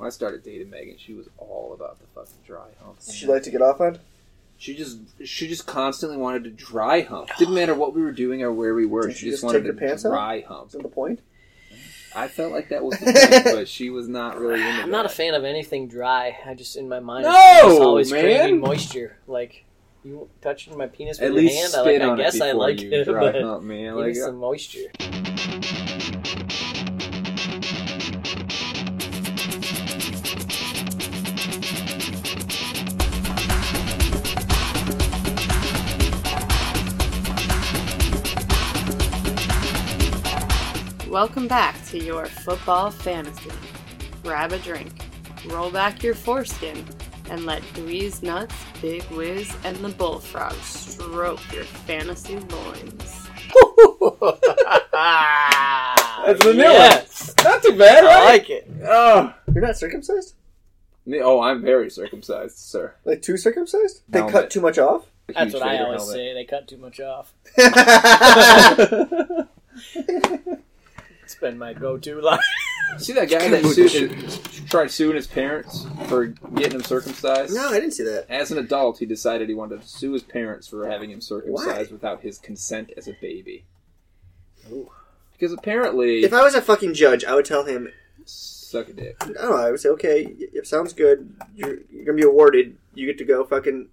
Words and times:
When 0.00 0.06
I 0.06 0.10
started 0.10 0.42
dating 0.42 0.70
Megan, 0.70 0.96
she 0.96 1.12
was 1.12 1.28
all 1.36 1.74
about 1.74 1.98
the 2.00 2.06
fucking 2.14 2.32
dry 2.46 2.68
hump. 2.82 2.96
She 3.12 3.26
liked 3.26 3.44
to 3.44 3.50
get 3.50 3.60
off 3.60 3.82
on. 3.82 3.98
She 4.56 4.74
just 4.74 4.98
she 5.26 5.46
just 5.46 5.66
constantly 5.66 6.16
wanted 6.16 6.44
to 6.44 6.50
dry 6.50 7.02
hump. 7.02 7.28
Didn't 7.38 7.54
matter 7.54 7.74
what 7.74 7.94
we 7.94 8.00
were 8.00 8.10
doing 8.12 8.42
or 8.42 8.50
where 8.50 8.74
we 8.74 8.86
were. 8.86 9.02
Didn't 9.02 9.18
she 9.18 9.26
just 9.26 9.42
just 9.42 9.44
wanted 9.44 9.64
to 9.64 9.74
pants 9.74 10.06
off? 10.06 10.12
dry 10.12 10.40
hump. 10.48 10.68
Is 10.68 10.72
that 10.72 10.82
the 10.82 10.88
point? 10.88 11.20
I 12.16 12.28
felt 12.28 12.50
like 12.50 12.70
that 12.70 12.82
was 12.82 12.98
the 12.98 13.04
point, 13.42 13.54
but 13.56 13.68
she 13.68 13.90
was 13.90 14.08
not 14.08 14.38
really 14.40 14.60
into 14.66 14.84
I'm 14.84 14.90
not 14.90 15.04
a 15.04 15.08
that. 15.08 15.14
fan 15.14 15.34
of 15.34 15.44
anything 15.44 15.86
dry. 15.86 16.34
I 16.46 16.54
just 16.54 16.76
in 16.76 16.88
my 16.88 17.00
mind, 17.00 17.24
No, 17.24 17.30
I'm 17.78 17.82
always 17.86 18.10
man. 18.10 18.22
craving 18.22 18.58
moisture. 18.60 19.18
Like 19.26 19.66
you 20.02 20.30
touching 20.40 20.78
my 20.78 20.86
penis 20.86 21.20
with 21.20 21.28
At 21.28 21.34
your 21.34 21.42
least 21.42 21.58
hand, 21.58 21.72
spit 21.72 22.00
I, 22.00 22.04
like, 22.06 22.12
on 22.12 22.20
I 22.20 22.22
guess 22.22 22.34
it 22.36 22.42
I 22.42 22.46
before 22.52 22.60
like 22.68 22.80
you 22.80 22.90
it, 22.90 23.04
dry 23.04 23.20
but 23.32 23.42
hump, 23.42 23.64
man. 23.64 23.84
give 23.84 23.96
Like, 23.96 24.06
me 24.06 24.14
some 24.14 24.36
moisture. 24.38 24.90
Welcome 41.10 41.48
back 41.48 41.84
to 41.86 41.98
your 41.98 42.26
football 42.26 42.92
fantasy. 42.92 43.50
Grab 44.22 44.52
a 44.52 44.60
drink, 44.60 44.92
roll 45.46 45.68
back 45.68 46.04
your 46.04 46.14
foreskin, 46.14 46.84
and 47.28 47.44
let 47.44 47.62
Dweez 47.74 48.22
Nuts, 48.22 48.54
Big 48.80 49.02
Wiz, 49.10 49.52
and 49.64 49.76
the 49.78 49.88
Bullfrog 49.88 50.52
stroke 50.62 51.40
your 51.52 51.64
fantasy 51.64 52.36
loins. 52.36 53.26
That's 56.22 56.44
the 56.44 56.52
new 56.54 56.62
yes. 56.62 57.34
Not 57.42 57.60
too 57.64 57.76
bad, 57.76 58.04
I 58.04 58.06
right? 58.06 58.24
like 58.26 58.48
it. 58.48 58.70
oh. 58.84 59.34
You're 59.52 59.66
not 59.66 59.76
circumcised? 59.76 60.36
oh, 61.12 61.40
I'm 61.40 61.60
very 61.60 61.90
circumcised, 61.90 62.56
sir. 62.56 62.94
Like 63.04 63.20
too 63.20 63.36
circumcised? 63.36 64.02
They 64.08 64.20
Helmet. 64.20 64.32
cut 64.32 64.50
too 64.50 64.60
much 64.60 64.78
off? 64.78 65.06
That's 65.26 65.54
what 65.54 65.64
I 65.64 65.82
always 65.82 66.02
helmet. 66.02 66.14
say. 66.14 66.34
They 66.34 66.44
cut 66.44 66.68
too 66.68 66.76
much 66.76 67.00
off. 67.00 67.34
It's 71.40 71.48
been 71.48 71.58
my 71.58 71.72
go-to 71.72 72.20
line. 72.20 72.38
See 72.98 73.14
that 73.14 73.30
guy 73.30 73.48
that 73.48 73.64
sued, 73.64 74.68
tried 74.68 74.90
suing 74.90 75.16
his 75.16 75.26
parents 75.26 75.86
for 76.06 76.26
getting 76.26 76.72
him 76.72 76.82
circumcised? 76.82 77.54
no, 77.54 77.68
I 77.70 77.80
didn't 77.80 77.92
see 77.92 78.02
that. 78.02 78.26
As 78.28 78.50
an 78.50 78.58
adult, 78.58 78.98
he 78.98 79.06
decided 79.06 79.48
he 79.48 79.54
wanted 79.54 79.80
to 79.80 79.88
sue 79.88 80.12
his 80.12 80.22
parents 80.22 80.66
for 80.68 80.86
having 80.86 81.10
him 81.10 81.22
circumcised 81.22 81.90
Why? 81.90 81.94
without 81.94 82.20
his 82.20 82.36
consent 82.36 82.92
as 82.98 83.08
a 83.08 83.14
baby. 83.22 83.64
Ooh. 84.70 84.90
Because 85.32 85.54
apparently, 85.54 86.24
If 86.24 86.34
I 86.34 86.42
was 86.44 86.54
a 86.54 86.60
fucking 86.60 86.92
judge, 86.92 87.24
I 87.24 87.34
would 87.34 87.46
tell 87.46 87.64
him, 87.64 87.88
suck 88.26 88.90
a 88.90 88.92
dick. 88.92 89.16
I 89.40 89.46
I 89.46 89.70
would 89.70 89.80
say, 89.80 89.88
okay, 89.90 90.26
y- 90.26 90.34
it 90.52 90.66
sounds 90.66 90.92
good. 90.92 91.34
You're, 91.54 91.78
you're 91.90 92.04
going 92.04 92.18
to 92.18 92.22
be 92.22 92.24
awarded. 92.24 92.76
You 92.92 93.06
get 93.06 93.16
to 93.18 93.24
go 93.24 93.44
fucking, 93.44 93.88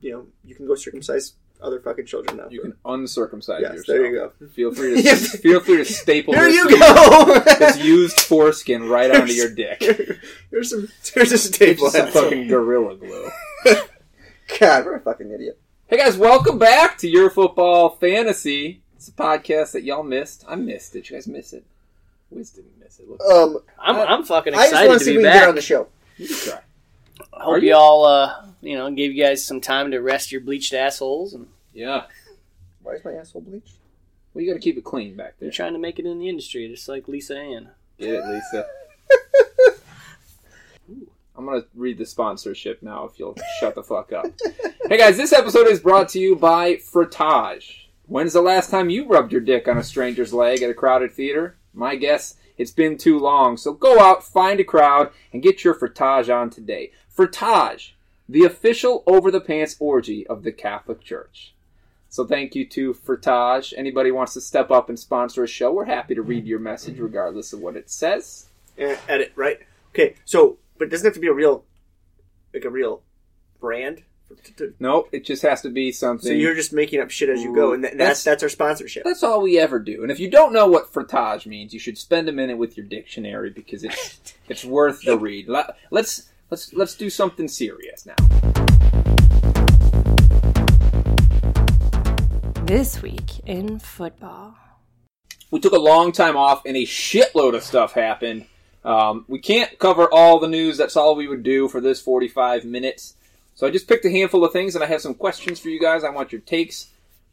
you 0.00 0.10
know, 0.12 0.26
you 0.44 0.56
can 0.56 0.66
go 0.66 0.74
circumcise 0.74 1.34
other 1.62 1.80
fucking 1.80 2.06
children 2.06 2.36
now. 2.36 2.48
You 2.50 2.60
can 2.60 2.74
uncircumcise 2.84 3.60
Yes, 3.60 3.72
yourself. 3.74 3.86
there 3.86 4.06
you 4.06 4.12
go. 4.40 4.46
Feel 4.48 4.74
free 4.74 4.94
to 4.96 5.02
Yes. 5.02 5.36
feel 5.40 5.60
free 5.60 5.78
to 5.78 5.84
staple 5.84 6.34
Here 6.34 6.44
this, 6.44 6.56
you 6.56 6.68
used- 6.68 6.80
go! 6.80 7.40
this 7.58 7.78
used 7.78 8.20
foreskin 8.20 8.88
right 8.88 9.10
onto 9.10 9.32
your 9.32 9.50
dick. 9.54 9.80
Here's 10.50 10.70
some, 10.70 10.88
here's 11.14 11.32
a 11.32 11.38
staple. 11.38 11.88
Some 11.90 12.08
fucking 12.08 12.48
gorilla 12.48 12.96
glue. 12.96 13.30
God, 14.60 14.84
we're 14.84 14.96
a 14.96 15.00
fucking 15.00 15.30
idiot. 15.30 15.58
Hey 15.86 15.96
guys, 15.98 16.16
welcome 16.16 16.58
back 16.58 16.98
to 16.98 17.08
Your 17.08 17.30
Football 17.30 17.90
Fantasy. 17.96 18.82
It's 18.96 19.08
a 19.08 19.12
podcast 19.12 19.72
that 19.72 19.82
y'all 19.84 20.02
missed. 20.02 20.44
I 20.48 20.54
missed 20.56 20.96
it. 20.96 21.08
You 21.10 21.16
guys 21.16 21.26
miss 21.26 21.52
it. 21.52 21.64
Wiz 22.30 22.50
didn't 22.50 22.78
miss 22.80 22.98
it. 22.98 23.08
Look, 23.08 23.20
Um, 23.22 23.58
I'm, 23.78 23.96
I'm 23.96 24.24
fucking 24.24 24.54
I 24.54 24.56
just 24.56 24.72
excited 24.72 24.92
to 24.92 24.98
to 24.98 25.04
see 25.04 25.10
be 25.12 25.16
if 25.16 25.18
we 25.18 25.22
can 25.24 25.32
get 25.32 25.40
back. 25.40 25.48
on 25.48 25.54
the 25.54 25.60
show. 25.62 25.88
you 26.16 26.26
can 26.28 26.36
try. 26.36 26.60
I 27.32 27.44
hope 27.44 27.62
you? 27.62 27.68
you 27.68 27.74
all, 27.74 28.04
uh, 28.06 28.44
you 28.64 28.76
know, 28.76 28.90
gave 28.90 29.12
you 29.14 29.22
guys 29.22 29.44
some 29.44 29.60
time 29.60 29.90
to 29.90 29.98
rest 29.98 30.32
your 30.32 30.40
bleached 30.40 30.72
assholes, 30.72 31.34
and 31.34 31.46
Yeah. 31.72 32.04
Why 32.82 32.94
is 32.94 33.04
my 33.04 33.12
asshole 33.12 33.42
bleached? 33.42 33.74
Well, 34.32 34.42
you 34.42 34.50
got 34.50 34.54
to 34.54 34.64
keep 34.64 34.76
it 34.76 34.84
clean 34.84 35.16
back 35.16 35.34
there. 35.38 35.46
you're 35.46 35.52
trying 35.52 35.74
to 35.74 35.78
make 35.78 35.98
it 35.98 36.06
in 36.06 36.18
the 36.18 36.28
industry, 36.28 36.68
just 36.68 36.88
like 36.88 37.06
Lisa 37.08 37.38
Ann. 37.38 37.70
Get 37.98 38.14
it, 38.14 38.24
Lisa. 38.26 38.66
I'm 41.36 41.46
gonna 41.46 41.64
read 41.74 41.98
the 41.98 42.06
sponsorship 42.06 42.82
now. 42.82 43.04
If 43.04 43.18
you'll 43.18 43.36
shut 43.58 43.74
the 43.74 43.82
fuck 43.82 44.12
up. 44.12 44.26
hey 44.88 44.96
guys, 44.96 45.16
this 45.16 45.32
episode 45.32 45.66
is 45.66 45.80
brought 45.80 46.08
to 46.10 46.20
you 46.20 46.36
by 46.36 46.74
Frottage. 46.76 47.86
When's 48.06 48.34
the 48.34 48.40
last 48.42 48.70
time 48.70 48.90
you 48.90 49.06
rubbed 49.06 49.32
your 49.32 49.40
dick 49.40 49.66
on 49.66 49.78
a 49.78 49.82
stranger's 49.82 50.32
leg 50.32 50.62
at 50.62 50.70
a 50.70 50.74
crowded 50.74 51.12
theater? 51.12 51.56
My 51.72 51.96
guess, 51.96 52.36
it's 52.56 52.70
been 52.70 52.96
too 52.96 53.18
long. 53.18 53.56
So 53.56 53.72
go 53.72 53.98
out, 53.98 54.22
find 54.22 54.60
a 54.60 54.64
crowd, 54.64 55.10
and 55.32 55.42
get 55.42 55.64
your 55.64 55.74
Frottage 55.74 56.32
on 56.32 56.50
today. 56.50 56.92
Frottage, 57.16 57.92
the 58.28 58.44
official 58.44 59.02
over 59.06 59.30
the 59.30 59.40
pants 59.40 59.76
orgy 59.78 60.26
of 60.26 60.42
the 60.42 60.52
Catholic 60.52 61.02
Church. 61.02 61.54
So 62.08 62.24
thank 62.24 62.54
you 62.54 62.64
to 62.68 62.94
Frottage. 62.94 63.74
Anybody 63.76 64.10
wants 64.12 64.34
to 64.34 64.40
step 64.40 64.70
up 64.70 64.88
and 64.88 64.98
sponsor 64.98 65.42
a 65.42 65.48
show, 65.48 65.72
we're 65.72 65.84
happy 65.86 66.14
to 66.14 66.22
read 66.22 66.46
your 66.46 66.60
message 66.60 66.98
regardless 66.98 67.52
of 67.52 67.60
what 67.60 67.76
it 67.76 67.90
says. 67.90 68.46
Eh, 68.78 68.96
edit, 69.08 69.32
right? 69.34 69.58
Okay, 69.90 70.14
so, 70.24 70.58
but 70.78 70.86
it 70.86 70.90
doesn't 70.90 71.06
have 71.06 71.14
to 71.14 71.20
be 71.20 71.26
a 71.28 71.32
real, 71.32 71.64
like 72.52 72.64
a 72.64 72.70
real 72.70 73.02
brand. 73.60 74.02
Nope, 74.80 75.08
it 75.12 75.24
just 75.24 75.42
has 75.42 75.62
to 75.62 75.68
be 75.70 75.92
something. 75.92 76.28
So 76.28 76.32
you're 76.32 76.54
just 76.54 76.72
making 76.72 77.00
up 77.00 77.10
shit 77.10 77.28
as 77.28 77.42
you 77.42 77.54
go, 77.54 77.72
and 77.72 77.82
th- 77.82 77.92
That's- 77.92 78.08
that's 78.08 78.24
that's 78.24 78.42
our 78.42 78.48
sponsorship. 78.48 79.04
That's 79.04 79.22
all 79.22 79.42
we 79.42 79.58
ever 79.58 79.78
do. 79.78 80.02
And 80.02 80.10
if 80.10 80.18
you 80.18 80.30
don't 80.30 80.52
know 80.52 80.66
what 80.66 80.92
frottage 80.92 81.46
means, 81.46 81.72
you 81.74 81.78
should 81.78 81.98
spend 81.98 82.28
a 82.28 82.32
minute 82.32 82.56
with 82.58 82.76
your 82.76 82.86
dictionary 82.86 83.50
because 83.50 83.84
it's 83.84 84.34
it's 84.48 84.64
worth 84.64 85.02
the 85.02 85.18
read. 85.18 85.48
Let's 85.90 86.30
let's 86.50 86.72
let's 86.72 86.94
do 86.94 87.10
something 87.10 87.48
serious 87.48 88.06
now. 88.06 88.14
This 92.64 93.02
week 93.02 93.40
in 93.46 93.78
football. 93.78 94.56
We 95.50 95.60
took 95.60 95.72
a 95.72 95.78
long 95.78 96.12
time 96.12 96.36
off, 96.36 96.62
and 96.66 96.76
a 96.76 96.84
shitload 96.84 97.54
of 97.54 97.62
stuff 97.62 97.92
happened. 97.92 98.46
Um, 98.84 99.24
we 99.28 99.38
can't 99.38 99.78
cover 99.78 100.08
all 100.12 100.40
the 100.40 100.48
news. 100.48 100.76
That's 100.76 100.96
all 100.96 101.14
we 101.14 101.28
would 101.28 101.42
do 101.42 101.68
for 101.68 101.80
this 101.80 102.00
45 102.00 102.64
minutes. 102.64 103.14
So 103.54 103.66
I 103.66 103.70
just 103.70 103.86
picked 103.86 104.04
a 104.04 104.10
handful 104.10 104.44
of 104.44 104.52
things, 104.52 104.74
and 104.74 104.82
I 104.82 104.88
have 104.88 105.00
some 105.00 105.14
questions 105.14 105.60
for 105.60 105.68
you 105.68 105.78
guys. 105.78 106.02
I 106.02 106.10
want 106.10 106.32
your 106.32 106.40
takes 106.40 106.88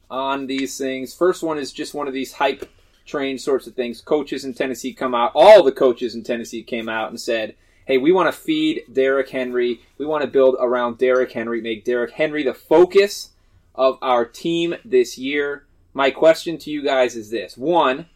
on 0.10 0.46
these 0.46 0.78
things. 0.78 1.14
First 1.14 1.42
one 1.42 1.58
is 1.58 1.72
just 1.72 1.94
one 1.94 2.08
of 2.08 2.14
these 2.14 2.34
hype 2.34 2.70
train 3.06 3.38
sorts 3.40 3.66
of 3.66 3.74
things. 3.74 4.02
Coaches 4.02 4.46
in 4.46 4.54
Tennessee 4.54 4.94
come 4.94 5.16
out. 5.16 5.32
All 5.34 5.64
the 5.64 5.72
coaches 5.72 6.14
in 6.14 6.24
Tennessee 6.24 6.62
came 6.62 6.88
out 6.88 7.10
and 7.10 7.20
said, 7.20 7.56
"Hey, 7.86 7.98
we 7.98 8.12
want 8.12 8.34
to 8.34 8.40
feed 8.40 8.84
Derrick 8.92 9.30
Henry. 9.30 9.82
We 9.98 10.06
want 10.06 10.24
to 10.24 10.30
build 10.30 10.56
around 10.60 10.98
Derrick 10.98 11.32
Henry. 11.32 11.62
Make 11.62 11.84
Derrick 11.86 12.12
Henry 12.12 12.44
the 12.44 12.54
focus 12.54 13.32
of 13.76 13.98
our 14.02 14.26
team 14.26 14.76
this 14.86 15.18
year." 15.18 15.66
My 15.94 16.10
question 16.10 16.58
to 16.60 16.72
you 16.72 16.84
guys 16.84 17.16
is 17.16 17.30
this: 17.32 17.58
One, 17.58 18.08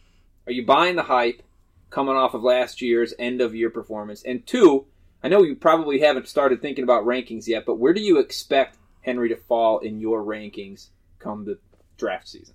are 0.46 0.52
you 0.52 0.64
buying 0.64 0.96
the 0.96 1.02
hype 1.04 1.42
coming 1.90 2.16
off 2.16 2.34
of 2.34 2.42
last 2.42 2.80
year's 2.80 3.12
end 3.18 3.40
of 3.40 3.54
year 3.54 3.70
performance? 3.70 4.22
And 4.22 4.46
two, 4.46 4.86
I 5.22 5.28
know 5.28 5.42
you 5.42 5.54
probably 5.56 6.00
haven't 6.00 6.28
started 6.28 6.62
thinking 6.62 6.84
about 6.84 7.04
rankings 7.04 7.46
yet, 7.46 7.66
but 7.66 7.78
where 7.78 7.92
do 7.92 8.00
you 8.00 8.18
expect 8.18 8.78
Henry 9.02 9.28
to 9.28 9.36
fall 9.36 9.78
in 9.80 10.00
your 10.00 10.22
rankings 10.22 10.88
come 11.18 11.44
the 11.44 11.58
draft 11.98 12.28
season? 12.28 12.54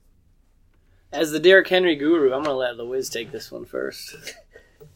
As 1.12 1.32
the 1.32 1.40
Derrick 1.40 1.68
Henry 1.68 1.96
guru, 1.96 2.28
I'm 2.28 2.44
going 2.44 2.46
to 2.46 2.54
let 2.54 2.78
the 2.78 2.86
Wiz 2.86 3.10
take 3.10 3.32
this 3.32 3.52
one 3.52 3.66
first. 3.66 4.16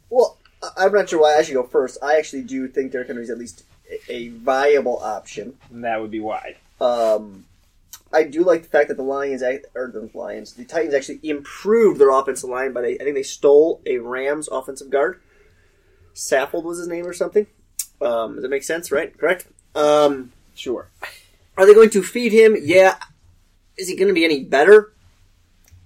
Well, 0.09 0.37
I- 0.41 0.44
I'm 0.77 0.91
not 0.93 1.09
sure 1.09 1.21
why 1.21 1.35
I 1.37 1.41
should 1.43 1.53
go 1.53 1.63
first. 1.63 1.97
I 2.01 2.17
actually 2.17 2.43
do 2.43 2.67
think 2.67 2.91
Derrick 2.91 3.07
Henry's 3.07 3.29
at 3.29 3.37
least 3.37 3.63
a- 4.09 4.29
viable 4.29 4.99
option. 4.99 5.57
And 5.71 5.83
that 5.83 6.01
would 6.01 6.11
be 6.11 6.19
why. 6.19 6.55
Um, 6.81 7.45
I 8.13 8.23
do 8.23 8.43
like 8.43 8.63
the 8.63 8.69
fact 8.69 8.87
that 8.89 8.97
the 8.97 9.03
Lions, 9.03 9.41
or 9.43 9.91
the 9.91 10.09
Lions, 10.13 10.53
the 10.53 10.65
Titans 10.65 10.93
actually 10.93 11.19
improved 11.23 11.99
their 11.99 12.11
offensive 12.11 12.49
line, 12.49 12.71
but 12.73 12.85
I 12.85 12.97
think 12.97 13.15
they 13.15 13.23
stole 13.23 13.81
a 13.85 13.97
Rams 13.97 14.47
offensive 14.47 14.89
guard. 14.89 15.21
Saffold 16.13 16.63
was 16.63 16.77
his 16.77 16.87
name 16.87 17.05
or 17.05 17.13
something. 17.13 17.47
Um, 18.01 18.35
does 18.35 18.43
that 18.43 18.49
make 18.49 18.63
sense? 18.63 18.91
Right? 18.91 19.17
Correct. 19.17 19.47
Um, 19.73 20.31
Sure. 20.55 20.87
are 21.57 21.65
they 21.65 21.73
going 21.73 21.89
to 21.91 22.01
feed 22.03 22.31
him? 22.31 22.55
Yeah. 22.61 22.95
Is 23.77 23.89
he 23.89 23.95
going 23.95 24.07
to 24.07 24.13
be 24.13 24.23
any 24.23 24.43
better? 24.43 24.93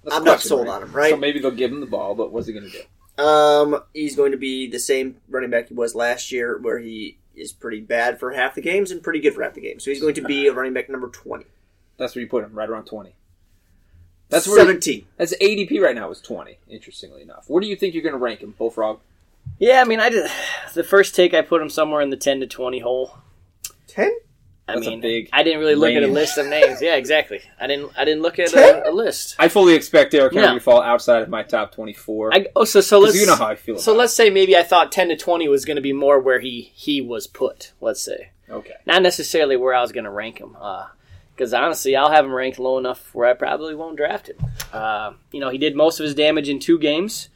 That's 0.04 0.16
I'm 0.16 0.24
not 0.24 0.40
sold 0.40 0.68
on 0.68 0.82
him, 0.82 0.92
right? 0.92 1.10
So 1.10 1.16
maybe 1.16 1.40
they'll 1.40 1.50
give 1.50 1.72
him 1.72 1.80
the 1.80 1.86
ball, 1.86 2.14
but 2.14 2.32
what's 2.32 2.46
he 2.46 2.52
going 2.52 2.66
to 2.66 2.70
do? 2.70 2.82
Um, 3.20 3.82
he's 3.92 4.16
going 4.16 4.32
to 4.32 4.38
be 4.38 4.68
the 4.68 4.78
same 4.78 5.16
running 5.28 5.50
back 5.50 5.68
he 5.68 5.74
was 5.74 5.94
last 5.94 6.32
year, 6.32 6.58
where 6.58 6.78
he 6.78 7.18
is 7.34 7.52
pretty 7.52 7.80
bad 7.80 8.18
for 8.18 8.32
half 8.32 8.54
the 8.54 8.60
games 8.60 8.90
and 8.90 9.02
pretty 9.02 9.20
good 9.20 9.34
for 9.34 9.42
half 9.42 9.54
the 9.54 9.60
games. 9.60 9.84
So 9.84 9.90
he's 9.90 10.00
going 10.00 10.14
to 10.14 10.22
be 10.22 10.46
a 10.46 10.52
running 10.52 10.72
back 10.74 10.88
number 10.88 11.08
twenty. 11.08 11.46
That's 11.96 12.14
where 12.14 12.22
you 12.22 12.28
put 12.28 12.44
him, 12.44 12.54
right 12.54 12.68
around 12.68 12.86
20. 12.86 13.14
That's 14.30 14.48
where 14.48 14.58
seventeen. 14.58 15.04
That's 15.18 15.36
ADP 15.36 15.82
right 15.82 15.94
now 15.94 16.10
is 16.10 16.20
20, 16.22 16.56
interestingly 16.68 17.20
enough. 17.20 17.44
Where 17.48 17.60
do 17.60 17.66
you 17.66 17.76
think 17.76 17.92
you're 17.92 18.02
going 18.02 18.14
to 18.14 18.18
rank 18.18 18.40
him, 18.40 18.54
Bullfrog? 18.56 19.00
Yeah, 19.58 19.82
I 19.82 19.84
mean, 19.84 20.00
I 20.00 20.08
did 20.08 20.30
the 20.72 20.82
first 20.82 21.14
take. 21.14 21.34
I 21.34 21.42
put 21.42 21.60
him 21.60 21.68
somewhere 21.68 22.00
in 22.00 22.08
the 22.08 22.16
10 22.16 22.40
to 22.40 22.46
20 22.46 22.78
hole. 22.78 23.18
Ten? 23.86 24.10
I 24.70 24.74
That's 24.74 24.86
a 24.86 24.90
mean, 24.90 25.00
big 25.00 25.28
I 25.32 25.42
didn't 25.42 25.60
really 25.60 25.74
look 25.74 25.92
at 25.94 26.02
a 26.02 26.06
list 26.06 26.38
of 26.38 26.46
names. 26.46 26.80
Yeah, 26.80 26.96
exactly. 26.96 27.40
I 27.60 27.66
didn't. 27.66 27.92
I 27.96 28.04
didn't 28.04 28.22
look 28.22 28.38
at 28.38 28.52
a, 28.52 28.88
a 28.88 28.92
list. 28.92 29.36
I 29.38 29.48
fully 29.48 29.74
expect 29.74 30.12
Derrick 30.12 30.32
Henry 30.32 30.48
Yeah. 30.48 30.54
to 30.54 30.60
fall 30.60 30.80
outside 30.82 31.22
of 31.22 31.28
my 31.28 31.42
top 31.42 31.72
24. 31.74 32.34
I, 32.34 32.46
oh, 32.56 32.64
so 32.64 32.80
so 32.80 32.98
'Cause 32.98 33.06
let's 33.08 33.20
you 33.20 33.26
know 33.26 33.36
how 33.36 33.46
I 33.46 33.54
feel. 33.56 33.78
so 33.78 33.92
about 33.92 33.98
let's 34.00 34.14
say 34.14 34.30
maybe 34.30 34.56
I 34.56 34.62
thought 34.62 34.92
ten 34.92 35.08
to 35.08 35.16
twenty 35.16 35.48
was 35.48 35.64
going 35.64 35.76
to 35.76 35.82
be 35.82 35.92
more 35.92 36.18
where 36.20 36.40
he 36.40 36.72
he 36.74 37.00
was 37.00 37.26
put. 37.26 37.72
Let's 37.80 38.02
say. 38.02 38.30
Okay. 38.48 38.74
not 38.84 39.02
necessarily 39.02 39.56
where 39.56 39.74
I 39.74 39.80
was 39.80 39.92
going 39.92 40.04
to 40.04 40.10
rank 40.10 40.38
him. 40.40 40.56
Because 41.36 41.54
honestly, 41.54 41.94
I'll 41.96 42.10
have 42.10 42.24
him 42.24 42.32
ranked 42.32 42.58
low 42.58 42.78
enough 42.78 43.14
where 43.14 43.28
I 43.28 43.32
probably 43.34 43.74
won't 43.76 43.96
draft 43.96 44.28
him. 44.28 44.36
Uh, 44.72 45.12
you 45.32 45.38
know, 45.40 45.50
he 45.50 45.56
did 45.58 45.76
most 45.76 46.00
of 46.00 46.04
his 46.04 46.14
damage 46.16 46.48
in 46.48 46.58
two 46.58 46.78
games. 46.78 47.28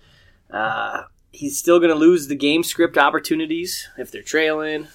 Uh, 0.51 1.05
he's 1.33 1.57
still 1.59 1.79
going 1.79 1.91
to 1.91 1.95
lose 1.97 2.27
the 2.29 2.35
game 2.35 2.63
script 2.63 2.99
opportunities 2.99 3.89
if 3.97 4.11
they're 4.11 4.23
trailing. 4.23 4.89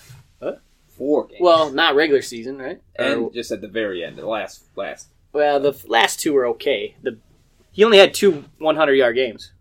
Four 0.99 1.25
games. 1.27 1.39
Well, 1.41 1.71
not 1.71 1.95
regular 1.95 2.21
season, 2.21 2.59
right? 2.59 2.79
and 2.95 3.19
Or- 3.23 3.31
just 3.31 3.51
at 3.51 3.61
the 3.61 3.67
very 3.67 4.03
end, 4.03 4.17
the 4.17 4.27
last 4.27 4.65
last. 4.75 5.07
well, 5.33 5.59
the 5.59 5.75
last 5.87 6.19
two 6.19 6.33
were 6.33 6.45
okay. 6.49 6.95
The 7.01 7.17
he 7.71 7.83
only 7.83 7.97
had 7.97 8.13
two 8.13 8.43
100 8.59 8.93
yard 8.93 9.15
games. 9.15 9.53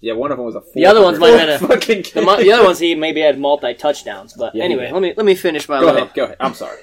Yeah, 0.00 0.12
one 0.14 0.30
of 0.30 0.36
them 0.38 0.44
was 0.46 0.54
a. 0.54 0.62
The 0.74 0.86
other 0.86 1.02
ones 1.02 1.18
might 1.18 1.30
have 1.30 1.60
been 1.60 1.70
a- 1.70 1.74
fucking. 1.74 2.02
The, 2.14 2.36
the 2.42 2.52
other 2.52 2.64
ones 2.64 2.78
he 2.78 2.94
maybe 2.94 3.20
had 3.20 3.38
multi 3.38 3.74
touchdowns, 3.74 4.32
but 4.34 4.54
Yeah, 4.54 4.64
anyway, 4.64 4.90
let 4.92 5.02
me 5.02 5.12
let 5.16 5.26
me 5.26 5.34
finish 5.34 5.68
my 5.68 5.80
Go 5.80 5.86
little. 5.86 6.02
ahead. 6.02 6.14
Go 6.14 6.24
ahead. 6.24 6.36
I'm 6.40 6.54
sorry. 6.54 6.78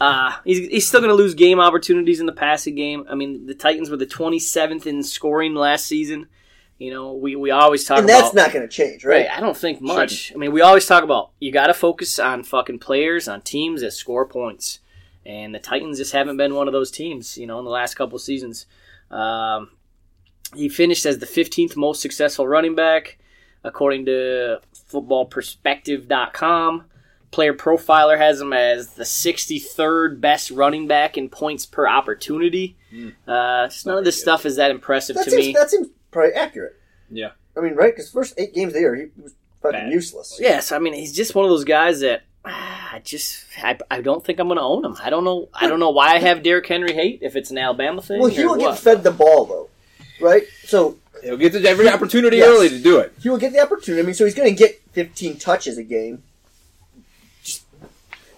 Uh, 0.00 0.32
he's, 0.44 0.58
he's 0.68 0.88
still 0.88 1.00
going 1.00 1.10
to 1.10 1.14
lose 1.14 1.34
game 1.34 1.60
opportunities 1.60 2.18
in 2.18 2.26
the 2.26 2.32
passing 2.32 2.74
game. 2.74 3.04
I 3.08 3.14
mean, 3.14 3.46
the 3.46 3.54
Titans 3.54 3.88
were 3.88 3.96
the 3.96 4.06
27th 4.06 4.84
in 4.86 5.02
scoring 5.04 5.54
last 5.54 5.86
season. 5.86 6.26
You 6.82 6.90
know, 6.90 7.12
we, 7.12 7.36
we 7.36 7.52
always 7.52 7.84
talk 7.84 7.98
and 7.98 8.10
about. 8.10 8.22
that's 8.22 8.34
not 8.34 8.52
going 8.52 8.68
to 8.68 8.72
change, 8.72 9.04
right? 9.04 9.26
Right, 9.26 9.30
I 9.30 9.38
don't 9.38 9.56
think 9.56 9.80
much. 9.80 10.32
I 10.34 10.36
mean, 10.36 10.50
we 10.50 10.62
always 10.62 10.84
talk 10.84 11.04
about 11.04 11.30
you 11.38 11.52
got 11.52 11.68
to 11.68 11.74
focus 11.74 12.18
on 12.18 12.42
fucking 12.42 12.80
players, 12.80 13.28
on 13.28 13.40
teams 13.42 13.82
that 13.82 13.92
score 13.92 14.26
points, 14.26 14.80
and 15.24 15.54
the 15.54 15.60
Titans 15.60 15.98
just 15.98 16.12
haven't 16.12 16.38
been 16.38 16.56
one 16.56 16.66
of 16.66 16.72
those 16.72 16.90
teams. 16.90 17.38
You 17.38 17.46
know, 17.46 17.60
in 17.60 17.64
the 17.64 17.70
last 17.70 17.94
couple 17.94 18.18
seasons, 18.18 18.66
um, 19.12 19.70
he 20.56 20.68
finished 20.68 21.06
as 21.06 21.18
the 21.18 21.26
15th 21.26 21.76
most 21.76 22.02
successful 22.02 22.48
running 22.48 22.74
back, 22.74 23.18
according 23.62 24.06
to 24.06 24.58
FootballPerspective.com. 24.90 26.86
Player 27.30 27.54
Profiler 27.54 28.18
has 28.18 28.40
him 28.40 28.52
as 28.52 28.88
the 28.88 29.04
63rd 29.04 30.20
best 30.20 30.50
running 30.50 30.88
back 30.88 31.16
in 31.16 31.28
points 31.28 31.64
per 31.64 31.86
opportunity. 31.86 32.76
Uh, 33.26 33.70
none 33.86 33.98
of 33.98 34.04
this 34.04 34.20
stuff 34.20 34.44
is 34.44 34.56
that 34.56 34.72
impressive 34.72 35.16
to 35.22 35.36
me. 35.36 35.52
that 35.52 35.70
seems 35.70 35.88
probably 36.12 36.34
accurate. 36.34 36.76
Yeah. 37.10 37.30
I 37.56 37.60
mean, 37.60 37.74
right? 37.74 37.92
Because 37.92 38.10
first 38.10 38.34
eight 38.38 38.54
games 38.54 38.72
there, 38.72 38.94
he 38.94 39.06
was 39.20 39.34
fucking 39.62 39.80
Bad. 39.80 39.92
useless. 39.92 40.38
Yes, 40.40 40.70
I 40.72 40.78
mean 40.78 40.92
he's 40.94 41.12
just 41.12 41.34
one 41.34 41.44
of 41.44 41.50
those 41.50 41.64
guys 41.64 42.00
that 42.00 42.22
ah, 42.44 42.90
I 42.94 43.00
just 43.00 43.44
I, 43.62 43.76
I 43.90 44.00
don't 44.00 44.24
think 44.24 44.38
I'm 44.38 44.46
going 44.48 44.56
to 44.58 44.62
own 44.62 44.84
him. 44.84 44.96
I 45.02 45.10
don't 45.10 45.24
know 45.24 45.48
I 45.52 45.66
don't 45.66 45.80
know 45.80 45.90
why 45.90 46.14
I 46.14 46.18
have 46.20 46.42
Derrick 46.42 46.66
Henry 46.66 46.92
hate 46.94 47.18
if 47.22 47.34
it's 47.36 47.50
an 47.50 47.58
Alabama 47.58 48.00
thing. 48.00 48.20
Well, 48.20 48.30
he 48.30 48.44
will 48.44 48.56
get 48.56 48.78
fed 48.78 49.02
the 49.02 49.10
ball 49.10 49.44
though, 49.46 49.68
right? 50.20 50.44
So 50.64 50.96
He'll 51.22 51.36
get 51.36 51.52
to 51.52 51.64
every 51.68 51.88
opportunity 51.88 52.38
Yes. 52.38 52.48
early 52.48 52.68
to 52.68 52.78
do 52.80 52.98
it. 52.98 53.12
he 53.22 53.28
will 53.28 53.38
get 53.38 53.52
the 53.52 53.60
opportunity. 53.60 54.02
I 54.02 54.04
mean, 54.06 54.14
so 54.14 54.24
he's 54.24 54.34
going 54.34 54.48
to 54.52 54.58
get 54.58 54.82
15 54.90 55.38
touches 55.38 55.78
a 55.78 55.84
game. 55.84 56.24
Just 57.44 57.64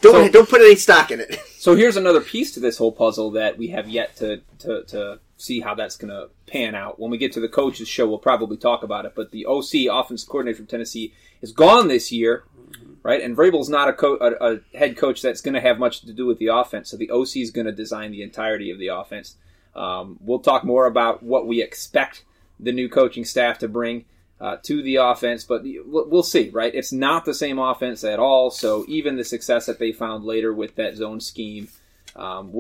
don't 0.03 0.27
So- 0.27 0.29
don't 0.31 0.49
put 0.49 0.61
any 0.61 0.77
stock 0.77 1.11
in 1.11 1.21
it. 1.21 1.39
So 1.59 1.75
here's 1.77 1.97
another 1.97 2.21
piece 2.21 2.53
to 2.55 2.61
this 2.61 2.77
whole 2.77 2.93
puzzle 2.93 3.31
that 3.31 3.57
we 3.57 3.69
have 3.69 3.89
yet 3.89 4.17
to 4.17 4.43
to, 4.59 4.83
to 4.89 5.19
see 5.45 5.61
how 5.61 5.75
that's 5.75 5.97
going 5.97 6.11
to 6.11 6.29
pan 6.47 6.75
out. 6.75 6.99
When 6.99 7.11
we 7.11 7.19
get 7.19 7.33
to 7.33 7.41
the 7.41 7.49
coaches 7.49 7.89
show, 7.89 8.09
we'll 8.09 8.19
probably 8.19 8.57
talk 8.57 8.83
about 8.83 9.05
it. 9.05 9.15
But 9.15 9.31
the 9.31 9.47
OC, 9.47 9.87
offensive 9.91 10.29
coordinator 10.29 10.57
from 10.57 10.67
Tennessee, 10.67 11.13
is 11.43 11.53
gone 11.53 11.89
this 11.89 12.11
year, 12.11 12.45
right? 13.03 13.23
And 13.23 13.37
Vrabel's 13.37 13.69
not 13.69 13.89
a, 13.89 13.93
co- 13.93 14.19
a, 14.21 14.55
a 14.55 14.61
head 14.77 14.97
coach 14.97 15.23
that's 15.23 15.41
going 15.41 15.55
to 15.55 15.61
have 15.61 15.79
much 15.79 16.01
to 16.01 16.13
do 16.13 16.27
with 16.27 16.39
the 16.39 16.49
offense. 16.49 16.91
So 16.91 16.97
the 16.97 17.11
OC 17.11 17.37
is 17.37 17.51
going 17.51 17.67
to 17.67 17.73
design 17.73 18.11
the 18.11 18.23
entirety 18.23 18.71
of 18.71 18.79
the 18.79 18.89
offense. 18.89 19.37
Um, 19.75 20.19
we'll 20.21 20.39
talk 20.39 20.65
more 20.65 20.87
about 20.87 21.23
what 21.23 21.47
we 21.47 21.63
expect 21.63 22.25
the 22.61 22.73
new 22.73 22.89
coaching 22.89 23.25
staff 23.25 23.59
to 23.59 23.69
bring 23.69 24.05
uh, 24.41 24.57
to 24.63 24.83
the 24.83 24.97
offense, 24.97 25.45
but 25.45 25.63
we'll 25.65 26.09
we'll 26.09 26.23
see, 26.23 26.51
right? 26.51 26.75
It's 26.75 26.93
not 26.93 27.25
the 27.25 27.35
same 27.35 27.59
offense 27.59 28.05
at 28.05 28.19
all. 28.19 28.51
So 28.51 28.85
even 28.89 29.17
the 29.17 29.25
success 29.25 29.67
that 29.67 29.79
they 29.79 29.93
found 29.93 30.25
later 30.25 30.53
with 30.53 30.75
that 30.77 30.97
zone 30.97 31.21
scheme, 31.21 31.69
um, 32.17 32.53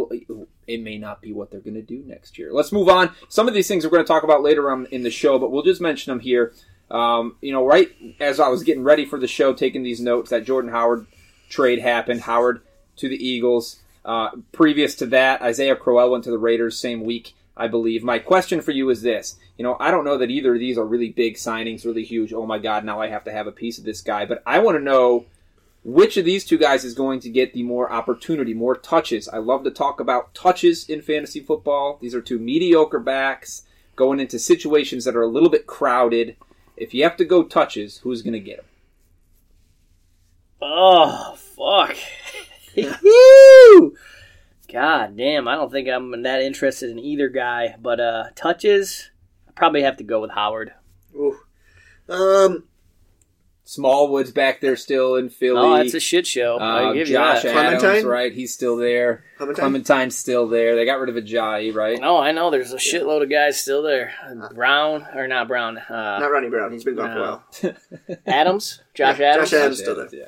it 0.66 0.82
may 0.82 0.98
not 0.98 1.20
be 1.20 1.32
what 1.32 1.50
they're 1.50 1.60
going 1.60 1.74
to 1.74 1.82
do 1.82 2.02
next 2.06 2.38
year. 2.38 2.52
Let's 2.52 2.72
move 2.72 2.88
on. 2.88 3.10
Some 3.28 3.46
of 3.46 3.54
these 3.54 3.68
things 3.68 3.84
we're 3.84 3.90
going 3.90 4.04
to 4.04 4.08
talk 4.08 4.24
about 4.24 4.42
later 4.42 4.70
on 4.70 4.86
in 4.86 5.02
the 5.02 5.10
show, 5.10 5.38
but 5.38 5.52
we'll 5.52 5.62
just 5.62 5.80
mention 5.80 6.10
them 6.10 6.20
here. 6.20 6.52
Um, 6.90 7.36
you 7.40 7.52
know, 7.52 7.66
right 7.66 7.90
as 8.20 8.40
I 8.40 8.48
was 8.48 8.62
getting 8.62 8.84
ready 8.84 9.04
for 9.04 9.18
the 9.18 9.28
show, 9.28 9.54
taking 9.54 9.82
these 9.82 10.00
notes, 10.00 10.30
that 10.30 10.44
Jordan 10.44 10.70
Howard 10.70 11.06
trade 11.48 11.80
happened. 11.80 12.22
Howard 12.22 12.62
to 12.96 13.08
the 13.08 13.16
Eagles. 13.16 13.80
Uh, 14.04 14.30
previous 14.52 14.94
to 14.96 15.06
that, 15.06 15.40
Isaiah 15.40 15.76
Crowell 15.76 16.10
went 16.10 16.24
to 16.24 16.30
the 16.30 16.38
Raiders 16.38 16.78
same 16.78 17.04
week, 17.04 17.34
I 17.56 17.68
believe. 17.68 18.02
My 18.02 18.18
question 18.18 18.60
for 18.60 18.72
you 18.72 18.90
is 18.90 19.02
this: 19.02 19.36
You 19.56 19.62
know, 19.62 19.76
I 19.80 19.90
don't 19.90 20.04
know 20.04 20.18
that 20.18 20.30
either 20.30 20.54
of 20.54 20.60
these 20.60 20.76
are 20.76 20.84
really 20.84 21.10
big 21.10 21.36
signings, 21.36 21.84
really 21.86 22.04
huge. 22.04 22.32
Oh 22.32 22.44
my 22.44 22.58
God, 22.58 22.84
now 22.84 23.00
I 23.00 23.08
have 23.08 23.24
to 23.24 23.32
have 23.32 23.46
a 23.46 23.52
piece 23.52 23.78
of 23.78 23.84
this 23.84 24.02
guy. 24.02 24.26
But 24.26 24.42
I 24.44 24.58
want 24.58 24.76
to 24.76 24.84
know 24.84 25.24
which 25.84 26.16
of 26.16 26.25
these 26.25 26.46
two 26.46 26.56
guys 26.56 26.82
is 26.84 26.94
going 26.94 27.20
to 27.20 27.28
get 27.28 27.52
the 27.52 27.62
more 27.62 27.92
opportunity, 27.92 28.54
more 28.54 28.75
touches. 28.75 29.28
I 29.28 29.36
love 29.36 29.64
to 29.64 29.70
talk 29.70 30.00
about 30.00 30.34
touches 30.34 30.88
in 30.88 31.02
fantasy 31.02 31.40
football. 31.40 31.98
These 32.00 32.14
are 32.14 32.22
two 32.22 32.38
mediocre 32.38 32.98
backs 32.98 33.62
going 33.94 34.19
into 34.19 34.38
situations 34.38 35.04
that 35.04 35.14
are 35.14 35.22
a 35.22 35.28
little 35.28 35.50
bit 35.50 35.66
crowded. 35.66 36.36
If 36.76 36.94
you 36.94 37.02
have 37.04 37.16
to 37.19 37.25
go 37.25 37.42
touches, 37.44 37.98
who's 37.98 38.22
going 38.22 38.32
to 38.32 38.40
get 38.40 38.56
them? 38.56 38.66
Oh 40.62 41.36
fuck! 41.36 41.96
Woo! 43.02 43.94
God 44.72 45.16
damn! 45.16 45.46
I 45.46 45.56
don't 45.56 45.70
think 45.70 45.88
I'm 45.88 46.22
that 46.22 46.40
interested 46.40 46.90
in 46.90 46.98
either 46.98 47.28
guy. 47.28 47.76
But 47.81 48.00
uh, 48.00 48.25
touches, 48.34 49.10
I 49.46 49.52
probably 49.52 49.82
have 49.82 49.98
to 49.98 50.04
go 50.04 50.22
with 50.22 50.31
Howard. 50.31 50.72
Ooh. 51.14 51.38
Um, 52.08 52.64
Smallwood's 53.66 54.31
back 54.31 54.61
there 54.61 54.76
still 54.76 55.14
in 55.16 55.31
Philly. 55.31 55.58
Oh, 55.58 55.75
it's 55.76 55.94
a 55.94 56.00
shit 56.00 56.26
show. 56.26 56.58
I 56.58 56.84
Uh, 56.84 56.93
give 56.93 57.08
Josh 57.08 57.44
you 57.44 57.50
that. 57.50 57.56
Adams, 57.66 57.82
Clementine? 57.82 58.06
right? 58.06 58.31
He's 58.32 58.52
still 58.52 58.76
there. 58.76 59.25
Clementine? 59.38 59.61
Clementine's 59.62 60.16
still 60.16 60.46
there. 60.49 60.76
They 60.76 60.84
got 60.84 61.00
rid 61.00 61.08
of 61.08 61.22
Ajayi, 61.22 61.75
right? 61.75 61.99
No, 61.99 62.19
I 62.19 62.32
know. 62.32 62.50
There's 62.50 62.72
a 62.72 62.76
shitload 62.76 63.22
of 63.22 63.31
guys 63.31 63.58
still 63.61 63.82
there. 63.82 64.12
Brown 64.55 65.06
or 65.14 65.26
not 65.26 65.49
Brown? 65.49 65.78
Uh, 65.78 66.19
not 66.20 66.31
Ronnie 66.31 66.50
Brown. 66.50 66.72
He's 66.72 66.84
been 66.84 66.94
gone 66.96 67.14
No. 67.14 67.43
for 67.50 67.69
a 67.69 67.70
while. 67.70 68.19
Adams, 68.26 68.82
Josh 68.93 69.19
Yeah, 69.19 69.32
Adams. 69.32 69.50
Josh 69.50 69.58
Adams. 69.61 69.78
still 69.78 69.96
there. 69.96 70.08
yeah. 70.12 70.26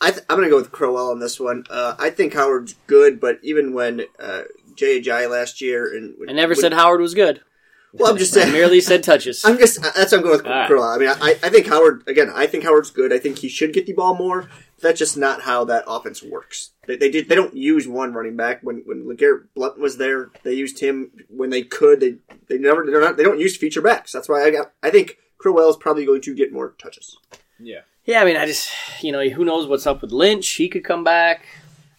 I 0.00 0.10
th- 0.10 0.24
I'm 0.28 0.36
going 0.36 0.48
to 0.48 0.50
go 0.50 0.56
with 0.56 0.72
Crowell 0.72 1.10
on 1.10 1.20
this 1.20 1.38
one. 1.38 1.64
Uh, 1.70 1.94
I 2.00 2.10
think 2.10 2.34
Howard's 2.34 2.74
good, 2.88 3.20
but 3.20 3.38
even 3.42 3.74
when 3.74 4.02
uh, 4.18 4.42
Jay 4.74 5.00
Ajayi 5.00 5.30
last 5.30 5.60
year 5.60 5.94
and 5.94 6.16
I 6.28 6.32
never 6.32 6.54
said 6.56 6.72
Howard 6.72 7.00
was 7.00 7.14
good. 7.14 7.42
Well, 7.92 8.10
I'm 8.10 8.18
just 8.18 8.36
I 8.36 8.42
saying. 8.42 8.52
merely 8.52 8.80
said 8.80 9.02
touches. 9.02 9.44
I'm 9.44 9.58
just 9.58 9.78
uh, 9.84 9.90
that's 9.96 10.12
what 10.12 10.18
I'm 10.18 10.22
going 10.22 10.36
with 10.38 10.46
All 10.46 10.52
right. 10.52 10.66
Crowell. 10.68 10.84
I 10.84 10.98
mean, 10.98 11.08
I, 11.08 11.36
I 11.42 11.48
think 11.48 11.66
Howard 11.66 12.04
again. 12.06 12.30
I 12.34 12.46
think 12.46 12.64
Howard's 12.64 12.90
good. 12.90 13.12
I 13.12 13.18
think 13.18 13.38
he 13.38 13.48
should 13.48 13.72
get 13.72 13.86
the 13.86 13.92
ball 13.92 14.14
more. 14.14 14.48
That's 14.80 14.98
just 14.98 15.16
not 15.16 15.42
how 15.42 15.64
that 15.64 15.84
offense 15.86 16.22
works. 16.22 16.70
They, 16.86 16.96
they 16.96 17.10
did. 17.10 17.28
They 17.28 17.34
don't 17.34 17.54
use 17.54 17.88
one 17.88 18.12
running 18.12 18.36
back 18.36 18.60
when 18.62 18.82
when 18.86 19.04
LeGarrette 19.04 19.48
Blount 19.54 19.78
was 19.78 19.96
there. 19.98 20.30
They 20.44 20.54
used 20.54 20.80
him 20.80 21.10
when 21.28 21.50
they 21.50 21.62
could. 21.62 22.00
They 22.00 22.16
they 22.48 22.58
never. 22.58 22.86
They're 22.86 23.00
not. 23.00 23.16
They 23.16 23.24
don't 23.24 23.40
use 23.40 23.56
feature 23.56 23.82
backs. 23.82 24.12
That's 24.12 24.28
why 24.28 24.44
I 24.44 24.50
got. 24.50 24.72
I 24.82 24.90
think 24.90 25.18
Crowell 25.38 25.68
is 25.68 25.76
probably 25.76 26.06
going 26.06 26.22
to 26.22 26.34
get 26.34 26.52
more 26.52 26.74
touches. 26.78 27.16
Yeah. 27.58 27.80
Yeah, 28.04 28.22
I 28.22 28.24
mean, 28.24 28.36
I 28.36 28.46
just 28.46 28.70
you 29.02 29.12
know, 29.12 29.28
who 29.28 29.44
knows 29.44 29.66
what's 29.66 29.86
up 29.86 30.00
with 30.00 30.12
Lynch? 30.12 30.48
He 30.48 30.68
could 30.68 30.84
come 30.84 31.04
back. 31.04 31.44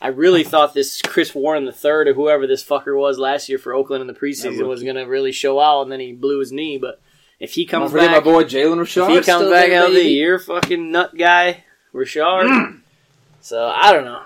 I 0.01 0.07
really 0.07 0.43
thought 0.43 0.73
this 0.73 0.99
Chris 1.01 1.35
Warren 1.35 1.65
the 1.65 1.71
third 1.71 2.07
or 2.07 2.13
whoever 2.15 2.47
this 2.47 2.65
fucker 2.65 2.97
was 2.97 3.19
last 3.19 3.47
year 3.47 3.59
for 3.59 3.71
Oakland 3.73 4.01
in 4.01 4.07
the 4.07 4.13
preseason 4.13 4.67
was 4.67 4.81
going 4.81 4.95
to 4.95 5.03
really 5.03 5.31
show 5.31 5.59
out, 5.59 5.83
and 5.83 5.91
then 5.91 5.99
he 5.99 6.11
blew 6.11 6.39
his 6.39 6.51
knee. 6.51 6.79
But 6.79 6.99
if 7.39 7.53
he 7.53 7.65
comes 7.65 7.93
back, 7.93 8.09
my 8.09 8.19
boy 8.19 8.43
Jalen 8.43 8.79
Richard. 8.79 9.03
if 9.03 9.09
he 9.09 9.15
comes 9.15 9.25
still 9.25 9.51
back 9.51 9.67
there, 9.67 9.81
healthy, 9.81 9.93
baby. 9.93 10.09
you're 10.09 10.39
fucking 10.39 10.91
nut 10.91 11.15
guy, 11.15 11.63
Richard. 11.93 12.81
so 13.41 13.67
I 13.67 13.93
don't 13.93 14.05
know. 14.05 14.23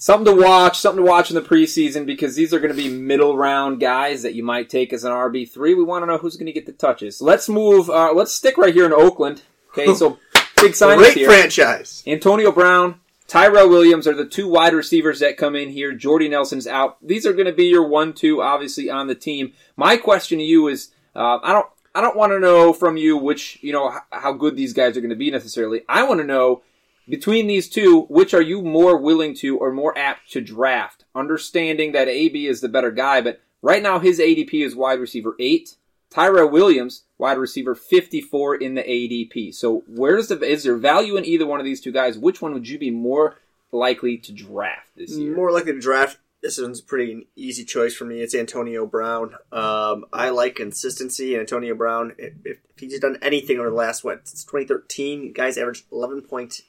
Something 0.00 0.36
to 0.36 0.42
watch, 0.42 0.78
something 0.78 1.04
to 1.04 1.10
watch 1.10 1.28
in 1.30 1.34
the 1.34 1.42
preseason 1.42 2.06
because 2.06 2.36
these 2.36 2.54
are 2.54 2.60
going 2.60 2.74
to 2.74 2.82
be 2.82 2.88
middle 2.88 3.36
round 3.36 3.80
guys 3.80 4.22
that 4.22 4.34
you 4.34 4.44
might 4.44 4.70
take 4.70 4.92
as 4.92 5.04
an 5.04 5.12
RB 5.12 5.50
three. 5.50 5.74
We 5.74 5.82
want 5.82 6.02
to 6.02 6.06
know 6.06 6.18
who's 6.18 6.36
going 6.36 6.46
to 6.46 6.52
get 6.52 6.66
the 6.66 6.72
touches. 6.72 7.20
Let's 7.20 7.48
move. 7.48 7.90
Uh, 7.90 8.12
let's 8.14 8.32
stick 8.32 8.56
right 8.56 8.72
here 8.72 8.86
in 8.86 8.92
Oakland. 8.92 9.42
Okay, 9.72 9.92
so 9.94 10.18
big 10.60 10.72
signings 10.72 10.98
Great 10.98 11.14
here. 11.14 11.28
franchise. 11.28 12.02
Antonio 12.06 12.52
Brown, 12.52 13.00
Tyrell 13.28 13.68
Williams 13.68 14.06
are 14.06 14.14
the 14.14 14.24
two 14.24 14.48
wide 14.48 14.72
receivers 14.72 15.20
that 15.20 15.36
come 15.36 15.54
in 15.54 15.68
here. 15.68 15.92
Jordy 15.92 16.30
Nelson's 16.30 16.66
out. 16.66 16.96
These 17.06 17.26
are 17.26 17.34
going 17.34 17.46
to 17.46 17.52
be 17.52 17.66
your 17.66 17.86
one-two, 17.86 18.40
obviously, 18.40 18.88
on 18.88 19.06
the 19.06 19.14
team. 19.14 19.52
My 19.76 19.98
question 19.98 20.38
to 20.38 20.44
you 20.44 20.66
is, 20.68 20.90
uh, 21.14 21.38
I 21.42 21.52
don't, 21.52 21.66
I 21.94 22.00
don't 22.00 22.16
want 22.16 22.32
to 22.32 22.40
know 22.40 22.72
from 22.72 22.96
you 22.96 23.18
which, 23.18 23.58
you 23.60 23.70
know, 23.70 23.94
how 24.10 24.32
good 24.32 24.56
these 24.56 24.72
guys 24.72 24.96
are 24.96 25.02
going 25.02 25.10
to 25.10 25.16
be 25.16 25.30
necessarily. 25.30 25.82
I 25.90 26.04
want 26.04 26.20
to 26.20 26.26
know 26.26 26.62
between 27.06 27.46
these 27.46 27.68
two, 27.68 28.06
which 28.08 28.32
are 28.32 28.42
you 28.42 28.62
more 28.62 28.96
willing 28.96 29.34
to 29.36 29.58
or 29.58 29.72
more 29.72 29.96
apt 29.98 30.30
to 30.32 30.40
draft? 30.40 31.04
Understanding 31.14 31.92
that 31.92 32.08
AB 32.08 32.46
is 32.46 32.62
the 32.62 32.68
better 32.68 32.90
guy, 32.90 33.20
but 33.20 33.42
right 33.60 33.82
now 33.82 33.98
his 33.98 34.18
ADP 34.18 34.64
is 34.64 34.74
wide 34.74 35.00
receiver 35.00 35.36
eight. 35.38 35.76
Tyrell 36.08 36.48
Williams, 36.48 37.02
wide 37.18 37.38
receiver 37.38 37.74
54 37.74 38.56
in 38.56 38.74
the 38.74 38.82
ADP. 38.82 39.54
So 39.54 39.82
where's 39.88 40.28
the 40.28 40.40
is 40.40 40.62
there 40.62 40.76
value 40.76 41.16
in 41.16 41.24
either 41.24 41.46
one 41.46 41.60
of 41.60 41.66
these 41.66 41.80
two 41.80 41.92
guys? 41.92 42.16
Which 42.16 42.40
one 42.40 42.54
would 42.54 42.68
you 42.68 42.78
be 42.78 42.90
more 42.90 43.36
likely 43.72 44.16
to 44.18 44.32
draft 44.32 44.90
this 44.96 45.16
year? 45.16 45.34
More 45.36 45.50
likely 45.50 45.72
to 45.72 45.80
draft. 45.80 46.18
This 46.40 46.60
one's 46.60 46.78
a 46.78 46.84
pretty 46.84 47.26
easy 47.34 47.64
choice 47.64 47.94
for 47.96 48.04
me. 48.04 48.20
It's 48.20 48.34
Antonio 48.34 48.86
Brown. 48.86 49.34
Um, 49.50 50.04
I 50.12 50.30
like 50.30 50.54
consistency. 50.54 51.36
Antonio 51.36 51.74
Brown, 51.74 52.14
if, 52.16 52.34
if 52.44 52.58
he's 52.76 53.00
done 53.00 53.18
anything 53.20 53.58
over 53.58 53.70
the 53.70 53.74
last, 53.74 54.04
what, 54.04 54.28
since 54.28 54.44
2013, 54.44 55.32
guys 55.32 55.58
averaged 55.58 55.90
11.8 55.90 56.62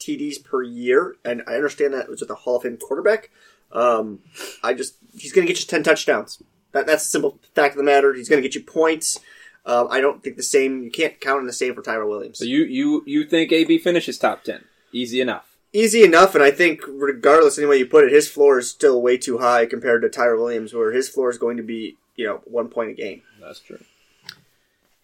TDs 0.00 0.44
per 0.44 0.62
year. 0.64 1.14
And 1.24 1.42
I 1.46 1.54
understand 1.54 1.94
that 1.94 2.08
was 2.08 2.20
with 2.20 2.30
a 2.30 2.34
Hall 2.34 2.56
of 2.56 2.64
Fame 2.64 2.76
quarterback. 2.76 3.30
Um, 3.70 4.18
I 4.64 4.74
just, 4.74 4.96
he's 5.16 5.32
going 5.32 5.46
to 5.46 5.52
get 5.52 5.60
you 5.60 5.66
10 5.66 5.84
touchdowns. 5.84 6.42
That, 6.72 6.86
that's 6.86 7.04
the 7.04 7.10
simple 7.10 7.38
fact 7.54 7.74
of 7.74 7.78
the 7.78 7.84
matter. 7.84 8.12
He's 8.14 8.28
going 8.28 8.42
to 8.42 8.46
get 8.46 8.56
you 8.56 8.64
points. 8.64 9.20
Um, 9.64 9.88
I 9.90 10.00
don't 10.00 10.22
think 10.22 10.36
the 10.36 10.42
same, 10.42 10.82
you 10.82 10.90
can't 10.90 11.20
count 11.20 11.40
on 11.40 11.46
the 11.46 11.52
same 11.52 11.74
for 11.74 11.82
Tyrell 11.82 12.08
Williams. 12.08 12.38
So 12.38 12.44
you 12.44 12.64
you 12.64 13.02
you 13.06 13.24
think 13.24 13.52
AB 13.52 13.78
finishes 13.78 14.18
top 14.18 14.42
ten? 14.42 14.64
Easy 14.92 15.20
enough. 15.20 15.56
easy 15.72 16.02
enough, 16.02 16.34
and 16.34 16.42
I 16.44 16.50
think 16.50 16.82
regardless 16.86 17.58
any 17.58 17.66
way 17.66 17.76
you 17.78 17.86
put 17.86 18.04
it, 18.04 18.12
his 18.12 18.28
floor 18.28 18.58
is 18.58 18.68
still 18.68 19.00
way 19.00 19.16
too 19.16 19.38
high 19.38 19.66
compared 19.66 20.02
to 20.02 20.08
Tyrell 20.08 20.42
Williams, 20.44 20.74
where 20.74 20.92
his 20.92 21.08
floor 21.08 21.30
is 21.30 21.38
going 21.38 21.56
to 21.56 21.62
be 21.62 21.96
you 22.16 22.26
know 22.26 22.40
one 22.44 22.68
point 22.68 22.90
a 22.90 22.94
game. 22.94 23.22
That's 23.40 23.60
true. 23.60 23.78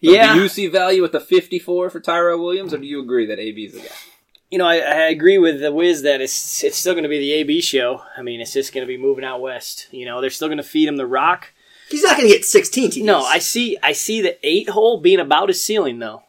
But 0.01 0.11
Yeah, 0.11 0.33
Do 0.33 0.41
you 0.41 0.47
see 0.47 0.67
value 0.67 1.03
at 1.03 1.11
the 1.11 1.19
54 1.19 1.89
for 1.89 1.99
Tyrell 1.99 2.41
Williams, 2.41 2.73
or 2.73 2.77
do 2.77 2.85
you 2.85 3.01
agree 3.01 3.25
that 3.25 3.39
AB 3.39 3.65
is 3.65 3.73
the 3.73 3.79
guy? 3.79 3.95
you 4.51 4.57
know, 4.57 4.65
I, 4.65 4.77
I 4.77 5.09
agree 5.09 5.37
with 5.37 5.59
the 5.61 5.71
Wiz 5.71 6.01
that 6.01 6.21
it's 6.21 6.63
it's 6.63 6.77
still 6.77 6.93
going 6.93 7.03
to 7.03 7.09
be 7.09 7.19
the 7.19 7.33
AB 7.33 7.61
show. 7.61 8.01
I 8.17 8.21
mean, 8.23 8.41
it's 8.41 8.53
just 8.53 8.73
going 8.73 8.85
to 8.85 8.87
be 8.87 8.97
moving 8.97 9.23
out 9.23 9.41
west. 9.41 9.87
You 9.91 10.05
know, 10.05 10.21
they're 10.21 10.29
still 10.29 10.47
going 10.47 10.57
to 10.57 10.63
feed 10.63 10.87
him 10.87 10.97
the 10.97 11.05
rock. 11.05 11.53
He's 11.89 12.03
not 12.03 12.17
going 12.17 12.27
to 12.29 12.33
get 12.33 12.45
sixteen 12.45 12.89
TDs. 12.91 13.03
No, 13.03 13.21
I 13.23 13.39
see 13.39 13.77
I 13.81 13.91
see 13.93 14.21
the 14.21 14.37
eight 14.47 14.69
hole 14.69 14.99
being 14.99 15.19
about 15.19 15.49
his 15.49 15.63
ceiling 15.63 15.99
though, 15.99 16.23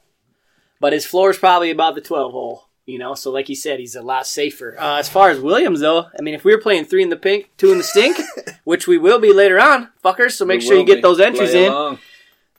but 0.80 0.92
his 0.92 1.04
floor 1.06 1.30
is 1.30 1.38
probably 1.38 1.70
about 1.70 1.94
the 1.94 2.00
twelve 2.00 2.32
hole. 2.32 2.66
You 2.86 2.98
know, 2.98 3.14
so 3.14 3.30
like 3.30 3.48
you 3.48 3.54
said, 3.54 3.78
he's 3.78 3.94
a 3.94 4.02
lot 4.02 4.26
safer. 4.26 4.74
Uh, 4.76 4.98
as 4.98 5.08
far 5.08 5.30
as 5.30 5.38
Williams 5.38 5.80
though, 5.80 6.06
I 6.18 6.22
mean, 6.22 6.34
if 6.34 6.42
we 6.44 6.52
were 6.54 6.60
playing 6.60 6.86
three 6.86 7.02
in 7.04 7.08
the 7.10 7.16
pink, 7.16 7.50
two 7.56 7.70
in 7.70 7.78
the 7.78 7.84
stink, 7.84 8.16
which 8.64 8.88
we 8.88 8.98
will 8.98 9.20
be 9.20 9.32
later 9.32 9.60
on, 9.60 9.90
fuckers. 10.04 10.32
So 10.32 10.44
make 10.44 10.60
We 10.60 10.66
sure 10.66 10.76
you 10.76 10.84
get 10.86 10.96
be. 10.96 11.02
those 11.02 11.20
entries 11.20 11.50
Play 11.50 11.66
in. 11.66 11.72
along. 11.72 11.98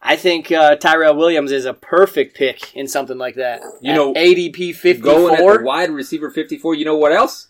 I 0.04 0.16
think 0.16 0.52
uh, 0.52 0.78
Tyrell 0.78 1.16
Williams 1.16 1.52
is 1.52 1.66
a 1.66 1.74
perfect 1.74 2.36
pick 2.38 2.76
in 2.76 2.88
something 2.88 3.18
like 3.18 3.36
that. 3.36 3.62
You 3.82 3.92
At 3.92 3.96
know, 3.96 4.14
ADP 4.14 4.74
fifty 4.76 5.02
Going 5.02 5.34
at 5.36 5.40
the 5.40 5.64
wide 5.64 5.90
receiver 5.92 6.30
54. 6.32 6.76
You 6.76 6.86
know 6.86 6.98
what 6.98 7.12
else? 7.12 7.48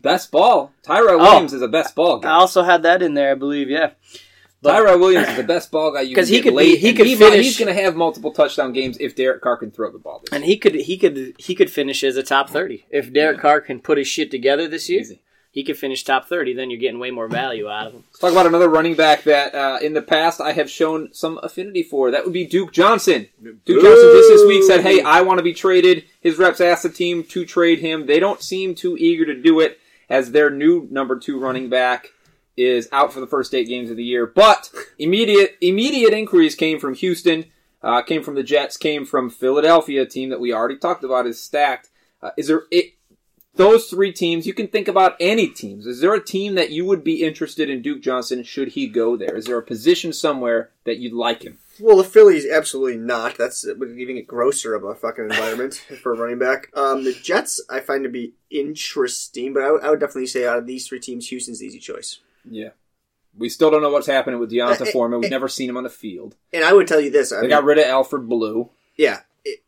Best 0.00 0.30
ball. 0.30 0.72
Tyrell 0.82 1.16
Oh. 1.20 1.24
Williams 1.24 1.52
is 1.52 1.60
a 1.62 1.68
best 1.68 1.94
ball 1.94 2.24
I 2.24 2.30
also 2.30 2.62
had 2.62 2.84
that 2.84 3.02
in 3.02 3.14
there, 3.14 3.32
I 3.32 3.34
believe. 3.34 3.68
Yeah. 3.68 3.90
But- 4.62 4.72
Tyrell 4.72 4.98
Williams 4.98 5.28
is 5.28 5.36
the 5.36 5.42
best 5.42 5.70
ball 5.70 5.90
guy 5.92 6.02
you 6.02 6.14
can 6.14 6.26
he 6.26 6.40
could 6.42 6.50
be- 6.50 6.56
late. 6.56 6.78
he 6.80 6.92
could 6.92 7.06
might- 7.06 7.16
finish- 7.18 7.46
He's 7.46 7.58
going 7.58 7.74
to 7.74 7.82
have 7.82 7.96
multiple 7.96 8.30
touchdown 8.32 8.72
games 8.72 8.96
if 9.00 9.14
Derek 9.16 9.40
Carr 9.40 9.56
can 9.56 9.70
throw 9.70 9.90
the 9.90 9.98
ball. 9.98 10.20
This 10.22 10.32
And 10.32 10.44
he 10.44 10.56
could 10.58 10.74
he 10.74 10.98
could 10.98 11.34
he 11.38 11.54
could 11.54 11.70
finish 11.70 12.04
as 12.04 12.16
a 12.16 12.22
top 12.22 12.50
thirty 12.50 12.84
if 12.90 13.12
Derek 13.12 13.40
Carr 13.40 13.60
can 13.62 13.80
put 13.80 13.96
his 13.98 14.06
shit 14.08 14.30
together 14.30 14.68
this 14.68 14.88
year. 14.90 15.00
Easy. 15.00 15.22
He 15.52 15.64
could 15.64 15.76
finish 15.78 16.04
top 16.04 16.28
thirty. 16.28 16.52
Then 16.52 16.70
you're 16.70 16.78
getting 16.78 17.00
way 17.00 17.10
more 17.10 17.26
value 17.26 17.68
out 17.68 17.88
of 17.88 17.92
him. 17.94 18.04
Let's 18.10 18.20
talk 18.20 18.30
about 18.32 18.46
another 18.46 18.68
running 18.68 18.94
back 18.94 19.24
that 19.24 19.52
uh, 19.52 19.78
in 19.82 19.94
the 19.94 20.02
past 20.02 20.40
I 20.40 20.52
have 20.52 20.70
shown 20.70 21.08
some 21.12 21.40
affinity 21.42 21.82
for. 21.82 22.10
That 22.12 22.22
would 22.24 22.32
be 22.32 22.46
Duke 22.46 22.72
Johnson. 22.72 23.28
Duke 23.42 23.64
Johnson 23.66 24.10
just 24.12 24.28
this 24.28 24.46
week 24.46 24.62
said, 24.62 24.82
"Hey, 24.82 25.00
I 25.02 25.22
want 25.22 25.38
to 25.38 25.42
be 25.42 25.52
traded." 25.54 26.04
His 26.20 26.38
reps 26.38 26.60
asked 26.60 26.84
the 26.84 26.88
team 26.90 27.24
to 27.24 27.44
trade 27.44 27.80
him. 27.80 28.06
They 28.06 28.20
don't 28.20 28.40
seem 28.42 28.76
too 28.76 28.96
eager 28.96 29.24
to 29.24 29.34
do 29.34 29.58
it 29.58 29.80
as 30.08 30.30
their 30.30 30.50
new 30.50 30.86
number 30.90 31.18
two 31.18 31.40
running 31.40 31.68
back 31.68 32.10
is 32.60 32.88
out 32.92 33.12
for 33.12 33.20
the 33.20 33.26
first 33.26 33.54
eight 33.54 33.68
games 33.68 33.90
of 33.90 33.96
the 33.96 34.04
year. 34.04 34.26
But 34.26 34.70
immediate 34.98 35.56
immediate 35.60 36.12
inquiries 36.12 36.54
came 36.54 36.78
from 36.78 36.94
Houston, 36.94 37.46
uh, 37.82 38.02
came 38.02 38.22
from 38.22 38.34
the 38.34 38.42
Jets, 38.42 38.76
came 38.76 39.04
from 39.04 39.30
Philadelphia, 39.30 40.02
a 40.02 40.06
team 40.06 40.30
that 40.30 40.40
we 40.40 40.52
already 40.52 40.76
talked 40.76 41.04
about 41.04 41.26
is 41.26 41.40
stacked. 41.40 41.88
Uh, 42.22 42.30
is 42.36 42.48
there 42.48 42.62
it, 42.70 42.94
those 43.54 43.86
three 43.88 44.12
teams? 44.12 44.46
You 44.46 44.54
can 44.54 44.68
think 44.68 44.88
about 44.88 45.16
any 45.20 45.48
teams. 45.48 45.86
Is 45.86 46.00
there 46.00 46.14
a 46.14 46.22
team 46.22 46.54
that 46.54 46.70
you 46.70 46.84
would 46.84 47.02
be 47.02 47.22
interested 47.24 47.70
in 47.70 47.82
Duke 47.82 48.02
Johnson 48.02 48.42
should 48.42 48.68
he 48.68 48.86
go 48.86 49.16
there? 49.16 49.34
Is 49.36 49.46
there 49.46 49.58
a 49.58 49.62
position 49.62 50.12
somewhere 50.12 50.70
that 50.84 50.98
you'd 50.98 51.12
like 51.14 51.42
him? 51.42 51.58
Well, 51.80 51.96
the 51.96 52.04
Phillies 52.04 52.46
absolutely 52.46 52.98
not. 52.98 53.38
That's 53.38 53.66
even 53.66 54.16
get 54.16 54.26
grosser 54.26 54.74
of 54.74 54.84
a 54.84 54.94
fucking 54.94 55.24
environment 55.24 55.74
for 56.02 56.12
a 56.12 56.16
running 56.16 56.38
back. 56.38 56.68
Um, 56.74 57.04
the 57.04 57.14
Jets 57.14 57.60
I 57.70 57.80
find 57.80 58.04
to 58.04 58.10
be 58.10 58.34
interesting, 58.50 59.54
but 59.54 59.62
I 59.62 59.72
would- 59.72 59.82
would 59.82 60.00
definitely 60.00 60.26
say 60.26 60.46
out 60.46 60.58
of 60.58 60.66
these 60.66 60.86
three 60.86 61.00
teams, 61.00 61.28
Houston's 61.28 61.60
the 61.60 61.66
easy 61.66 61.78
choice. 61.78 62.18
Yeah. 62.48 62.70
We 63.38 63.48
still 63.48 63.70
don't 63.70 63.82
know 63.82 63.90
what's 63.90 64.06
happening 64.08 64.40
with 64.40 64.50
D'Onta 64.50 64.82
Uh, 64.82 64.86
Foreman. 64.86 65.20
We've 65.20 65.28
uh, 65.30 65.34
never 65.34 65.48
seen 65.48 65.70
him 65.70 65.76
on 65.76 65.84
the 65.84 65.90
field. 65.90 66.36
And 66.52 66.64
I 66.64 66.72
would 66.72 66.88
tell 66.88 67.00
you 67.00 67.10
this: 67.10 67.32
I 67.32 67.36
They 67.36 67.42
mean, 67.42 67.50
got 67.50 67.64
rid 67.64 67.78
of 67.78 67.84
Alfred 67.84 68.28
Blue. 68.28 68.70
yeah, 68.96 69.20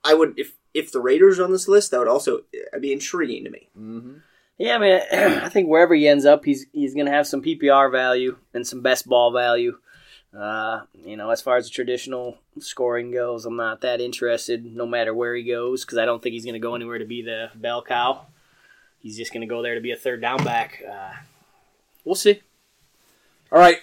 I 0.05 0.15
would 0.15 0.39
if 0.39 0.55
if 0.75 0.91
the 0.91 1.01
Raiders 1.01 1.39
are 1.39 1.45
on 1.45 1.53
this 1.53 1.69
list, 1.69 1.91
that 1.93 1.99
would 1.99 2.09
also 2.09 2.39
uh, 2.75 2.79
be 2.81 2.93
intriguing 2.93 3.45
to 3.45 3.51
me. 3.51 3.69
Mm-hmm. 3.79 4.15
Yeah, 4.59 4.77
I 4.77 4.79
mean, 4.79 5.01
I 5.13 5.49
think 5.49 5.69
wherever 5.69 5.95
he 5.95 6.09
ends 6.09 6.27
up, 6.27 6.45
he's 6.45 6.67
he's 6.73 6.95
going 6.95 7.07
to 7.07 7.13
have 7.13 7.27
some 7.29 7.41
PPR 7.43 7.91
value 7.93 8.37
and 8.53 8.67
some 8.67 8.81
best 8.81 9.07
ball 9.09 9.33
value. 9.33 9.79
Uh, 10.37 10.83
you 11.05 11.17
know, 11.17 11.31
as 11.31 11.41
far 11.43 11.57
as 11.57 11.67
the 11.67 11.71
traditional 11.71 12.39
scoring 12.59 13.11
goes, 13.13 13.45
I'm 13.47 13.57
not 13.57 13.83
that 13.83 14.01
interested. 14.01 14.65
No 14.65 14.87
matter 14.87 15.15
where 15.15 15.35
he 15.37 15.45
goes, 15.45 15.85
because 15.85 15.99
I 15.99 16.05
don't 16.05 16.21
think 16.23 16.33
he's 16.33 16.45
going 16.45 16.55
to 16.55 16.59
go 16.59 16.75
anywhere 16.75 16.99
to 16.99 17.05
be 17.05 17.23
the 17.23 17.51
bell 17.55 17.83
cow. 17.83 18.27
He's 18.99 19.17
just 19.17 19.33
going 19.33 19.43
to 19.43 19.47
go 19.47 19.63
there 19.63 19.75
to 19.77 19.81
be 19.81 19.93
a 19.93 19.97
third 19.97 20.21
down 20.21 20.43
back. 20.43 20.83
Uh, 20.91 21.13
we'll 22.05 22.15
see. 22.15 22.41
All 23.53 23.59
right, 23.59 23.79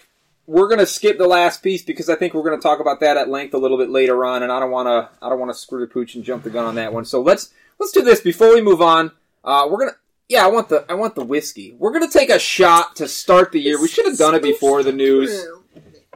we're 0.47 0.67
gonna 0.67 0.85
skip 0.87 1.17
the 1.19 1.27
last 1.27 1.61
piece 1.61 1.83
because 1.83 2.09
I 2.09 2.15
think 2.15 2.33
we're 2.33 2.43
gonna 2.43 2.57
talk 2.61 2.79
about 2.79 2.99
that 3.01 3.17
at 3.17 3.29
length 3.29 3.53
a 3.53 3.57
little 3.59 3.77
bit 3.77 3.89
later 3.91 4.25
on, 4.25 4.41
and 4.41 4.51
I 4.51 4.59
don't 4.59 4.71
want 4.71 4.87
to 4.87 5.09
I 5.23 5.29
don't 5.29 5.39
want 5.39 5.51
to 5.53 5.57
screw 5.57 5.79
the 5.79 5.87
pooch 5.87 6.15
and 6.15 6.23
jump 6.23 6.43
the 6.43 6.49
gun 6.49 6.65
on 6.65 6.75
that 6.75 6.91
one. 6.91 7.05
So 7.05 7.21
let's 7.21 7.53
let's 7.79 7.91
do 7.91 8.01
this 8.01 8.19
before 8.19 8.53
we 8.53 8.61
move 8.61 8.81
on. 8.81 9.11
Uh, 9.43 9.67
we're 9.69 9.77
gonna 9.79 9.97
yeah, 10.27 10.43
I 10.43 10.47
want 10.47 10.69
the 10.69 10.85
I 10.89 10.95
want 10.95 11.13
the 11.15 11.23
whiskey. 11.23 11.75
We're 11.77 11.91
gonna 11.93 12.09
take 12.09 12.29
a 12.31 12.39
shot 12.39 12.95
to 12.95 13.07
start 13.07 13.51
the 13.51 13.59
year. 13.61 13.79
We 13.79 13.87
should 13.87 14.07
have 14.07 14.17
done 14.17 14.33
it 14.33 14.41
before 14.41 14.81
the 14.81 14.91
news, 14.91 15.45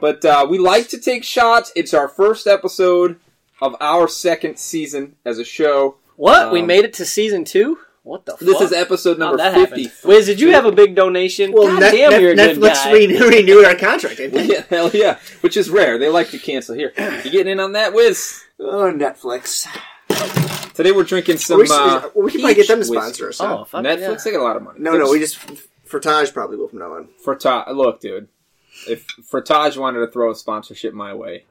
but 0.00 0.24
uh, 0.24 0.46
we 0.50 0.58
like 0.58 0.88
to 0.88 0.98
take 0.98 1.22
shots. 1.22 1.70
It's 1.76 1.94
our 1.94 2.08
first 2.08 2.48
episode 2.48 3.20
of 3.62 3.76
our 3.80 4.08
second 4.08 4.58
season 4.58 5.14
as 5.24 5.38
a 5.38 5.44
show. 5.44 5.96
What? 6.16 6.52
we 6.52 6.60
Um, 6.60 6.66
made 6.66 6.84
it 6.84 6.92
to 6.94 7.04
season 7.04 7.44
two? 7.44 7.78
What 8.04 8.26
the 8.26 8.36
This 8.38 8.52
fuck? 8.52 8.62
is 8.62 8.72
episode 8.74 9.18
number 9.18 9.42
How'd 9.42 9.54
that 9.54 9.68
fifty. 9.70 9.84
happen? 9.84 10.08
Wiz, 10.10 10.26
did 10.26 10.38
you 10.38 10.50
have 10.52 10.66
a 10.66 10.72
big 10.72 10.94
donation? 10.94 11.52
Well, 11.52 11.68
God 11.68 11.80
Net- 11.80 11.92
damn, 11.94 12.10
Net- 12.10 12.20
you're 12.20 12.32
a 12.32 12.36
good 12.36 12.58
Netflix 12.58 12.74
guy. 12.84 12.92
re- 12.92 13.18
renewed 13.18 13.64
our 13.64 13.74
contract. 13.74 14.18
didn't 14.18 14.34
they? 14.46 14.54
yeah, 14.54 14.62
hell 14.70 14.90
yeah, 14.92 15.18
which 15.40 15.56
is 15.56 15.70
rare. 15.70 15.96
They 15.98 16.10
like 16.10 16.28
to 16.30 16.38
cancel 16.38 16.74
here. 16.74 16.92
You 17.24 17.30
getting 17.30 17.48
in 17.52 17.60
on 17.60 17.72
that, 17.72 17.94
Wiz? 17.94 18.42
Oh, 18.60 18.92
Netflix. 18.92 19.66
Today 20.74 20.92
we're 20.92 21.04
drinking 21.04 21.38
some. 21.38 21.58
we, 21.60 21.66
uh, 21.70 22.08
we 22.14 22.30
can 22.30 22.40
probably 22.40 22.54
get 22.54 22.68
them 22.68 22.80
to 22.80 22.84
sponsor 22.84 23.30
us. 23.30 23.38
huh? 23.38 23.60
Oh, 23.60 23.64
fuck 23.64 23.82
Netflix, 23.84 24.00
yeah. 24.00 24.16
they 24.24 24.30
got 24.32 24.40
a 24.40 24.44
lot 24.44 24.56
of 24.56 24.62
money. 24.62 24.80
no, 24.80 24.98
no, 24.98 25.10
we 25.10 25.18
just 25.18 25.38
Frottage 25.88 26.32
probably 26.34 26.56
will 26.58 26.68
from 26.68 26.80
now 26.80 26.92
on. 26.94 27.08
Frottage. 27.24 27.74
Look, 27.74 28.00
dude, 28.00 28.28
if 28.86 29.06
Frottage 29.32 29.78
wanted 29.78 30.00
to 30.00 30.08
throw 30.08 30.30
a 30.30 30.34
sponsorship 30.34 30.92
my 30.92 31.14
way, 31.14 31.44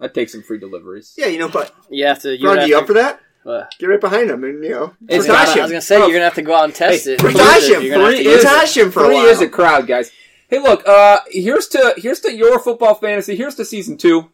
I'd 0.00 0.12
take 0.12 0.28
some 0.28 0.42
free 0.42 0.58
deliveries. 0.58 1.14
Yeah, 1.16 1.26
you 1.26 1.38
know, 1.38 1.48
but 1.48 1.72
You 1.88 2.06
have 2.06 2.20
to. 2.22 2.36
You 2.36 2.48
Ron, 2.48 2.56
have 2.56 2.64
are 2.64 2.68
you 2.68 2.74
to, 2.74 2.80
up 2.80 2.86
for 2.88 2.94
that? 2.94 3.20
Uh, 3.46 3.64
Get 3.78 3.86
right 3.86 4.00
behind 4.00 4.30
him, 4.30 4.42
and 4.44 4.64
you 4.64 4.70
know, 4.70 4.94
It's 5.06 5.26
I 5.26 5.28
got- 5.28 5.40
was 5.46 5.48
Frottage 5.50 5.54
gonna- 5.54 5.60
I 5.60 5.62
was 5.64 5.70
gonna 5.72 5.80
say 5.82 5.96
Oh, 5.96 5.98
you're 6.06 6.12
gonna 6.12 6.24
have 6.24 6.34
to 6.34 6.42
go 6.42 6.54
out 6.54 6.64
and 6.64 6.74
test 6.74 7.04
hey, 7.04 7.12
it. 7.12 7.20
Frottage 7.20 7.68
him. 7.74 7.82
You're 7.82 7.96
gonna 7.96 8.06
Three 8.16 8.26
is- 8.26 8.44
it. 8.44 8.76
Him 8.76 8.90
for 8.90 9.04
a 9.04 9.12
while. 9.14 9.26
is 9.26 9.40
a 9.42 9.48
crowd, 9.48 9.86
guys. 9.86 10.10
Hey, 10.48 10.58
look, 10.60 10.86
uh, 10.88 11.18
here's 11.28 11.68
to 11.68 11.94
here's 11.98 12.20
to 12.20 12.32
your 12.34 12.58
football 12.58 12.94
fantasy. 12.94 13.36
Here's 13.36 13.54
to 13.56 13.64
season 13.64 13.96
two. 13.98 14.30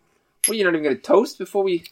Well, 0.47 0.57
you're 0.57 0.71
not 0.71 0.79
even 0.79 0.85
gonna 0.85 0.97
toast 0.97 1.39
before 1.39 1.63
we. 1.65 1.85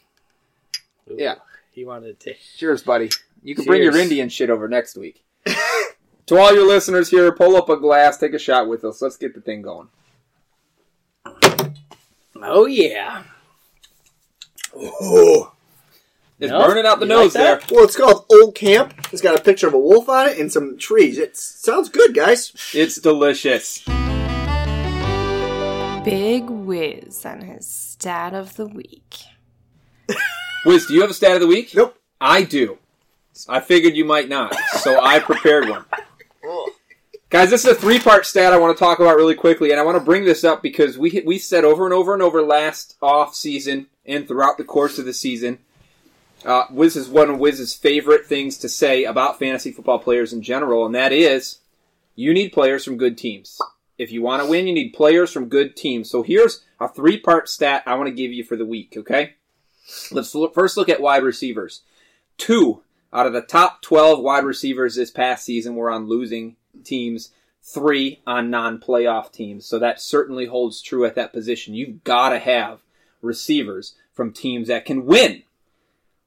Yeah. 1.07 1.35
He 1.71 1.83
wanted 1.85 2.19
to. 2.21 2.33
Cheers, 2.57 2.83
buddy. 2.83 3.09
You 3.43 3.55
can 3.55 3.65
bring 3.65 3.81
your 3.83 3.97
Indian 3.97 4.29
shit 4.29 4.49
over 4.49 4.67
next 4.67 4.95
week. 4.97 5.23
to 6.25 6.37
all 6.37 6.53
your 6.53 6.67
listeners 6.67 7.09
here, 7.09 7.31
pull 7.31 7.55
up 7.55 7.69
a 7.69 7.77
glass, 7.77 8.17
take 8.17 8.33
a 8.33 8.39
shot 8.39 8.67
with 8.67 8.83
us. 8.83 9.01
Let's 9.01 9.17
get 9.17 9.33
the 9.33 9.41
thing 9.41 9.61
going. 9.61 9.87
Oh 12.41 12.65
yeah. 12.65 13.23
Oh. 14.75 15.51
It's 16.39 16.51
No? 16.51 16.65
burning 16.65 16.85
out 16.85 16.99
the 16.99 17.05
You 17.05 17.13
like 17.15 17.23
nose 17.25 17.33
there. 17.33 17.59
Well, 17.69 17.83
it's 17.83 17.97
called 17.97 18.25
Old 18.31 18.55
Camp. 18.55 18.93
It's 19.11 19.21
got 19.21 19.37
a 19.37 19.41
picture 19.41 19.67
of 19.67 19.73
a 19.73 19.79
wolf 19.79 20.07
on 20.07 20.27
it 20.29 20.37
and 20.39 20.51
some 20.51 20.77
trees. 20.77 21.17
It 21.17 21.35
sounds 21.35 21.89
good, 21.89 22.13
guys. 22.15 22.53
It's 22.73 22.95
delicious. 22.95 23.83
Big 26.05 26.49
whiz 26.49 27.25
on 27.25 27.41
his 27.41 27.67
stat 27.67 28.33
of 28.33 28.55
the 28.55 28.65
week. 28.65 29.15
Wiz, 30.65 30.85
do 30.87 30.93
you 30.93 31.01
have 31.01 31.09
a 31.09 31.13
stat 31.13 31.33
of 31.33 31.41
the 31.41 31.47
week? 31.47 31.71
Nope. 31.75 31.97
I 32.21 32.43
do. 32.43 32.77
I 33.47 33.59
figured 33.59 33.95
you 33.95 34.05
might 34.05 34.27
not, 34.29 34.55
so 34.79 34.99
I 34.99 35.19
prepared 35.19 35.69
one. 35.69 35.85
Guys, 37.29 37.51
this 37.51 37.63
is 37.63 37.71
a 37.71 37.75
three-part 37.75 38.25
stat 38.25 38.51
I 38.53 38.57
want 38.57 38.75
to 38.75 38.83
talk 38.83 38.99
about 38.99 39.15
really 39.17 39.35
quickly, 39.35 39.71
and 39.71 39.79
I 39.79 39.83
want 39.83 39.97
to 39.97 40.03
bring 40.03 40.25
this 40.25 40.43
up 40.43 40.63
because 40.63 40.97
we 40.97 41.21
we 41.25 41.37
said 41.37 41.63
over 41.63 41.85
and 41.85 41.93
over 41.93 42.13
and 42.13 42.23
over 42.23 42.41
last 42.41 42.95
off 43.01 43.35
season 43.35 43.87
and 44.05 44.27
throughout 44.27 44.57
the 44.57 44.63
course 44.63 44.97
of 44.99 45.05
the 45.05 45.13
season. 45.13 45.59
Uh, 46.45 46.65
Wiz 46.71 46.95
is 46.95 47.09
one 47.09 47.29
of 47.29 47.39
Wiz's 47.39 47.73
favorite 47.73 48.25
things 48.25 48.57
to 48.59 48.69
say 48.69 49.03
about 49.03 49.39
fantasy 49.39 49.71
football 49.71 49.99
players 49.99 50.31
in 50.31 50.41
general, 50.41 50.85
and 50.85 50.95
that 50.95 51.11
is 51.11 51.59
you 52.15 52.33
need 52.33 52.53
players 52.53 52.85
from 52.85 52.97
good 52.97 53.17
teams. 53.17 53.59
If 53.97 54.11
you 54.11 54.21
want 54.21 54.41
to 54.41 54.49
win, 54.49 54.67
you 54.67 54.73
need 54.73 54.93
players 54.93 55.31
from 55.31 55.49
good 55.49 55.75
teams. 55.75 56.09
So 56.09 56.23
here's 56.23 56.63
a 56.79 56.87
three-part 56.87 57.49
stat 57.49 57.83
I 57.85 57.95
want 57.95 58.07
to 58.07 58.15
give 58.15 58.31
you 58.31 58.43
for 58.43 58.55
the 58.55 58.65
week. 58.65 58.93
Okay, 58.95 59.35
let's 60.11 60.33
look, 60.33 60.53
first 60.53 60.77
look 60.77 60.89
at 60.89 61.01
wide 61.01 61.23
receivers. 61.23 61.81
Two 62.37 62.83
out 63.11 63.27
of 63.27 63.33
the 63.33 63.41
top 63.41 63.81
12 63.81 64.21
wide 64.21 64.45
receivers 64.45 64.95
this 64.95 65.11
past 65.11 65.43
season 65.45 65.75
were 65.75 65.91
on 65.91 66.07
losing 66.07 66.55
teams, 66.83 67.31
three 67.61 68.21
on 68.25 68.49
non 68.49 68.79
playoff 68.79 69.31
teams. 69.31 69.65
So 69.65 69.79
that 69.79 69.99
certainly 69.99 70.45
holds 70.45 70.81
true 70.81 71.05
at 71.05 71.15
that 71.15 71.33
position. 71.33 71.73
You've 71.73 72.03
got 72.03 72.29
to 72.29 72.39
have 72.39 72.81
receivers 73.21 73.95
from 74.13 74.31
teams 74.31 74.69
that 74.69 74.85
can 74.85 75.05
win. 75.05 75.43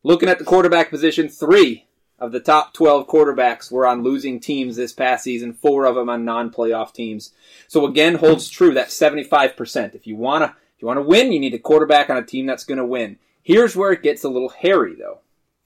Looking 0.05 0.29
at 0.29 0.39
the 0.39 0.45
quarterback 0.45 0.91
position, 0.91 1.29
three 1.29 1.87
of 2.19 2.33
the 2.33 2.41
top 2.41 2.73
12 2.75 3.07
quarterbacks 3.07 3.71
were 3.71 3.87
on 3.87 4.03
losing 4.03 4.41
teams 4.41 4.77
this 4.77 4.93
past 4.93 5.25
season, 5.25 5.53
four 5.53 5.85
of 5.85 5.95
them 5.95 6.09
on 6.09 6.25
non-playoff 6.25 6.93
teams. 6.93 7.33
So 7.69 7.87
again, 7.87 8.15
holds 8.15 8.49
true 8.49 8.75
that 8.75 8.89
75%. 8.89 9.95
If 9.95 10.07
you 10.07 10.17
want 10.17 10.45
to 10.45 10.49
if 10.51 10.83
you 10.83 10.87
want 10.89 10.99
to 10.99 11.03
win, 11.03 11.33
you 11.33 11.39
need 11.39 11.55
a 11.55 11.59
quarterback 11.59 12.11
on 12.11 12.17
a 12.17 12.25
team 12.25 12.47
that's 12.47 12.65
going 12.65 12.79
to 12.79 12.85
win. 12.85 13.19
Here's 13.43 13.77
where 13.77 13.93
it 13.93 14.03
gets 14.03 14.25
a 14.25 14.29
little 14.29 14.49
hairy 14.49 14.95
though. 14.95 15.19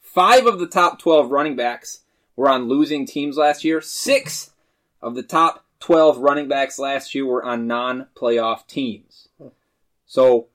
5 0.02 0.46
of 0.46 0.58
the 0.58 0.66
top 0.66 0.98
12 0.98 1.30
running 1.30 1.56
backs 1.56 2.00
were 2.36 2.48
on 2.48 2.68
losing 2.68 3.06
teams 3.06 3.36
last 3.36 3.64
year. 3.64 3.80
6 3.80 4.50
of 5.02 5.14
the 5.14 5.22
top 5.22 5.64
12 5.80 6.18
running 6.18 6.48
backs 6.48 6.78
last 6.78 7.14
year 7.14 7.26
were 7.26 7.44
on 7.44 7.66
non-playoff 7.66 8.66
teams. 8.66 9.28
So, 10.06 10.46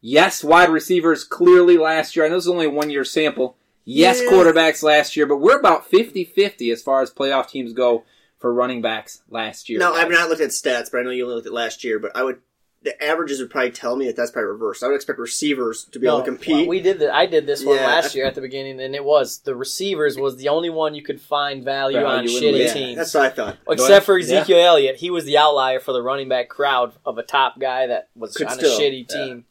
yes, 0.00 0.42
wide 0.44 0.70
receivers 0.70 1.24
clearly 1.24 1.76
last 1.78 2.14
year. 2.16 2.24
I 2.24 2.28
know 2.28 2.36
this 2.36 2.44
is 2.44 2.48
only 2.50 2.66
a 2.66 2.70
one 2.70 2.90
year 2.90 3.04
sample. 3.04 3.56
Yes, 3.84 4.20
Yeah. 4.22 4.30
quarterbacks 4.30 4.82
last 4.82 5.16
year, 5.16 5.26
but 5.26 5.38
we're 5.38 5.58
about 5.58 5.86
50 5.86 6.24
50 6.24 6.70
as 6.70 6.82
far 6.82 7.02
as 7.02 7.10
playoff 7.10 7.48
teams 7.48 7.72
go 7.72 8.04
for 8.38 8.52
running 8.52 8.82
backs 8.82 9.22
last 9.30 9.68
year. 9.68 9.78
No, 9.78 9.92
I've 9.94 10.10
not 10.10 10.28
looked 10.28 10.40
at 10.42 10.50
stats, 10.50 10.90
but 10.90 10.98
I 10.98 11.02
know 11.02 11.10
you 11.10 11.24
only 11.24 11.34
looked 11.36 11.46
at 11.46 11.52
last 11.52 11.82
year. 11.82 11.98
But 11.98 12.14
I 12.14 12.22
would, 12.22 12.38
the 12.82 13.02
averages 13.02 13.40
would 13.40 13.50
probably 13.50 13.70
tell 13.72 13.96
me 13.96 14.06
that 14.06 14.16
that's 14.16 14.30
probably 14.30 14.48
reversed. 14.50 14.82
I 14.82 14.86
would 14.86 14.94
expect 14.94 15.18
receivers 15.18 15.84
to 15.92 15.98
be 15.98 16.06
able 16.06 16.20
to 16.20 16.24
compete. 16.24 16.56
well, 16.56 16.68
we 16.68 16.80
did 16.80 17.00
that. 17.00 17.12
I 17.14 17.26
did 17.26 17.46
this 17.46 17.64
one 17.64 17.76
Yeah. 17.76 17.86
last 17.86 18.14
year 18.14 18.26
at 18.26 18.34
the 18.34 18.40
beginning, 18.40 18.80
and 18.80 18.94
it 18.94 19.04
was 19.04 19.38
the 19.40 19.54
receivers 19.56 20.16
was 20.16 20.36
the 20.36 20.48
only 20.48 20.70
one 20.70 20.94
you 20.94 21.02
could 21.02 21.20
find 21.20 21.64
value, 21.64 21.98
Value 22.00 22.30
on 22.30 22.42
shitty 22.42 22.58
yeah, 22.66 22.72
teams. 22.72 22.96
that's 22.96 23.12
what 23.14 23.24
I 23.24 23.30
thought. 23.30 23.56
Except 23.68 24.06
for 24.06 24.18
Yeah. 24.18 24.24
Ezekiel 24.38 24.58
Elliott, 24.58 24.96
he 24.96 25.10
was 25.10 25.24
the 25.24 25.36
outlier 25.36 25.80
for 25.80 25.92
the 25.92 26.02
running 26.02 26.28
back 26.28 26.48
crowd 26.48 26.92
of 27.04 27.18
a 27.18 27.22
top 27.22 27.58
guy 27.58 27.86
that 27.88 28.08
was 28.14 28.34
Could 28.36 28.46
on 28.46 28.58
still, 28.58 28.78
a 28.78 28.80
shitty 28.80 29.06
yeah. 29.10 29.16
team. 29.26 29.44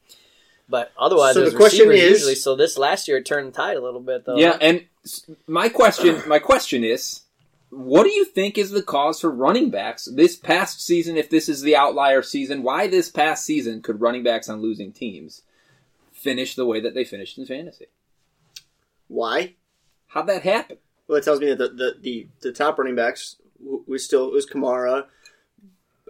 But 0.69 0.91
otherwise, 0.97 1.33
So 1.33 1.49
the 1.49 1.55
question 1.55 1.87
receivers 1.89 2.11
is- 2.11 2.19
usually. 2.19 2.35
So 2.35 2.55
this 2.55 2.77
last 2.77 3.07
year, 3.07 3.17
it 3.17 3.25
turned 3.25 3.47
the 3.47 3.51
tide 3.51 3.75
a 3.77 3.81
little 3.81 3.99
bit, 3.99 4.25
though. 4.25 4.37
Yeah, 4.37 4.55
and 4.61 4.85
my 5.47 5.67
question, 5.69 6.21
my 6.27 6.37
question 6.39 6.83
is, 6.83 7.21
what 7.71 8.03
do 8.03 8.09
you 8.11 8.23
think 8.25 8.57
is 8.57 8.69
the 8.71 8.83
cause 8.83 9.19
for 9.21 9.31
running 9.31 9.69
backs 9.71 10.05
this 10.05 10.35
past 10.35 10.81
season? 10.85 11.17
If 11.17 11.29
this 11.29 11.49
is 11.49 11.61
the 11.61 11.75
outlier 11.75 12.21
season, 12.21 12.61
why 12.63 12.87
this 12.87 13.09
past 13.09 13.45
season 13.45 13.81
could 13.81 13.99
running 14.01 14.23
backs 14.23 14.47
on 14.49 14.61
losing 14.61 14.91
teams 14.91 15.41
finish 16.11 16.53
the 16.55 16.65
way 16.65 16.79
that 16.81 16.93
they 16.93 17.03
finished 17.03 17.37
in 17.37 17.45
fantasy? 17.45 17.87
Why? 19.07 19.55
How'd 20.07 20.27
that 20.27 20.43
happen? 20.43 20.77
Well, 21.07 21.17
it 21.17 21.23
tells 21.23 21.39
me 21.39 21.47
that 21.47 21.57
the 21.57 21.69
the, 21.69 21.95
the, 21.99 22.27
the 22.41 22.51
top 22.51 22.77
running 22.77 22.95
backs 22.95 23.37
w- 23.59 23.83
was 23.87 24.03
still 24.05 24.27
it 24.27 24.33
was 24.33 24.45
Kamara, 24.45 25.05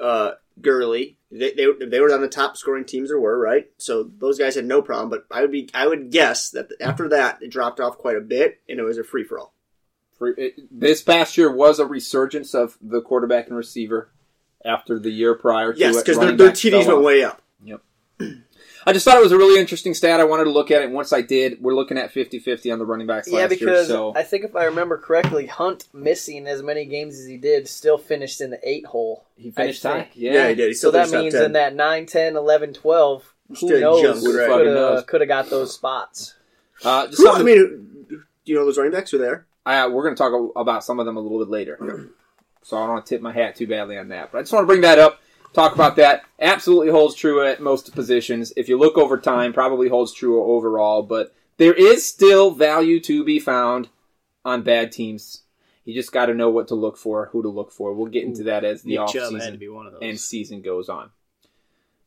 uh, 0.01 0.31
Gurley. 0.61 1.17
They, 1.31 1.53
they 1.53 1.67
they 1.85 1.99
were 1.99 2.13
on 2.13 2.21
the 2.21 2.27
top 2.27 2.57
scoring 2.57 2.85
teams 2.85 3.09
there 3.09 3.19
were 3.19 3.37
right. 3.37 3.69
So 3.77 4.03
those 4.03 4.39
guys 4.39 4.55
had 4.55 4.65
no 4.65 4.81
problem. 4.81 5.09
But 5.09 5.25
I 5.31 5.41
would 5.41 5.51
be 5.51 5.69
I 5.73 5.87
would 5.87 6.11
guess 6.11 6.49
that 6.51 6.69
after 6.81 7.09
that 7.09 7.41
it 7.41 7.51
dropped 7.51 7.79
off 7.79 7.97
quite 7.97 8.17
a 8.17 8.21
bit 8.21 8.61
and 8.67 8.79
it 8.79 8.83
was 8.83 8.97
a 8.97 9.03
free 9.03 9.23
for 9.23 9.39
all. 9.39 9.53
This 10.69 11.01
past 11.01 11.37
year 11.37 11.51
was 11.51 11.79
a 11.79 11.85
resurgence 11.85 12.53
of 12.53 12.77
the 12.81 13.01
quarterback 13.01 13.47
and 13.47 13.55
receiver 13.55 14.09
after 14.65 14.99
the 14.99 15.11
year 15.11 15.35
prior. 15.35 15.73
to 15.73 15.79
Yes, 15.79 15.97
because 15.97 16.19
their, 16.19 16.35
their 16.35 16.51
TDs 16.51 16.87
went 16.87 17.03
way 17.03 17.23
up. 17.23 17.41
I 18.85 18.93
just 18.93 19.05
thought 19.05 19.17
it 19.17 19.23
was 19.23 19.31
a 19.31 19.37
really 19.37 19.59
interesting 19.59 19.93
stat. 19.93 20.19
I 20.19 20.23
wanted 20.23 20.45
to 20.45 20.51
look 20.51 20.71
at 20.71 20.81
it. 20.81 20.89
Once 20.91 21.11
I 21.13 21.21
did, 21.21 21.61
we're 21.61 21.73
looking 21.75 21.97
at 21.97 22.13
50-50 22.13 22.71
on 22.71 22.79
the 22.79 22.85
running 22.85 23.07
backs 23.07 23.27
Yeah, 23.29 23.39
last 23.41 23.49
because 23.49 23.87
year. 23.89 23.97
So 23.97 24.13
I 24.15 24.23
think 24.23 24.45
if 24.45 24.55
I 24.55 24.65
remember 24.65 24.97
correctly, 24.97 25.47
Hunt 25.47 25.87
missing 25.93 26.47
as 26.47 26.63
many 26.63 26.85
games 26.85 27.19
as 27.19 27.25
he 27.25 27.37
did 27.37 27.67
still 27.67 27.97
finished 27.97 28.41
in 28.41 28.49
the 28.51 28.59
eight 28.67 28.85
hole. 28.85 29.25
he 29.35 29.51
finished 29.51 29.85
I 29.85 29.89
high. 29.91 30.09
Yeah, 30.13 30.33
Yeah, 30.33 30.49
he 30.49 30.55
did. 30.55 30.67
He 30.69 30.73
So 30.75 30.91
that 30.91 31.11
means 31.11 31.33
10. 31.33 31.43
in 31.43 31.51
that 31.53 31.75
9, 31.75 32.05
10, 32.05 32.35
11, 32.35 32.73
12, 32.73 33.33
who 33.49 33.55
Still 33.55 33.79
knows 33.81 34.01
jumped, 34.01 34.23
could 34.25 34.35
right. 34.35 34.65
Have 34.67 35.07
could 35.07 35.21
have 35.21 35.27
got 35.27 35.49
those 35.49 35.73
spots. 35.73 36.35
Uh, 36.83 37.07
just 37.07 37.17
Who- 37.21 37.29
I 37.29 37.43
mean, 37.43 38.05
do 38.07 38.21
you 38.45 38.55
know 38.55 38.65
those 38.65 38.77
running 38.77 38.93
backs 38.93 39.11
were 39.11 39.19
there? 39.19 39.45
Uh, 39.65 39.89
we're 39.91 40.03
going 40.03 40.15
to 40.15 40.17
talk 40.17 40.51
about 40.55 40.83
some 40.83 40.99
of 40.99 41.05
them 41.05 41.17
a 41.17 41.19
little 41.19 41.39
bit 41.39 41.49
later. 41.49 42.09
So 42.61 42.75
I 42.77 42.81
don't 42.81 42.89
want 42.89 43.05
to 43.05 43.15
tip 43.15 43.21
my 43.21 43.31
hat 43.31 43.55
too 43.55 43.65
badly 43.67 43.97
on 43.97 44.09
that. 44.09 44.31
But 44.31 44.39
I 44.39 44.41
just 44.41 44.51
want 44.53 44.63
to 44.63 44.67
bring 44.67 44.81
that 44.81 44.99
up, 44.99 45.19
talk 45.53 45.73
about 45.75 45.95
that. 45.97 46.23
Absolutely 46.39 46.89
holds 46.91 47.15
true 47.15 47.45
at 47.45 47.61
most 47.61 47.93
positions. 47.93 48.53
If 48.55 48.69
you 48.69 48.77
look 48.77 48.97
over 48.97 49.17
time, 49.17 49.53
probably 49.53 49.89
holds 49.89 50.13
true 50.13 50.43
overall. 50.43 51.03
But 51.03 51.33
there 51.57 51.73
is 51.73 52.07
still 52.07 52.51
value 52.51 52.99
to 53.01 53.23
be 53.23 53.39
found 53.39 53.89
on 54.45 54.61
bad 54.63 54.91
teams. 54.91 55.43
You 55.85 55.93
just 55.93 56.11
got 56.11 56.27
to 56.27 56.33
know 56.33 56.49
what 56.49 56.67
to 56.69 56.75
look 56.75 56.97
for, 56.97 57.27
who 57.31 57.41
to 57.41 57.49
look 57.49 57.71
for. 57.71 57.93
We'll 57.93 58.11
get 58.11 58.23
into 58.23 58.43
that 58.43 58.63
as 58.63 58.83
the 58.83 58.91
Nick 58.91 58.99
off 58.99 59.13
Chubb 59.13 59.23
had 59.23 59.29
to 59.31 59.39
season 59.39 59.57
be 59.57 59.67
one 59.69 59.87
of 59.87 59.93
those. 59.93 60.01
and 60.03 60.19
season 60.19 60.61
goes 60.61 60.87
on. 60.87 61.09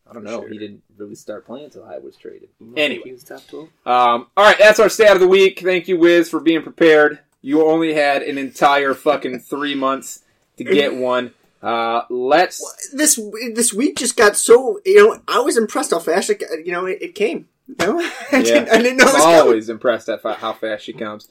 I 0.09 0.13
don't 0.15 0.25
know. 0.25 0.41
Sure. 0.41 0.49
He 0.49 0.59
didn't 0.59 0.83
really 0.97 1.15
start 1.15 1.47
playing 1.47 1.67
until 1.67 1.85
I 1.85 1.99
was 1.99 2.17
traded. 2.17 2.49
You 2.61 2.75
Anyway. 2.77 3.03
he 3.07 3.13
was 3.13 3.25
top 3.25 3.47
12? 3.49 3.65
Um, 3.87 4.27
all 4.37 4.45
right, 4.45 4.59
that's 4.59 4.79
our 4.79 4.89
stat 4.89 5.15
of 5.15 5.21
the 5.21 5.29
week. 5.29 5.61
Thank 5.61 5.89
you, 5.89 5.99
Wiz, 5.99 6.29
for 6.29 6.39
being 6.41 6.63
prepared. 6.63 7.21
You 7.41 7.67
only 7.67 7.95
had 7.95 8.23
an 8.23 8.37
entire 8.39 8.95
fucking 8.95 9.41
three 9.41 9.75
months 9.75 10.23
to 10.59 10.65
get 10.65 10.95
one. 10.97 11.33
Uh, 11.63 12.03
let's. 12.11 12.91
This 12.93 13.21
this 13.55 13.73
week 13.73 13.97
just 13.97 14.17
got 14.17 14.37
so 14.37 14.81
you 14.85 14.97
know 14.97 15.23
I 15.29 15.41
was 15.41 15.57
impressed 15.57 15.93
how 15.93 16.01
fast 16.01 16.31
it 16.31 16.43
you 16.65 16.73
know 16.73 16.87
it, 16.87 16.99
it 17.01 17.15
came. 17.15 17.49
You 17.81 17.87
know? 17.87 18.11
I, 18.33 18.43
didn't, 18.43 18.69
I 18.69 18.83
didn't 18.83 18.97
know 18.99 19.05
it 19.05 19.09
I'm 19.09 19.15
was 19.15 19.23
coming. 19.23 19.39
always 19.39 19.69
impressed 19.69 20.09
at 20.09 20.21
fa- 20.21 20.35
how 20.35 20.53
fast 20.53 20.85
she 20.85 20.93
comes. 20.93 21.29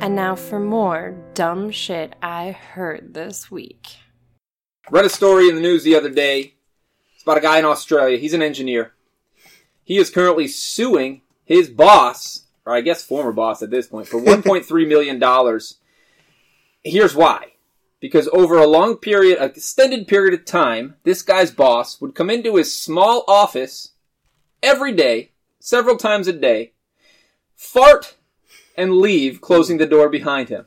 And 0.00 0.14
now 0.14 0.36
for 0.36 0.60
more 0.60 1.16
dumb 1.34 1.70
shit 1.70 2.14
I 2.22 2.52
heard 2.52 3.14
this 3.14 3.50
week. 3.50 3.96
Read 4.90 5.04
a 5.04 5.10
story 5.10 5.48
in 5.48 5.54
the 5.54 5.60
news 5.60 5.84
the 5.84 5.96
other 5.96 6.10
day. 6.10 6.54
It's 7.14 7.22
about 7.22 7.38
a 7.38 7.42
guy 7.42 7.58
in 7.58 7.64
Australia. 7.64 8.16
He's 8.18 8.34
an 8.34 8.42
engineer. 8.42 8.92
He 9.84 9.96
is 9.98 10.10
currently 10.10 10.48
suing 10.48 11.22
his 11.44 11.68
boss, 11.68 12.44
or 12.68 12.74
I 12.74 12.82
guess 12.82 13.02
former 13.02 13.32
boss 13.32 13.62
at 13.62 13.70
this 13.70 13.86
point, 13.86 14.08
for 14.08 14.20
$1.3 14.20 14.88
million. 14.88 15.60
Here's 16.84 17.14
why. 17.14 17.54
Because 17.98 18.28
over 18.28 18.58
a 18.58 18.66
long 18.66 18.96
period, 18.96 19.38
an 19.38 19.50
extended 19.50 20.06
period 20.06 20.38
of 20.38 20.44
time, 20.44 20.96
this 21.02 21.22
guy's 21.22 21.50
boss 21.50 21.98
would 21.98 22.14
come 22.14 22.28
into 22.28 22.56
his 22.56 22.76
small 22.76 23.24
office 23.26 23.92
every 24.62 24.92
day, 24.92 25.32
several 25.58 25.96
times 25.96 26.28
a 26.28 26.32
day, 26.34 26.72
fart, 27.56 28.16
and 28.76 28.98
leave, 28.98 29.40
closing 29.40 29.78
the 29.78 29.86
door 29.86 30.10
behind 30.10 30.50
him. 30.50 30.66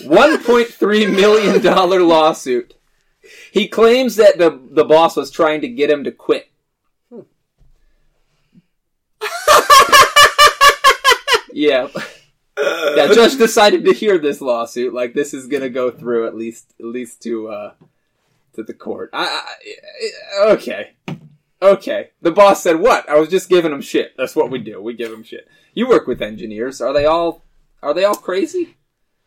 $1.3 0.00 1.14
million 1.14 2.08
lawsuit. 2.08 2.74
He 3.52 3.68
claims 3.68 4.16
that 4.16 4.38
the, 4.38 4.60
the 4.72 4.84
boss 4.84 5.14
was 5.14 5.30
trying 5.30 5.60
to 5.60 5.68
get 5.68 5.88
him 5.88 6.02
to 6.02 6.10
quit. 6.10 6.49
Yeah. 11.60 11.88
Yeah, 12.94 13.06
judge 13.14 13.38
decided 13.38 13.86
to 13.86 13.94
hear 13.94 14.18
this 14.18 14.42
lawsuit. 14.42 14.92
Like 14.92 15.14
this 15.14 15.32
is 15.32 15.46
gonna 15.46 15.70
go 15.70 15.90
through 15.90 16.26
at 16.26 16.34
least 16.34 16.74
at 16.78 16.84
least 16.84 17.22
to 17.22 17.48
uh 17.48 17.72
to 18.52 18.62
the 18.62 18.74
court. 18.74 19.08
I, 19.14 19.40
I 20.42 20.52
okay. 20.52 20.90
Okay. 21.62 22.10
The 22.20 22.32
boss 22.32 22.62
said 22.62 22.80
what? 22.80 23.08
I 23.08 23.18
was 23.18 23.30
just 23.30 23.48
giving 23.48 23.72
him 23.72 23.80
shit. 23.80 24.14
That's 24.18 24.36
what 24.36 24.50
we 24.50 24.58
do. 24.58 24.82
We 24.82 24.92
give 24.92 25.10
him 25.10 25.22
shit. 25.22 25.48
You 25.72 25.88
work 25.88 26.06
with 26.06 26.20
engineers. 26.20 26.82
Are 26.82 26.92
they 26.92 27.06
all 27.06 27.44
are 27.82 27.94
they 27.94 28.04
all 28.04 28.14
crazy? 28.14 28.76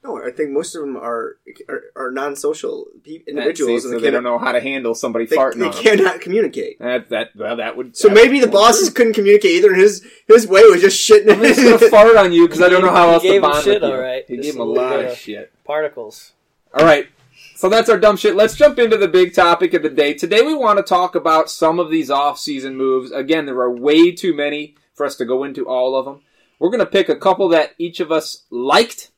No, 0.03 0.21
I 0.21 0.31
think 0.31 0.51
most 0.51 0.75
of 0.75 0.81
them 0.81 0.97
are 0.97 1.37
are, 1.69 1.81
are 1.95 2.11
non-social 2.11 2.87
pe- 3.03 3.11
See, 3.11 3.23
individuals, 3.27 3.83
so 3.83 3.89
and 3.89 3.97
they 3.97 4.01
they, 4.03 4.11
don't 4.11 4.23
cannot, 4.23 4.39
know 4.39 4.45
how 4.45 4.51
to 4.51 4.59
handle 4.59 4.93
somebody 4.95 5.25
they, 5.25 5.37
farting 5.37 5.59
they 5.59 5.65
on 5.67 5.71
them. 5.71 5.81
cannot 5.83 6.19
communicate. 6.21 6.79
That 6.79 7.09
that 7.09 7.29
well, 7.35 7.55
that 7.55 7.77
would. 7.77 7.95
So 7.95 8.09
that 8.09 8.13
maybe 8.15 8.39
would 8.41 8.49
the 8.49 8.51
bosses 8.51 8.89
through. 8.89 8.95
couldn't 8.95 9.13
communicate 9.13 9.51
either. 9.51 9.73
His 9.73 10.05
his 10.27 10.45
way 10.45 10.61
was 10.63 10.81
just 10.81 11.09
shitting. 11.09 11.31
I'm 11.31 11.39
just 11.41 11.61
gonna 11.61 11.89
fart 11.89 12.17
on 12.17 12.33
you 12.33 12.47
because 12.47 12.61
I 12.61 12.67
don't 12.69 12.81
know 12.81 12.91
how 12.91 13.11
else 13.11 13.23
to 13.23 13.39
bond 13.39 13.63
shit, 13.63 13.81
with 13.81 13.89
you. 13.89 13.95
all 13.95 14.01
right. 14.01 14.25
He 14.27 14.35
Just 14.35 14.45
gave 14.47 14.55
him 14.55 14.61
a 14.61 14.63
a 14.63 14.65
lot 14.65 14.99
of 14.99 15.11
of- 15.11 15.17
shit. 15.17 15.51
Particles. 15.63 16.33
All 16.73 16.83
right. 16.85 17.07
So 17.55 17.69
that's 17.69 17.87
our 17.89 17.97
dumb 17.97 18.17
shit. 18.17 18.35
Let's 18.35 18.55
jump 18.55 18.77
into 18.79 18.97
the 18.97 19.07
big 19.07 19.33
topic 19.33 19.73
of 19.73 19.83
the 19.83 19.89
day. 19.89 20.13
Today 20.15 20.41
we 20.41 20.53
want 20.53 20.77
to 20.79 20.83
talk 20.83 21.15
about 21.15 21.49
some 21.49 21.79
of 21.79 21.89
these 21.89 22.09
off-season 22.11 22.75
moves. 22.75 23.11
Again, 23.11 23.45
there 23.45 23.57
are 23.61 23.71
way 23.71 24.11
too 24.11 24.33
many 24.35 24.75
for 24.93 25.05
us 25.05 25.15
to 25.17 25.25
go 25.25 25.45
into 25.45 25.65
all 25.65 25.95
of 25.95 26.03
them. 26.03 26.21
We're 26.59 26.71
going 26.71 26.79
to 26.79 26.85
pick 26.85 27.07
a 27.07 27.15
couple 27.15 27.47
that 27.49 27.71
each 27.77 28.01
of 28.01 28.11
us 28.11 28.43
liked 28.49 29.11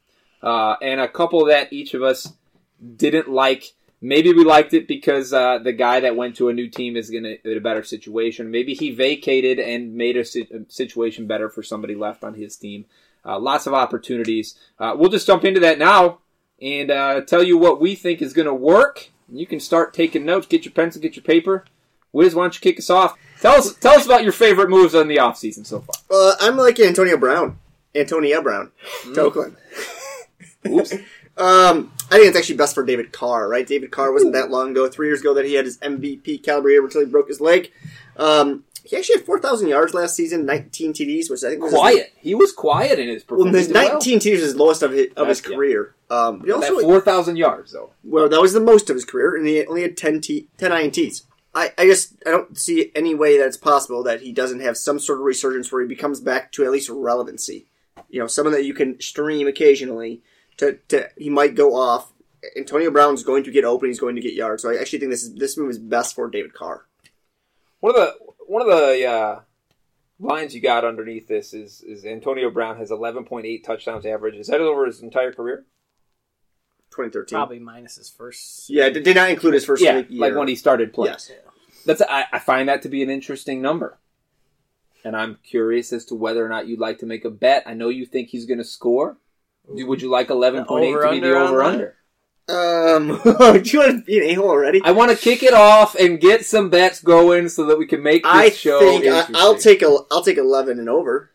uh, 0.45 0.75
and 0.81 1.01
a 1.01 1.08
couple 1.08 1.45
that 1.45 1.73
each 1.73 1.93
of 1.93 2.03
us 2.03 2.34
didn't 2.95 3.27
like. 3.27 3.73
Maybe 4.01 4.31
we 4.31 4.43
liked 4.43 4.73
it 4.73 4.88
because 4.88 5.34
uh, 5.34 5.58
the 5.58 5.73
guy 5.73 5.99
that 6.01 6.15
went 6.15 6.36
to 6.38 6.49
a 6.49 6.53
new 6.53 6.69
team 6.69 6.95
is 6.95 7.10
gonna 7.10 7.36
in 7.43 7.58
a 7.58 7.62
better 7.62 7.84
situation. 7.84 8.51
Maybe 8.51 8.75
he 8.75 8.91
vacated 8.91 9.58
and 9.60 9.95
made 9.95 10.15
a, 10.15 10.23
si- 10.23 10.47
a 10.53 10.71
situation 10.71 11.25
better 11.25 11.49
for 11.49 11.63
somebody 11.63 11.95
left 11.95 12.23
on 12.23 12.36
his 12.36 12.55
team. 12.55 12.86
Uh, 13.25 13.39
lots 13.39 13.65
of 13.65 13.73
opportunities. 13.73 14.55
Uh, 14.79 14.93
we'll 14.95 15.10
just 15.10 15.25
jump 15.25 15.43
into 15.43 15.60
that 15.62 15.79
now 15.79 16.19
and 16.62 16.91
uh, 16.91 17.21
tell 17.21 17.41
you 17.41 17.58
what 17.58 17.81
we 17.81 17.95
think 17.95 18.21
is 18.21 18.34
going 18.34 18.45
to 18.45 18.53
work. 18.53 19.10
You 19.27 19.47
can 19.47 19.60
start 19.60 19.93
taking 19.93 20.25
notes. 20.25 20.45
Get 20.45 20.65
your 20.65 20.73
pencil, 20.73 21.01
get 21.01 21.15
your 21.15 21.23
paper. 21.23 21.65
Wiz, 22.12 22.36
why 22.36 22.43
don't 22.43 22.53
you 22.53 22.62
kick 22.62 22.77
us 22.77 22.91
off? 22.91 23.17
Tell 23.41 23.55
us, 23.55 23.73
tell 23.75 23.97
us 23.97 24.05
about 24.05 24.23
your 24.23 24.31
favorite 24.31 24.69
moves 24.69 24.93
in 24.93 25.08
the 25.08 25.17
offseason 25.17 25.65
so 25.65 25.81
far. 25.81 25.95
Uh, 26.12 26.36
I'm 26.39 26.55
like 26.55 26.79
Antonio 26.79 27.17
Brown, 27.17 27.58
Antonia 27.95 28.41
Brown, 28.41 28.71
to 29.13 29.21
Oakland. 29.21 29.58
Oops. 30.65 30.93
Um, 31.38 31.91
I 32.10 32.15
think 32.15 32.28
it's 32.28 32.38
actually 32.38 32.56
best 32.56 32.75
for 32.75 32.86
David 32.86 33.12
Carr, 33.12 33.49
right? 33.49 33.67
David 33.67 33.91
Carr 33.91 34.13
wasn't 34.13 34.32
that 34.32 34.51
long 34.51 34.71
ago, 34.71 34.88
three 34.88 35.08
years 35.08 35.19
ago, 35.19 35.34
that 35.34 35.43
he 35.43 35.56
had 35.56 35.65
his 35.65 35.78
MVP 35.80 36.43
caliber 36.43 36.69
year 36.69 36.82
until 36.82 37.01
he 37.01 37.08
broke 37.08 37.28
his 37.28 37.41
leg. 37.41 37.73
Um, 38.15 38.63
he 38.86 38.95
actually 38.95 39.17
had 39.17 39.25
4,000 39.25 39.67
yards 39.67 39.93
last 39.93 40.15
season, 40.15 40.45
19 40.45 40.93
TDs, 40.93 41.30
which 41.30 41.43
I 41.43 41.49
think 41.49 41.62
was 41.62 41.71
his- 41.71 41.80
Quiet. 41.80 42.13
He 42.15 42.36
was 42.36 42.54
quiet 42.54 42.99
in 42.99 43.10
his 43.10 43.23
well, 43.28 43.39
performance. 43.39 43.65
his 43.65 43.69
19 43.69 44.19
TDs 44.19 44.39
his 44.39 44.56
lowest 44.56 44.82
of 44.82 44.91
his, 44.91 45.08
of 45.17 45.28
his 45.28 45.41
yeah. 45.45 45.56
career. 45.56 45.95
Um, 46.10 46.41
he 46.45 46.51
also, 46.51 46.75
That 46.75 46.84
four 46.84 47.01
thousand 47.01 47.36
yards 47.38 47.73
though. 47.73 47.89
well, 48.04 48.30
that 48.30 48.39
was 48.39 48.54
the 48.54 48.60
most 48.62 48.89
of 48.89 48.95
his 48.95 49.04
career, 49.04 49.36
and 49.36 49.45
he 49.45 49.65
only 49.65 49.82
had 49.82 49.97
10, 49.97 50.21
T, 50.21 50.47
10 50.58 50.71
INTs. 50.71 51.23
I, 51.56 51.71
I 51.78 51.86
just 51.86 52.13
I 52.25 52.30
don't 52.30 52.58
see 52.58 52.91
any 52.95 53.15
way 53.15 53.38
that 53.38 53.47
it's 53.47 53.58
possible 53.58 54.04
that 54.04 54.21
he 54.21 54.32
doesn't 54.32 54.60
have 54.60 54.78
some 54.78 54.99
sort 54.99 55.19
of 55.19 55.25
resurgence 55.25 55.71
where 55.71 55.82
he 55.82 55.88
becomes 55.88 56.19
back 56.19 56.51
to 56.54 56.63
at 56.63 56.71
least 56.71 56.89
relevancy. 56.89 57.65
You 58.10 58.19
know, 58.19 58.28
someone 58.28 58.54
that 58.54 58.65
you 58.65 58.73
can 58.73 59.01
stream 59.01 59.47
occasionally. 59.47 60.21
To, 60.57 60.73
to 60.89 61.09
he 61.17 61.29
might 61.29 61.55
go 61.55 61.75
off. 61.75 62.11
Antonio 62.55 62.91
Brown's 62.91 63.23
going 63.23 63.43
to 63.43 63.51
get 63.51 63.65
open. 63.65 63.89
He's 63.89 63.99
going 63.99 64.15
to 64.15 64.21
get 64.21 64.33
yards. 64.33 64.61
So 64.61 64.69
I 64.69 64.75
actually 64.75 64.99
think 64.99 65.11
this 65.11 65.23
is 65.23 65.35
this 65.35 65.57
move 65.57 65.69
is 65.69 65.79
best 65.79 66.15
for 66.15 66.29
David 66.29 66.53
Carr. 66.53 66.85
One 67.79 67.95
of 67.95 68.01
the 68.01 68.13
one 68.47 68.61
of 68.61 68.67
the 68.67 69.05
uh, 69.05 69.39
lines 70.19 70.53
you 70.55 70.61
got 70.61 70.85
underneath 70.85 71.27
this 71.27 71.53
is 71.53 71.81
is 71.81 72.05
Antonio 72.05 72.49
Brown 72.49 72.77
has 72.77 72.91
eleven 72.91 73.25
point 73.25 73.45
eight 73.45 73.65
touchdowns 73.65 74.05
average. 74.05 74.35
Is 74.35 74.47
that 74.47 74.61
over 74.61 74.85
his 74.85 75.01
entire 75.01 75.31
career? 75.31 75.65
2013. 76.91 77.35
Probably 77.35 77.59
minus 77.59 77.97
his 77.97 78.09
first. 78.09 78.69
Yeah, 78.69 78.89
did, 78.89 79.03
did 79.03 79.15
not 79.15 79.29
include 79.29 79.53
his 79.53 79.65
first 79.65 79.83
yeah, 79.83 80.03
year. 80.07 80.21
like 80.21 80.35
when 80.35 80.47
he 80.47 80.55
started 80.55 80.93
playing. 80.93 81.13
Yes. 81.13 81.31
That's 81.85 82.01
I, 82.01 82.25
I 82.31 82.39
find 82.39 82.69
that 82.69 82.81
to 82.83 82.89
be 82.89 83.03
an 83.03 83.09
interesting 83.09 83.61
number, 83.61 83.99
and 85.03 85.15
I'm 85.15 85.37
curious 85.43 85.93
as 85.93 86.05
to 86.05 86.15
whether 86.15 86.43
or 86.43 86.49
not 86.49 86.67
you'd 86.67 86.79
like 86.79 86.99
to 86.99 87.05
make 87.05 87.25
a 87.25 87.29
bet. 87.29 87.63
I 87.65 87.73
know 87.73 87.89
you 87.89 88.05
think 88.05 88.29
he's 88.29 88.45
going 88.45 88.57
to 88.57 88.63
score. 88.63 89.17
Would 89.67 90.01
you 90.01 90.10
like 90.10 90.30
eleven 90.30 90.65
point 90.65 90.86
eight 90.86 90.93
to 90.93 91.12
be 91.12 91.19
the 91.19 91.32
over-under 91.32 91.38
on 91.38 91.47
over 91.47 91.58
that? 91.60 91.67
under? 91.67 91.95
Um, 92.47 93.08
do 93.63 93.69
you 93.69 93.80
want 93.80 93.91
to 93.91 94.01
be 94.06 94.19
an 94.19 94.30
a-hole 94.30 94.49
already? 94.49 94.82
I 94.84 94.91
want 94.91 95.12
to 95.12 95.17
kick 95.17 95.41
it 95.41 95.54
off 95.54 95.95
and 95.95 96.19
get 96.19 96.45
some 96.45 96.69
bets 96.69 97.01
going 97.01 97.49
so 97.49 97.65
that 97.65 97.78
we 97.80 97.88
can 97.88 98.04
make 98.04 98.23
this 98.23 98.32
I 98.32 98.49
show. 98.51 98.80
Think 98.80 99.06
I 99.08 99.25
I'll 99.34 99.58
take 99.58 99.82
a 99.82 99.97
I'll 100.12 100.21
take 100.21 100.38
11 100.38 100.80
and 100.80 100.89
over. 100.89 101.32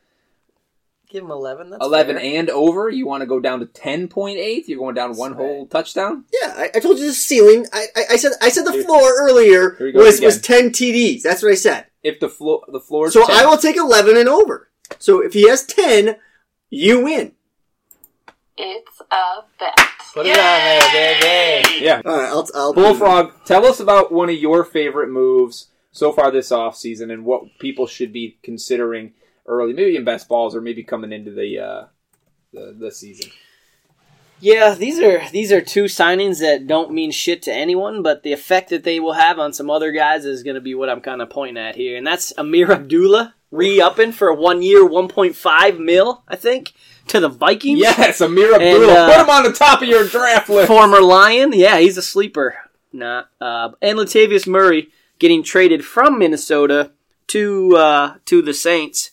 Give 1.11 1.25
him 1.25 1.33
eleven. 1.33 1.71
That's 1.71 1.85
eleven 1.85 2.17
fair. 2.17 2.39
and 2.39 2.49
over. 2.51 2.89
You 2.89 3.05
want 3.05 3.23
to 3.23 3.27
go 3.27 3.41
down 3.41 3.59
to 3.59 3.67
ten 3.67 4.07
point 4.07 4.39
eight? 4.39 4.69
You're 4.69 4.79
going 4.79 4.95
down 4.95 5.17
one 5.17 5.33
That's 5.33 5.41
whole 5.43 5.67
touchdown. 5.67 6.25
Yeah, 6.33 6.55
I, 6.57 6.71
I 6.77 6.79
told 6.79 7.01
you 7.01 7.07
the 7.07 7.13
ceiling. 7.13 7.67
I, 7.73 7.87
I, 7.97 8.03
I 8.13 8.17
said 8.17 8.31
I 8.41 8.49
said 8.49 8.65
the 8.65 8.85
floor 8.85 9.13
earlier 9.19 9.75
here 9.75 9.91
he 9.91 9.99
was 9.99 10.21
was 10.21 10.41
10 10.41 10.71
TDs. 10.71 11.23
That's 11.23 11.43
what 11.43 11.51
I 11.51 11.57
said. 11.57 11.87
If 12.05 12.21
the 12.21 12.29
floor 12.29 12.65
the 12.69 12.79
floor 12.79 13.09
is 13.09 13.15
So 13.15 13.27
10. 13.27 13.37
I 13.37 13.45
will 13.45 13.59
take 13.59 13.77
11 13.77 14.17
and 14.17 14.29
over. 14.29 14.71
So 15.01 15.21
if 15.21 15.33
he 15.33 15.49
has 15.49 15.65
10, 15.67 16.15
you 16.71 17.03
win. 17.03 17.33
It's 18.63 19.01
a 19.11 19.43
bet. 19.59 19.75
Put 20.13 20.27
it 20.27 20.37
on 20.39 20.93
there, 20.93 21.21
baby. 21.23 21.83
yeah. 21.83 22.03
All 22.05 22.19
right, 22.19 22.29
I'll 22.29 22.49
I'll 22.55 22.75
Bullfrog, 22.75 23.33
tell 23.47 23.65
us 23.65 23.81
about 23.81 24.13
one 24.13 24.29
of 24.29 24.37
your 24.37 24.65
favorite 24.65 25.09
moves 25.09 25.69
so 25.93 26.13
far 26.13 26.31
this 26.31 26.51
offseason 26.51 27.11
and 27.11 27.25
what 27.25 27.59
people 27.59 27.87
should 27.87 28.13
be 28.13 28.39
considering 28.43 29.15
early, 29.47 29.73
maybe 29.73 29.97
in 29.97 30.05
best 30.05 30.29
balls 30.29 30.55
or 30.55 30.61
maybe 30.61 30.83
coming 30.83 31.11
into 31.11 31.31
the 31.31 31.59
uh, 31.59 31.85
the, 32.53 32.77
the 32.79 32.93
season. 32.93 33.31
Yeah, 34.41 34.75
these 34.75 34.99
are 35.01 35.27
these 35.31 35.53
are 35.53 35.63
two 35.63 35.85
signings 35.85 36.41
that 36.41 36.67
don't 36.67 36.93
mean 36.93 37.13
shit 37.13 37.41
to 37.43 37.53
anyone, 37.53 38.03
but 38.03 38.25
the 38.25 38.35
effect 38.35 38.69
that 38.71 38.85
they 38.85 39.01
will 39.01 39.15
have 39.15 39.39
on 39.39 39.55
some 39.55 39.71
other 39.71 39.91
guys 39.91 40.27
is 40.27 40.43
going 40.43 40.55
to 40.55 40.61
be 40.61 40.75
what 40.75 40.91
I'm 40.91 41.01
kind 41.01 41.23
of 41.23 41.31
pointing 41.31 41.63
at 41.63 41.77
here, 41.77 41.97
and 41.97 42.07
that's 42.07 42.33
Ameer 42.37 42.71
Abdullah 42.73 43.35
re-upping 43.51 44.13
for 44.13 44.29
a 44.29 44.35
one-year, 44.35 44.89
1.5 44.89 45.79
mil, 45.79 46.23
I 46.29 46.37
think, 46.37 46.73
to 47.09 47.21
the 47.21 47.29
Vikings. 47.29 47.81
Yes, 47.81 48.21
Ameer 48.21 48.55
Abdullah. 48.55 48.93
Uh, 48.93 49.13
Put 49.13 49.21
him 49.23 49.31
on 49.31 49.43
the 49.45 49.53
top 49.53 49.83
of 49.83 49.89
your 49.89 50.07
draft 50.07 50.49
list. 50.49 50.69
former 50.69 51.01
Lion. 51.01 51.53
Yeah, 51.53 51.79
he's 51.79 51.97
a 51.97 52.03
sleeper. 52.03 52.57
Nah, 52.93 53.25
uh, 53.41 53.71
and 53.81 53.99
Latavius 53.99 54.47
Murray 54.47 54.89
getting 55.19 55.43
traded 55.43 55.85
from 55.85 56.19
Minnesota 56.19 56.93
to 57.29 57.77
uh, 57.77 58.15
to 58.27 58.43
the 58.43 58.55
Saints. 58.55 59.11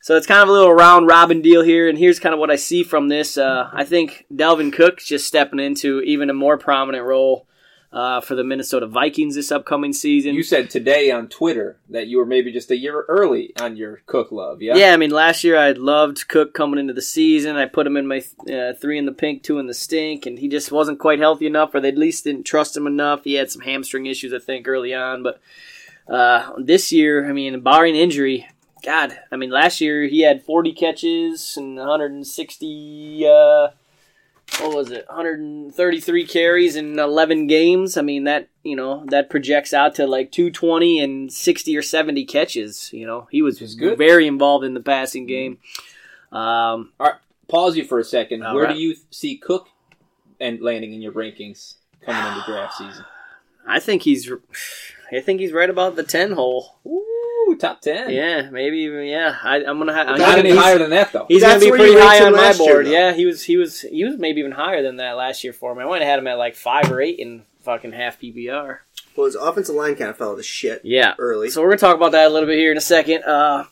So 0.00 0.16
it's 0.16 0.26
kind 0.26 0.40
of 0.40 0.48
a 0.48 0.52
little 0.52 0.72
round 0.72 1.08
robin 1.08 1.42
deal 1.42 1.62
here, 1.62 1.88
and 1.88 1.98
here's 1.98 2.20
kind 2.20 2.32
of 2.32 2.38
what 2.38 2.50
I 2.50 2.56
see 2.56 2.84
from 2.84 3.08
this. 3.08 3.36
Uh, 3.36 3.68
I 3.72 3.82
think 3.84 4.24
Dalvin 4.32 4.72
Cook's 4.72 5.04
just 5.06 5.26
stepping 5.26 5.58
into 5.58 6.00
even 6.02 6.30
a 6.30 6.34
more 6.34 6.56
prominent 6.56 7.04
role 7.04 7.46
uh, 7.92 8.20
for 8.20 8.34
the 8.34 8.44
Minnesota 8.44 8.86
Vikings 8.86 9.34
this 9.34 9.52
upcoming 9.52 9.92
season. 9.92 10.34
You 10.34 10.42
said 10.42 10.70
today 10.70 11.10
on 11.10 11.28
Twitter 11.28 11.78
that 11.88 12.08
you 12.08 12.18
were 12.18 12.26
maybe 12.26 12.52
just 12.52 12.70
a 12.70 12.76
year 12.76 13.04
early 13.08 13.52
on 13.60 13.76
your 13.76 14.02
Cook 14.06 14.32
love, 14.32 14.60
yeah? 14.60 14.76
Yeah, 14.76 14.92
I 14.92 14.96
mean, 14.96 15.10
last 15.10 15.44
year 15.44 15.56
I 15.56 15.72
loved 15.72 16.28
Cook 16.28 16.52
coming 16.52 16.78
into 16.78 16.92
the 16.92 17.02
season. 17.02 17.56
I 17.56 17.66
put 17.66 17.86
him 17.86 17.96
in 17.96 18.06
my 18.06 18.22
uh, 18.52 18.74
three 18.74 18.98
in 18.98 19.06
the 19.06 19.12
pink, 19.12 19.42
two 19.42 19.58
in 19.58 19.66
the 19.66 19.74
stink, 19.74 20.26
and 20.26 20.38
he 20.38 20.48
just 20.48 20.72
wasn't 20.72 20.98
quite 20.98 21.18
healthy 21.18 21.46
enough, 21.46 21.74
or 21.74 21.80
they 21.80 21.88
at 21.88 21.98
least 21.98 22.24
didn't 22.24 22.44
trust 22.44 22.76
him 22.76 22.86
enough. 22.86 23.24
He 23.24 23.34
had 23.34 23.50
some 23.50 23.62
hamstring 23.62 24.06
issues, 24.06 24.32
I 24.34 24.38
think, 24.38 24.68
early 24.68 24.92
on. 24.94 25.22
But 25.22 25.40
uh, 26.08 26.52
this 26.58 26.92
year, 26.92 27.28
I 27.28 27.32
mean, 27.32 27.60
barring 27.60 27.96
injury, 27.96 28.46
God, 28.84 29.18
I 29.32 29.36
mean, 29.36 29.50
last 29.50 29.80
year 29.80 30.04
he 30.06 30.20
had 30.20 30.44
40 30.44 30.72
catches 30.72 31.56
and 31.56 31.76
160. 31.76 33.26
Uh, 33.26 33.68
what 34.66 34.76
was 34.76 34.90
it? 34.90 35.06
133 35.08 36.26
carries 36.26 36.76
in 36.76 36.98
11 36.98 37.46
games. 37.46 37.96
I 37.96 38.02
mean, 38.02 38.24
that 38.24 38.48
you 38.62 38.76
know 38.76 39.04
that 39.08 39.30
projects 39.30 39.72
out 39.72 39.94
to 39.96 40.06
like 40.06 40.32
220 40.32 41.00
and 41.00 41.32
60 41.32 41.76
or 41.76 41.82
70 41.82 42.24
catches. 42.24 42.92
You 42.92 43.06
know, 43.06 43.28
he 43.30 43.42
was 43.42 43.74
good. 43.74 43.98
very 43.98 44.26
involved 44.26 44.64
in 44.64 44.74
the 44.74 44.80
passing 44.80 45.26
game. 45.26 45.58
Um, 46.32 46.92
Pause 47.48 47.76
you 47.76 47.84
for 47.84 47.98
a 47.98 48.04
second. 48.04 48.40
Where 48.40 48.64
right. 48.64 48.74
do 48.74 48.80
you 48.80 48.96
see 49.10 49.36
Cook 49.36 49.68
and 50.40 50.60
landing 50.60 50.92
in 50.92 51.00
your 51.00 51.12
rankings 51.12 51.76
coming 52.04 52.32
into 52.32 52.44
draft 52.46 52.74
season? 52.74 53.04
I 53.66 53.78
think 53.80 54.02
he's, 54.02 54.30
I 55.12 55.20
think 55.20 55.40
he's 55.40 55.52
right 55.52 55.70
about 55.70 55.96
the 55.96 56.02
10 56.02 56.32
hole. 56.32 56.78
Ooh, 56.86 57.15
top 57.58 57.80
10. 57.80 58.10
Yeah, 58.10 58.50
maybe 58.50 58.78
even 58.78 59.04
yeah. 59.06 59.36
I, 59.42 59.64
I'm 59.64 59.78
gonna 59.78 59.92
have. 59.94 60.18
Not 60.18 60.38
any 60.38 60.54
higher 60.54 60.78
than 60.78 60.90
that, 60.90 61.12
though. 61.12 61.26
He's 61.28 61.42
gonna 61.42 61.60
be 61.60 61.70
pretty 61.70 61.98
high 61.98 62.24
on 62.24 62.32
my 62.32 62.38
last 62.38 62.60
year, 62.60 62.74
board. 62.74 62.86
yeah, 62.88 63.12
he 63.12 63.26
was. 63.26 63.42
He 63.42 63.56
was. 63.56 63.80
He 63.82 64.04
was 64.04 64.18
maybe 64.18 64.40
even 64.40 64.52
higher 64.52 64.82
than 64.82 64.96
that 64.96 65.12
last 65.12 65.44
year 65.44 65.52
for 65.52 65.74
me. 65.74 65.82
I 65.82 65.86
went 65.86 66.02
have 66.02 66.10
had 66.10 66.18
him 66.18 66.26
at 66.26 66.38
like 66.38 66.54
five 66.54 66.90
or 66.90 67.00
eight 67.00 67.18
in 67.18 67.42
fucking 67.62 67.92
half 67.92 68.20
PPR. 68.20 68.78
Well, 69.16 69.26
his 69.26 69.34
offensive 69.34 69.74
line 69.74 69.94
kind 69.96 70.10
of 70.10 70.16
fell 70.18 70.36
to 70.36 70.42
shit 70.42 70.82
Yeah. 70.84 71.14
early. 71.18 71.48
So 71.50 71.62
we're 71.62 71.68
gonna 71.68 71.78
talk 71.78 71.96
about 71.96 72.12
that 72.12 72.26
a 72.26 72.28
little 72.30 72.46
bit 72.48 72.58
here 72.58 72.70
in 72.70 72.76
a 72.76 72.82
second. 72.82 73.24
Uh, 73.24 73.64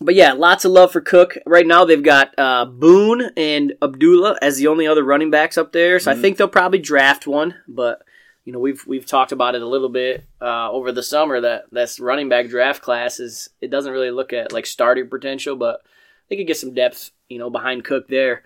but 0.00 0.14
yeah, 0.14 0.32
lots 0.34 0.64
of 0.64 0.70
love 0.72 0.92
for 0.92 1.00
Cook. 1.00 1.36
Right 1.46 1.66
now 1.66 1.84
they've 1.84 2.02
got 2.02 2.32
uh, 2.38 2.66
Boone 2.66 3.30
and 3.36 3.72
Abdullah 3.82 4.36
as 4.42 4.58
the 4.58 4.68
only 4.68 4.86
other 4.86 5.02
running 5.02 5.30
backs 5.30 5.58
up 5.58 5.72
there. 5.72 5.98
So 5.98 6.12
I 6.12 6.14
think 6.14 6.36
they'll 6.36 6.46
probably 6.48 6.78
draft 6.78 7.26
one. 7.26 7.54
But 7.66 8.02
you 8.48 8.52
know 8.52 8.60
we've 8.60 8.82
we've 8.86 9.04
talked 9.04 9.30
about 9.30 9.54
it 9.54 9.60
a 9.60 9.68
little 9.68 9.90
bit 9.90 10.24
uh, 10.40 10.70
over 10.70 10.90
the 10.90 11.02
summer 11.02 11.38
that 11.38 11.66
this 11.70 12.00
running 12.00 12.30
back 12.30 12.48
draft 12.48 12.80
class 12.80 13.20
is 13.20 13.50
it 13.60 13.70
doesn't 13.70 13.92
really 13.92 14.10
look 14.10 14.32
at 14.32 14.54
like 14.54 14.64
starting 14.64 15.06
potential, 15.10 15.54
but 15.54 15.82
they 16.30 16.36
could 16.36 16.46
get 16.46 16.56
some 16.56 16.72
depth 16.72 17.10
you 17.28 17.38
know 17.38 17.50
behind 17.50 17.84
Cook 17.84 18.08
there. 18.08 18.44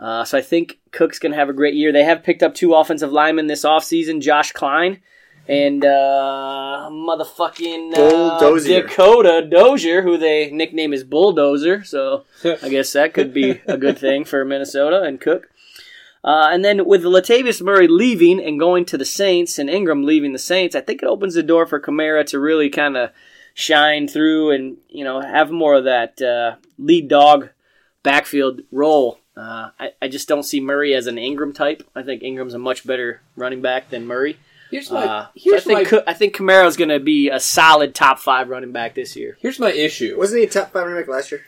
Uh, 0.00 0.24
so 0.24 0.36
I 0.36 0.42
think 0.42 0.80
Cook's 0.90 1.20
going 1.20 1.30
to 1.30 1.38
have 1.38 1.50
a 1.50 1.52
great 1.52 1.74
year. 1.74 1.92
They 1.92 2.02
have 2.02 2.24
picked 2.24 2.42
up 2.42 2.52
two 2.52 2.74
offensive 2.74 3.12
linemen 3.12 3.46
this 3.46 3.64
offseason, 3.64 4.20
Josh 4.20 4.50
Kline 4.50 5.00
and 5.46 5.84
uh, 5.84 6.88
motherfucking 6.90 7.92
uh. 7.96 8.38
Dakota 8.80 9.46
Dozier, 9.48 10.02
who 10.02 10.18
they 10.18 10.50
nickname 10.50 10.92
is 10.92 11.04
Bulldozer. 11.04 11.84
So 11.84 12.24
I 12.44 12.68
guess 12.68 12.92
that 12.94 13.14
could 13.14 13.32
be 13.32 13.60
a 13.68 13.76
good 13.76 13.98
thing 13.98 14.24
for 14.24 14.44
Minnesota 14.44 15.02
and 15.02 15.20
Cook. 15.20 15.48
Uh, 16.24 16.48
and 16.50 16.64
then 16.64 16.86
with 16.86 17.02
Latavius 17.04 17.60
Murray 17.60 17.86
leaving 17.86 18.42
and 18.42 18.58
going 18.58 18.86
to 18.86 18.96
the 18.96 19.04
Saints 19.04 19.58
and 19.58 19.68
Ingram 19.68 20.04
leaving 20.04 20.32
the 20.32 20.38
Saints, 20.38 20.74
I 20.74 20.80
think 20.80 21.02
it 21.02 21.06
opens 21.06 21.34
the 21.34 21.42
door 21.42 21.66
for 21.66 21.78
Kamara 21.78 22.24
to 22.28 22.38
really 22.38 22.70
kind 22.70 22.96
of 22.96 23.10
shine 23.52 24.08
through 24.08 24.50
and 24.50 24.78
you 24.88 25.04
know 25.04 25.20
have 25.20 25.50
more 25.50 25.74
of 25.74 25.84
that 25.84 26.20
uh, 26.22 26.56
lead 26.78 27.08
dog 27.08 27.50
backfield 28.02 28.62
role. 28.72 29.18
Uh, 29.36 29.70
I, 29.78 29.92
I 30.00 30.08
just 30.08 30.28
don't 30.28 30.44
see 30.44 30.60
Murray 30.60 30.94
as 30.94 31.06
an 31.06 31.18
Ingram 31.18 31.52
type. 31.52 31.82
I 31.94 32.02
think 32.02 32.22
Ingram's 32.22 32.54
a 32.54 32.58
much 32.58 32.86
better 32.86 33.20
running 33.36 33.60
back 33.62 33.90
than 33.90 34.06
Murray. 34.06 34.38
Here's 34.70 34.90
my, 34.90 35.04
Uh, 35.04 35.22
so 35.24 35.28
I 35.28 35.30
here's 35.36 35.64
think 35.64 35.78
my, 35.78 35.84
Ka- 35.84 36.04
I 36.06 36.14
think 36.14 36.34
Kamara's 36.36 36.76
going 36.76 36.88
to 36.90 37.00
be 37.00 37.28
a 37.30 37.38
solid 37.40 37.94
top 37.94 38.18
five 38.18 38.48
running 38.48 38.72
back 38.72 38.94
this 38.94 39.14
year. 39.16 39.36
here's 39.40 39.58
my 39.58 39.72
issue. 39.72 40.16
Wasn't 40.16 40.38
he 40.40 40.46
a 40.46 40.50
top 40.50 40.72
five 40.72 40.86
running 40.86 41.00
back 41.00 41.08
last 41.08 41.30
year? 41.32 41.42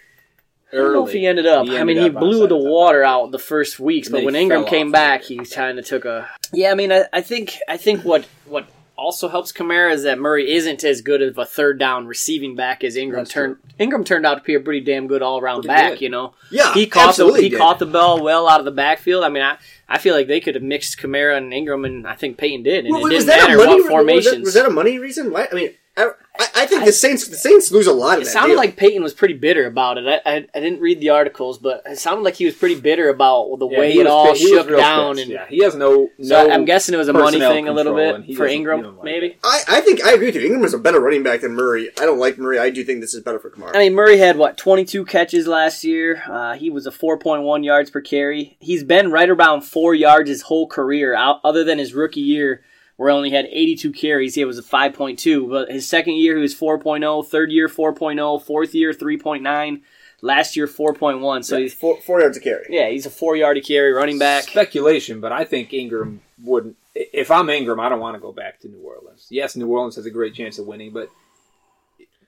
I 0.76 0.82
don't 0.84 0.92
know 0.92 1.06
if 1.06 1.12
he 1.12 1.26
ended 1.26 1.46
up. 1.46 1.66
He 1.66 1.76
I 1.78 1.84
mean, 1.84 1.96
he 1.98 2.08
blew 2.08 2.46
the 2.46 2.56
water 2.56 3.02
out 3.02 3.30
the 3.32 3.38
first 3.38 3.80
weeks, 3.80 4.08
but 4.08 4.24
when 4.24 4.36
Ingram 4.36 4.64
came 4.66 4.90
back, 4.92 5.22
he 5.22 5.38
kind 5.38 5.78
of 5.78 5.86
took 5.86 6.04
a. 6.04 6.28
Yeah, 6.52 6.70
I 6.70 6.74
mean, 6.74 6.92
I, 6.92 7.04
I 7.12 7.20
think 7.22 7.56
I 7.68 7.76
think 7.76 8.04
what 8.04 8.24
what 8.46 8.66
also 8.96 9.28
helps 9.28 9.52
Kamara 9.52 9.92
is 9.92 10.04
that 10.04 10.18
Murray 10.18 10.50
isn't 10.52 10.82
as 10.82 11.02
good 11.02 11.20
of 11.20 11.36
a 11.36 11.44
third 11.44 11.78
down 11.78 12.06
receiving 12.06 12.56
back 12.56 12.82
as 12.82 12.96
Ingram 12.96 13.20
That's 13.24 13.32
turned. 13.32 13.56
Ingram 13.78 14.04
turned 14.04 14.24
out 14.24 14.36
to 14.36 14.42
be 14.42 14.54
a 14.54 14.60
pretty 14.60 14.80
damn 14.80 15.06
good 15.06 15.20
all 15.20 15.38
around 15.38 15.66
back. 15.66 15.92
good. 15.94 16.00
You 16.00 16.08
know, 16.08 16.34
Yeah, 16.50 16.72
he 16.72 16.86
caught 16.86 17.14
the, 17.16 17.30
he 17.34 17.50
did. 17.50 17.58
caught 17.58 17.78
the 17.78 17.84
ball 17.86 18.22
well 18.22 18.48
out 18.48 18.58
of 18.58 18.64
the 18.64 18.70
backfield. 18.72 19.22
I 19.22 19.28
mean, 19.28 19.42
I, 19.42 19.58
I 19.86 19.98
feel 19.98 20.14
like 20.14 20.28
they 20.28 20.40
could 20.40 20.54
have 20.54 20.64
mixed 20.64 20.98
Kamara 20.98 21.36
and 21.36 21.52
Ingram, 21.52 21.84
and 21.84 22.06
I 22.06 22.14
think 22.14 22.38
Payton 22.38 22.62
did, 22.62 22.86
and 22.86 22.94
Well, 22.94 23.04
it 23.06 23.10
didn't 23.10 23.26
matter 23.26 23.56
money? 23.58 23.68
what 23.68 23.76
Was 23.76 23.84
that, 23.84 23.90
formations. 23.90 24.44
was 24.46 24.54
that 24.54 24.64
a 24.66 24.70
money 24.70 24.98
reason? 24.98 25.30
Why? 25.30 25.46
I 25.52 25.54
mean, 25.54 25.70
I, 25.96 26.02
I- 26.04 26.12
I 26.58 26.66
think 26.66 26.84
the 26.84 26.92
Saints 26.92 27.26
the 27.28 27.36
Saints 27.36 27.70
lose 27.70 27.86
a 27.86 27.92
lot. 27.92 28.16
of. 28.16 28.22
It 28.22 28.24
that 28.26 28.30
sounded 28.32 28.48
deal. 28.54 28.56
like 28.58 28.76
Payton 28.76 29.02
was 29.02 29.14
pretty 29.14 29.32
bitter 29.34 29.66
about 29.66 29.96
it. 29.98 30.06
I, 30.06 30.30
I, 30.30 30.36
I 30.54 30.60
didn't 30.60 30.80
read 30.80 31.00
the 31.00 31.10
articles, 31.10 31.58
but 31.58 31.82
it 31.86 31.98
sounded 31.98 32.22
like 32.22 32.34
he 32.34 32.44
was 32.44 32.54
pretty 32.54 32.78
bitter 32.78 33.08
about 33.08 33.56
the 33.58 33.66
Yeah, 33.68 33.78
way 33.78 33.92
he 33.92 34.00
it 34.00 34.04
was 34.04 34.12
all 34.12 34.26
pi- 34.28 34.34
shook 34.34 34.68
down. 34.68 35.14
pissed. 35.16 35.22
And 35.24 35.32
yeah, 35.32 35.46
he 35.48 35.62
has 35.64 35.74
no 35.74 36.10
so 36.20 36.46
no. 36.46 36.50
I'm 36.52 36.64
guessing 36.66 36.94
it 36.94 36.98
was 36.98 37.08
a 37.08 37.12
money 37.14 37.38
thing 37.38 37.68
a 37.68 37.72
little 37.72 37.94
bit 37.94 38.36
for 38.36 38.46
Ingram, 38.46 38.82
like 38.96 39.04
maybe. 39.04 39.26
it. 39.28 39.38
I, 39.44 39.62
I 39.68 39.80
think 39.80 40.02
I 40.04 40.12
agree 40.12 40.26
with 40.26 40.34
you. 40.36 40.42
Ingram 40.42 40.64
is 40.64 40.74
a 40.74 40.78
better 40.78 41.00
running 41.00 41.22
back 41.22 41.40
than 41.42 41.52
Murray. 41.54 41.88
I 41.98 42.04
don't 42.04 42.18
like 42.18 42.36
Murray. 42.36 42.58
I 42.58 42.68
do 42.70 42.84
think 42.84 43.00
this 43.00 43.14
is 43.14 43.22
better 43.22 43.38
for 43.38 43.50
Kamara. 43.50 43.74
I 43.74 43.78
mean, 43.78 43.94
Murray 43.94 44.18
had 44.18 44.36
what 44.36 44.56
22 44.58 45.04
catches 45.06 45.46
last 45.46 45.84
year. 45.84 46.22
Uh, 46.28 46.54
he 46.54 46.68
was 46.68 46.86
a 46.86 46.90
4.1 46.90 47.64
yards 47.64 47.90
per 47.90 48.00
carry. 48.02 48.56
He's 48.60 48.84
been 48.84 49.10
right 49.10 49.28
around 49.30 49.62
four 49.62 49.94
yards 49.94 50.28
his 50.28 50.42
whole 50.42 50.66
career, 50.66 51.14
out, 51.14 51.40
other 51.44 51.64
than 51.64 51.78
his 51.78 51.94
rookie 51.94 52.20
year 52.20 52.62
where 52.96 53.10
he 53.10 53.16
only 53.16 53.30
had 53.30 53.46
82 53.46 53.92
carries. 53.92 54.34
He 54.34 54.44
was 54.44 54.58
a 54.58 54.62
5.2. 54.62 55.48
But 55.50 55.70
his 55.70 55.88
second 55.88 56.14
year 56.14 56.36
he 56.36 56.42
was 56.42 56.54
4.0. 56.54 57.26
Third 57.26 57.50
year 57.52 57.68
4.0. 57.68 58.42
Fourth 58.42 58.74
year 58.74 58.92
3.9. 58.92 59.80
Last 60.22 60.56
year 60.56 60.66
4.1. 60.66 61.44
So 61.44 61.56
Yeah, 61.56 61.62
he's 61.62 61.74
four, 61.74 62.00
four 62.00 62.20
yards 62.20 62.36
a 62.38 62.40
carry. 62.40 62.66
yeah, 62.70 62.88
he's 62.88 63.04
a 63.06 63.10
four 63.10 63.36
yard 63.36 63.58
a 63.58 63.60
carry 63.60 63.92
running 63.92 64.18
back. 64.18 64.44
speculation, 64.44 65.20
but 65.20 65.30
I 65.32 65.44
think 65.44 65.72
Ingram 65.74 66.20
wouldn't. 66.42 66.76
If 66.94 67.30
I'm 67.30 67.50
Ingram, 67.50 67.78
I 67.80 67.90
don't 67.90 68.00
want 68.00 68.14
to 68.16 68.20
go 68.20 68.32
back 68.32 68.58
to 68.60 68.68
New 68.68 68.78
Orleans. 68.80 69.26
Yes, 69.28 69.54
New 69.56 69.66
Orleans 69.68 69.96
has 69.96 70.06
a 70.06 70.10
great 70.10 70.34
chance 70.34 70.58
of 70.58 70.66
winning, 70.66 70.92
but 70.92 71.10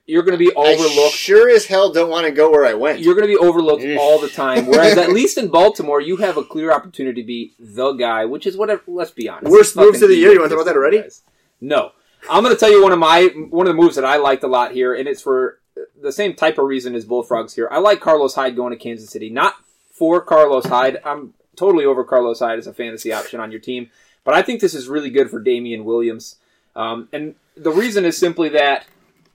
you're 0.09 0.23
going 0.23 0.37
to 0.37 0.43
be 0.43 0.51
I 0.55 0.73
overlooked. 0.73 1.13
sure 1.13 1.49
as 1.49 1.65
hell 1.65 1.91
don't 1.91 2.09
want 2.09 2.25
to 2.25 2.31
go 2.31 2.49
where 2.49 2.65
I 2.65 2.73
went. 2.73 2.99
You're 2.99 3.13
going 3.15 3.27
to 3.27 3.33
be 3.33 3.37
overlooked 3.37 3.85
all 3.99 4.19
the 4.19 4.29
time. 4.29 4.65
Whereas 4.65 4.97
at 4.97 5.09
least 5.13 5.37
in 5.37 5.49
Baltimore, 5.49 6.01
you 6.01 6.17
have 6.17 6.37
a 6.37 6.43
clear 6.43 6.71
opportunity 6.71 7.21
to 7.21 7.27
be 7.27 7.53
the 7.59 7.93
guy, 7.93 8.25
which 8.25 8.47
is 8.47 8.57
whatever. 8.57 8.81
Let's 8.87 9.11
be 9.11 9.29
honest. 9.29 9.51
Worst 9.51 9.75
moves 9.75 10.01
of 10.01 10.09
the 10.09 10.15
year. 10.15 10.31
You 10.31 10.39
wanna 10.39 10.49
talk 10.49 10.57
about 10.57 10.65
that 10.65 10.75
already? 10.75 11.01
guys. 11.01 11.21
No, 11.61 11.91
I'm 12.29 12.43
going 12.43 12.55
to 12.55 12.59
tell 12.59 12.71
you 12.71 12.81
one 12.81 12.91
of 12.91 12.99
my 12.99 13.25
one 13.49 13.67
of 13.67 13.75
the 13.75 13.81
moves 13.81 13.95
that 13.95 14.05
I 14.05 14.17
liked 14.17 14.43
a 14.43 14.47
lot 14.47 14.71
here, 14.71 14.93
and 14.93 15.07
it's 15.07 15.21
for 15.21 15.59
the 16.01 16.11
same 16.11 16.33
type 16.33 16.57
of 16.57 16.65
reason 16.65 16.95
as 16.95 17.05
Bullfrogs 17.05 17.53
here. 17.53 17.67
I 17.71 17.79
like 17.79 17.99
Carlos 17.99 18.35
Hyde 18.35 18.55
going 18.55 18.71
to 18.71 18.77
Kansas 18.77 19.09
City, 19.09 19.29
not 19.29 19.55
for 19.91 20.21
Carlos 20.21 20.65
Hyde. 20.65 20.99
I'm 21.03 21.33
totally 21.55 21.85
over 21.85 22.03
Carlos 22.03 22.39
Hyde 22.39 22.59
as 22.59 22.67
a 22.67 22.73
fantasy 22.73 23.11
option 23.13 23.39
on 23.39 23.51
your 23.51 23.59
team, 23.59 23.89
but 24.23 24.33
I 24.33 24.41
think 24.41 24.61
this 24.61 24.73
is 24.73 24.87
really 24.87 25.09
good 25.09 25.29
for 25.29 25.39
Damien 25.39 25.83
Williams. 25.85 26.37
Um, 26.75 27.09
and 27.11 27.35
the 27.57 27.71
reason 27.71 28.05
is 28.05 28.17
simply 28.17 28.49
that 28.49 28.85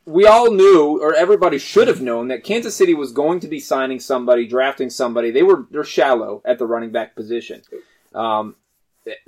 we 0.07 0.27
all 0.27 0.51
knew, 0.51 1.01
or 1.01 1.15
everybody 1.15 1.59
should 1.59 1.89
have 1.89 2.01
known, 2.01 2.29
that 2.29 2.45
Kansas 2.45 2.77
City 2.77 2.95
was 2.95 3.13
going 3.13 3.41
to 3.41 3.49
be 3.49 3.59
signing 3.59 4.01
somebody, 4.01 4.47
drafting 4.47 4.91
somebody. 4.91 5.31
They 5.31 5.43
were 5.43 5.67
they're 5.71 5.85
shallow 5.85 6.43
at 6.45 6.59
the 6.59 6.67
running 6.67 6.91
back 6.91 7.15
position. 7.15 7.63
Um, 8.15 8.57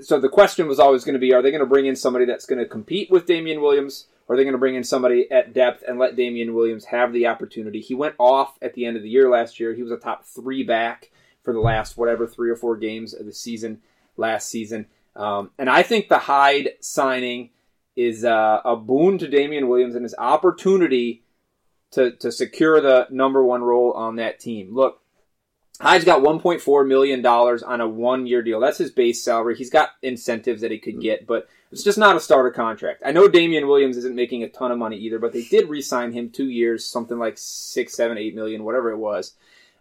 so 0.00 0.20
the 0.20 0.28
question 0.28 0.68
was 0.68 0.78
always 0.78 1.04
going 1.04 1.14
to 1.14 1.18
be: 1.18 1.32
Are 1.32 1.42
they 1.42 1.50
going 1.50 1.60
to 1.60 1.66
bring 1.66 1.86
in 1.86 1.96
somebody 1.96 2.24
that's 2.24 2.46
going 2.46 2.58
to 2.58 2.68
compete 2.68 3.10
with 3.10 3.26
Damien 3.26 3.62
Williams, 3.62 4.06
or 4.28 4.34
are 4.34 4.36
they 4.36 4.44
going 4.44 4.52
to 4.52 4.58
bring 4.58 4.74
in 4.74 4.84
somebody 4.84 5.30
at 5.30 5.54
depth 5.54 5.82
and 5.86 5.98
let 5.98 6.16
Damien 6.16 6.54
Williams 6.54 6.86
have 6.86 7.12
the 7.12 7.26
opportunity? 7.26 7.80
He 7.80 7.94
went 7.94 8.14
off 8.18 8.58
at 8.60 8.74
the 8.74 8.84
end 8.84 8.96
of 8.96 9.02
the 9.02 9.10
year 9.10 9.30
last 9.30 9.58
year. 9.58 9.74
He 9.74 9.82
was 9.82 9.92
a 9.92 9.96
top 9.96 10.24
three 10.24 10.62
back 10.62 11.10
for 11.42 11.52
the 11.52 11.60
last 11.60 11.96
whatever 11.96 12.26
three 12.26 12.50
or 12.50 12.56
four 12.56 12.76
games 12.76 13.14
of 13.14 13.24
the 13.24 13.32
season 13.32 13.80
last 14.16 14.48
season. 14.48 14.86
Um, 15.14 15.50
and 15.58 15.70
I 15.70 15.82
think 15.82 16.08
the 16.08 16.18
Hyde 16.18 16.70
signing 16.80 17.50
is 17.96 18.24
uh, 18.24 18.60
a 18.64 18.76
boon 18.76 19.18
to 19.18 19.28
Damien 19.28 19.68
Williams 19.68 19.94
and 19.94 20.04
his 20.04 20.14
opportunity 20.18 21.22
to, 21.92 22.12
to 22.12 22.30
secure 22.30 22.80
the 22.80 23.06
number 23.10 23.42
one 23.42 23.62
role 23.62 23.92
on 23.92 24.16
that 24.16 24.38
team. 24.38 24.74
Look, 24.74 25.00
Hyde's 25.80 26.04
got 26.04 26.22
$1.4 26.22 26.86
million 26.86 27.24
on 27.24 27.80
a 27.80 27.88
one 27.88 28.26
year 28.26 28.42
deal. 28.42 28.60
That's 28.60 28.78
his 28.78 28.90
base 28.90 29.22
salary. 29.22 29.56
He's 29.56 29.70
got 29.70 29.90
incentives 30.02 30.62
that 30.62 30.70
he 30.70 30.78
could 30.78 31.00
get, 31.00 31.26
but 31.26 31.48
it's 31.70 31.84
just 31.84 31.98
not 31.98 32.16
a 32.16 32.20
starter 32.20 32.50
contract. 32.50 33.02
I 33.04 33.12
know 33.12 33.28
Damien 33.28 33.66
Williams 33.66 33.96
isn't 33.98 34.14
making 34.14 34.42
a 34.42 34.48
ton 34.48 34.70
of 34.72 34.78
money 34.78 34.96
either, 34.98 35.18
but 35.18 35.32
they 35.32 35.42
did 35.42 35.68
re 35.68 35.82
sign 35.82 36.12
him 36.12 36.30
two 36.30 36.48
years, 36.48 36.86
something 36.86 37.18
like 37.18 37.36
six, 37.36 37.94
seven, 37.94 38.16
eight 38.16 38.34
million, 38.34 38.64
whatever 38.64 38.90
it 38.90 38.96
was. 38.96 39.34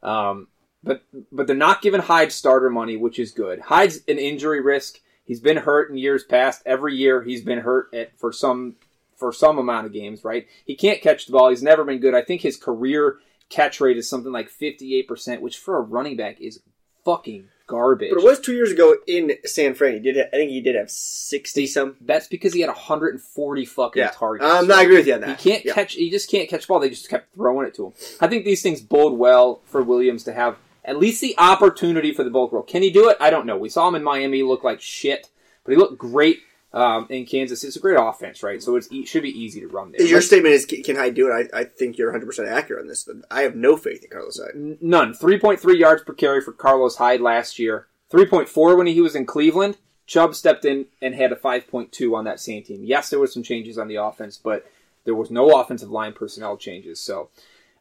Um, 0.03 0.47
but 0.83 1.03
but 1.31 1.47
they're 1.47 1.55
not 1.55 1.81
giving 1.81 2.01
Hyde 2.01 2.31
starter 2.31 2.69
money, 2.69 2.97
which 2.97 3.17
is 3.17 3.31
good. 3.31 3.59
Hyde's 3.59 4.01
an 4.07 4.19
injury 4.19 4.61
risk. 4.61 4.99
He's 5.25 5.39
been 5.39 5.57
hurt 5.57 5.89
in 5.89 5.97
years 5.97 6.23
past. 6.23 6.61
Every 6.65 6.95
year 6.95 7.23
he's 7.23 7.41
been 7.41 7.59
hurt 7.59 7.93
at 7.93 8.17
for 8.17 8.31
some 8.31 8.75
for 9.15 9.31
some 9.31 9.57
amount 9.57 9.85
of 9.87 9.93
games, 9.93 10.23
right? 10.23 10.47
He 10.65 10.75
can't 10.75 11.01
catch 11.01 11.25
the 11.25 11.31
ball. 11.31 11.49
He's 11.49 11.63
never 11.63 11.83
been 11.83 11.99
good. 11.99 12.13
I 12.13 12.21
think 12.21 12.41
his 12.41 12.57
career 12.57 13.17
catch 13.49 13.79
rate 13.79 13.97
is 13.97 14.09
something 14.09 14.31
like 14.31 14.49
58%, 14.51 15.39
which 15.39 15.57
for 15.57 15.77
a 15.77 15.81
running 15.81 16.17
back 16.17 16.41
is 16.41 16.59
fucking 17.05 17.45
garbage. 17.65 18.11
But 18.13 18.19
it 18.21 18.25
was 18.25 18.39
two 18.41 18.53
years 18.53 18.71
ago 18.71 18.95
in 19.07 19.31
San 19.45 19.73
Fran. 19.73 19.93
He 19.93 19.99
did. 19.99 20.17
I 20.17 20.29
think 20.29 20.51
he 20.51 20.59
did 20.61 20.75
have 20.75 20.91
sixty 20.91 21.65
some. 21.65 21.95
That's 22.01 22.27
because 22.27 22.53
he 22.53 22.59
had 22.61 22.67
140 22.67 23.65
fucking 23.65 24.01
Yeah, 24.01 24.09
targets. 24.09 24.45
um, 24.51 24.67
no, 24.67 24.75
I 24.75 24.83
agree 24.83 24.97
with 24.97 25.07
you 25.07 25.13
on 25.15 25.21
that. 25.21 25.39
He 25.39 25.49
can't 25.51 25.65
Yeah. 25.65 25.73
catch. 25.73 25.93
He 25.93 26.09
just 26.11 26.29
can't 26.29 26.49
catch 26.49 26.61
the 26.61 26.67
ball. 26.67 26.79
They 26.79 26.89
just 26.89 27.09
kept 27.09 27.33
throwing 27.33 27.65
it 27.67 27.73
to 27.75 27.87
him. 27.87 27.93
I 28.19 28.27
think 28.27 28.43
these 28.45 28.61
things 28.61 28.81
bode 28.81 29.13
well 29.13 29.61
for 29.65 29.81
Williams 29.81 30.23
to 30.25 30.33
have 30.33 30.57
at 30.85 30.97
least 30.97 31.21
the 31.21 31.35
opportunity 31.37 32.13
for 32.13 32.23
the 32.23 32.29
bulk 32.29 32.51
role. 32.51 32.63
Can 32.63 32.81
he 32.81 32.91
do 32.91 33.09
it? 33.09 33.17
I 33.19 33.29
don't 33.29 33.45
know. 33.45 33.57
We 33.57 33.69
saw 33.69 33.87
him 33.87 33.95
in 33.95 34.03
Miami 34.03 34.43
look 34.43 34.63
like 34.63 34.79
shit, 34.79 35.29
but 35.63 35.71
he 35.71 35.77
looked 35.77 35.97
great 35.97 36.39
um, 36.73 37.07
in 37.09 37.25
Kansas. 37.25 37.63
It's 37.63 37.75
a 37.75 37.79
great 37.79 37.97
offense, 37.99 38.43
right? 38.43 38.61
So 38.61 38.75
it's, 38.75 38.87
it 38.91 39.07
should 39.07 39.23
be 39.23 39.29
easy 39.29 39.61
to 39.61 39.67
run 39.67 39.91
there. 39.91 40.05
Your 40.05 40.21
statement 40.21 40.53
is 40.53 40.65
can 40.65 40.95
Hyde 40.95 41.15
do 41.15 41.31
it? 41.31 41.49
I, 41.53 41.61
I 41.61 41.63
think 41.63 41.97
you're 41.97 42.09
100 42.09 42.25
percent 42.25 42.47
accurate 42.47 42.81
on 42.81 42.87
this. 42.87 43.09
I 43.31 43.41
have 43.41 43.55
no 43.55 43.77
faith 43.77 44.03
in 44.03 44.09
Carlos 44.11 44.39
Hyde. 44.39 44.77
none. 44.81 45.13
3.3 45.13 45.77
yards 45.77 46.03
per 46.03 46.13
carry 46.13 46.41
for 46.41 46.51
Carlos 46.51 46.97
Hyde 46.97 47.21
last 47.21 47.57
year. 47.57 47.87
3.4 48.11 48.77
when 48.77 48.87
he 48.87 49.01
was 49.01 49.15
in 49.15 49.25
Cleveland. 49.25 49.77
Chubb 50.05 50.35
stepped 50.35 50.65
in 50.65 50.85
and 51.01 51.15
had 51.15 51.31
a 51.31 51.35
5.2 51.35 52.15
on 52.15 52.25
that 52.25 52.39
same 52.39 52.63
team. 52.63 52.83
Yes, 52.83 53.09
there 53.09 53.19
were 53.19 53.25
some 53.25 53.41
changes 53.41 53.79
on 53.79 53.87
the 53.87 53.95
offense, 53.95 54.37
but 54.37 54.69
there 55.03 55.15
was 55.15 55.31
no 55.31 55.59
offensive 55.59 55.89
line 55.89 56.13
personnel 56.13 56.57
changes. 56.57 56.99
So 56.99 57.29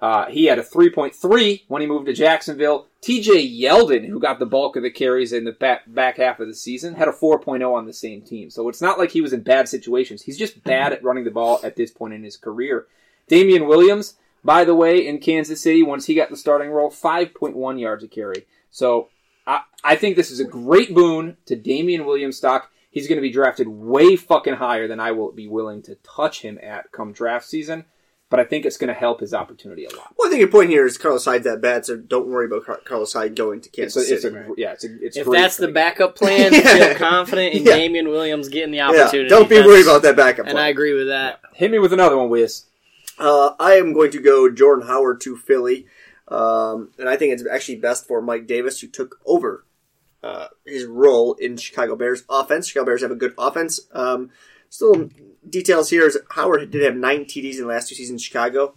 uh, 0.05 0.27
he 0.27 0.45
had 0.45 0.59
a 0.59 0.63
3.3 0.63 1.63
when 1.67 1.81
he 1.81 1.89
moved 1.89 2.05
to 2.05 2.13
Jacksonville. 2.13 2.89
TJ 3.01 3.59
Yeldon, 3.59 4.07
who 4.07 4.21
got 4.21 4.39
the 4.39 4.45
bulk 4.45 4.77
of 4.77 4.83
the 4.83 4.91
carries 4.91 5.33
in 5.33 5.45
the 5.45 5.53
back, 5.53 5.83
back 5.87 6.19
half 6.19 6.41
of 6.41 6.47
the 6.47 6.55
season, 6.55 6.95
had 6.95 7.09
a 7.09 7.11
4.0 7.11 7.73
on 7.73 7.87
the 7.87 7.93
same 7.95 8.21
team. 8.21 8.51
So 8.51 8.69
it's 8.69 8.83
not 8.83 8.99
like 8.99 9.13
he 9.13 9.23
was 9.23 9.33
in 9.33 9.41
bad 9.41 9.67
situations. 9.67 10.21
He's 10.21 10.37
just 10.37 10.63
bad 10.63 10.93
at 10.93 11.03
running 11.03 11.25
the 11.25 11.31
ball 11.31 11.59
at 11.65 11.77
this 11.77 11.91
point 11.91 12.13
in 12.13 12.23
his 12.23 12.37
career. 12.37 12.87
Damien 13.29 13.67
Williams, 13.67 14.17
by 14.45 14.67
the 14.67 14.75
way, 14.75 15.07
in 15.07 15.21
Kansas 15.21 15.63
City, 15.63 15.83
once 15.83 16.05
he 16.05 16.15
got 16.15 16.29
the 16.29 16.37
starting 16.37 16.69
role, 16.69 16.91
5.1 16.91 17.81
yards 17.81 18.05
a 18.05 18.09
carry. 18.09 18.45
So 18.71 19.09
I, 19.47 19.63
I 19.83 19.97
think 19.97 20.17
this 20.17 20.31
is 20.31 20.39
a 20.41 20.45
great 20.45 20.95
boon 20.95 21.39
to 21.47 21.57
Damien 21.57 22.05
Williams 22.05 22.37
stock. 22.37 22.71
He's 22.91 23.09
going 23.09 23.17
to 23.17 23.23
be 23.23 23.33
drafted 23.33 23.69
way 23.69 24.17
fucking 24.17 24.57
higher 24.57 24.87
than 24.87 25.01
I 25.01 25.13
will 25.13 25.33
be 25.33 25.49
willing 25.49 25.81
to 25.85 25.95
touch 26.03 26.43
him 26.43 26.59
at 26.63 26.93
come 26.93 27.13
draft 27.15 27.47
season. 27.47 27.87
But 28.35 28.41
I 28.41 28.49
think 28.49 28.67
it's 28.67 28.77
going 28.77 28.89
to 28.93 28.99
help 28.99 29.21
his 29.21 29.33
opportunity 29.33 29.85
a 29.85 29.91
lot. 29.95 30.13
Well, 30.19 30.27
I 30.27 30.29
think 30.29 30.41
your 30.41 30.49
point 30.49 30.69
here 30.69 30.85
is 30.85 30.99
Carlos 30.99 31.25
Hyde's 31.25 31.45
that 31.45 31.61
bad, 31.61 31.87
so 31.87 31.97
don't 31.97 32.27
worry 32.27 32.47
about 32.47 32.65
Car- 32.67 32.81
Carlos 32.85 33.13
Hyde 33.13 33.37
going 33.37 33.61
to 33.61 33.69
It's 33.69 33.95
Kansas 33.95 34.11
a, 34.11 34.15
it's 34.15 34.23
City. 34.23 34.37
a, 34.37 34.47
yeah, 34.57 34.73
it's 34.73 34.85
a, 34.85 34.89
it's 35.01 35.17
If 35.17 35.29
that's 35.31 35.57
the 35.57 35.69
backup 35.69 36.17
plan, 36.17 36.53
Yeah. 36.53 36.61
feel 36.89 36.95
confident 36.97 37.55
in 37.55 37.63
Yeah. 37.63 37.77
Damien 37.77 38.09
Williams 38.09 38.49
getting 38.49 38.73
the 38.73 38.79
yeah, 38.79 38.89
opportunity. 38.89 39.29
don't 39.29 39.49
be 39.49 39.55
That's- 39.55 39.69
worried 39.69 39.87
about 39.87 40.03
that 40.03 40.17
backup. 40.17 40.47
And 40.47 40.55
plan. 40.55 40.65
I 40.65 40.69
agree 40.69 40.95
with 40.95 41.07
that. 41.07 41.39
Hit 41.55 41.71
me 41.71 41.79
with 41.79 41.93
another 41.93 42.17
one, 42.19 42.29
Wiz. 42.29 42.65
Uh, 43.21 43.55
I 43.61 43.75
am 43.75 43.93
going 43.93 44.11
to 44.11 44.21
go 44.21 44.51
Jordan 44.51 44.89
Howard 44.89 45.21
to 45.21 45.37
Philly, 45.37 45.87
um, 46.27 46.91
and 46.99 47.09
I 47.09 47.15
think 47.15 47.33
it's 47.35 47.47
actually 47.47 47.77
best 47.77 48.09
for 48.09 48.21
Mike 48.21 48.49
Davis, 48.49 48.81
who 48.81 48.89
took 48.89 49.21
over 49.25 49.65
uh, 50.25 50.49
his 50.67 50.87
role 50.87 51.35
in 51.35 51.57
Chicago 51.57 51.95
Bears 51.95 52.25
offense. 52.29 52.67
Chicago 52.67 52.87
Bears 52.87 53.03
have 53.03 53.13
a 53.13 53.15
good 53.15 53.35
offense. 53.39 53.79
Um, 53.93 54.31
still, 54.75 55.09
details 55.49 55.91
here 55.91 56.05
is 56.05 56.19
Howard 56.31 56.69
did 56.73 56.83
have 56.83 56.97
nine 56.97 57.27
TDs 57.27 57.55
in 57.55 57.61
the 57.61 57.69
last 57.69 57.89
two 57.89 57.95
seasons 57.95 58.21
in 58.21 58.25
Chicago. 58.25 58.75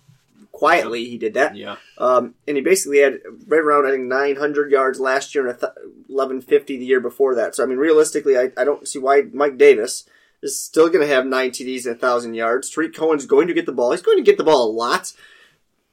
Quietly, 0.52 1.06
he 1.06 1.18
did 1.18 1.34
that. 1.34 1.56
Yeah. 1.56 1.78
Um, 1.98 2.36
and 2.48 2.56
he 2.56 2.62
basically 2.62 3.00
had 3.00 3.20
right 3.48 3.62
around 3.62 3.88
I 3.88 3.92
think 3.92 4.04
900 4.04 4.72
yards 4.72 5.00
last 5.00 5.34
year 5.34 5.48
and 5.48 5.60
1150 5.60 6.78
the 6.78 6.86
year 6.86 7.00
before 7.00 7.34
that. 7.36 7.56
So 7.56 7.64
I 7.64 7.66
mean, 7.66 7.80
realistically, 7.80 8.38
I, 8.38 8.52
I 8.56 8.64
don't 8.64 8.88
see 8.88 9.00
why 9.00 9.24
Mike 9.34 9.58
Davis 9.58 10.08
is 10.44 10.60
still 10.60 10.88
going 10.88 11.02
to 11.02 11.14
have 11.14 11.26
nine 11.26 11.50
TDs 11.50 11.88
and 11.88 11.96
a 11.96 12.00
thousand 12.00 12.36
yards. 12.36 12.70
Tarik 12.70 12.96
Cohen's 12.96 13.26
going 13.26 13.48
to 13.48 13.54
get 13.56 13.66
the 13.66 13.72
ball. 13.72 13.92
He's 13.92 14.04
going 14.04 14.18
to 14.18 14.24
get 14.24 14.38
the 14.38 14.44
ball 14.44 14.70
a 14.70 14.72
lot, 14.72 15.14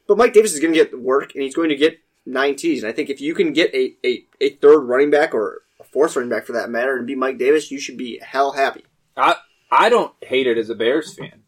but 0.07 0.17
Mike 0.17 0.33
Davis 0.33 0.53
is 0.53 0.59
going 0.59 0.73
to 0.73 0.79
get 0.79 0.99
work 0.99 1.33
and 1.33 1.43
he's 1.43 1.55
going 1.55 1.69
to 1.69 1.75
get 1.75 1.99
nine 2.27 2.53
TDs. 2.53 2.79
And 2.79 2.87
I 2.87 2.91
think 2.91 3.09
if 3.09 3.21
you 3.21 3.33
can 3.33 3.53
get 3.53 3.73
a, 3.73 3.95
a, 4.05 4.23
a 4.39 4.49
third 4.51 4.81
running 4.81 5.09
back 5.09 5.33
or 5.33 5.63
a 5.79 5.83
fourth 5.83 6.15
running 6.15 6.29
back 6.29 6.45
for 6.45 6.53
that 6.53 6.69
matter 6.69 6.95
and 6.95 7.07
be 7.07 7.15
Mike 7.15 7.39
Davis, 7.39 7.71
you 7.71 7.79
should 7.79 7.97
be 7.97 8.19
hell 8.23 8.51
happy. 8.51 8.85
I 9.17 9.37
I 9.71 9.89
don't 9.89 10.13
hate 10.21 10.47
it 10.47 10.57
as 10.57 10.69
a 10.69 10.75
Bears 10.75 11.13
fan. 11.13 11.41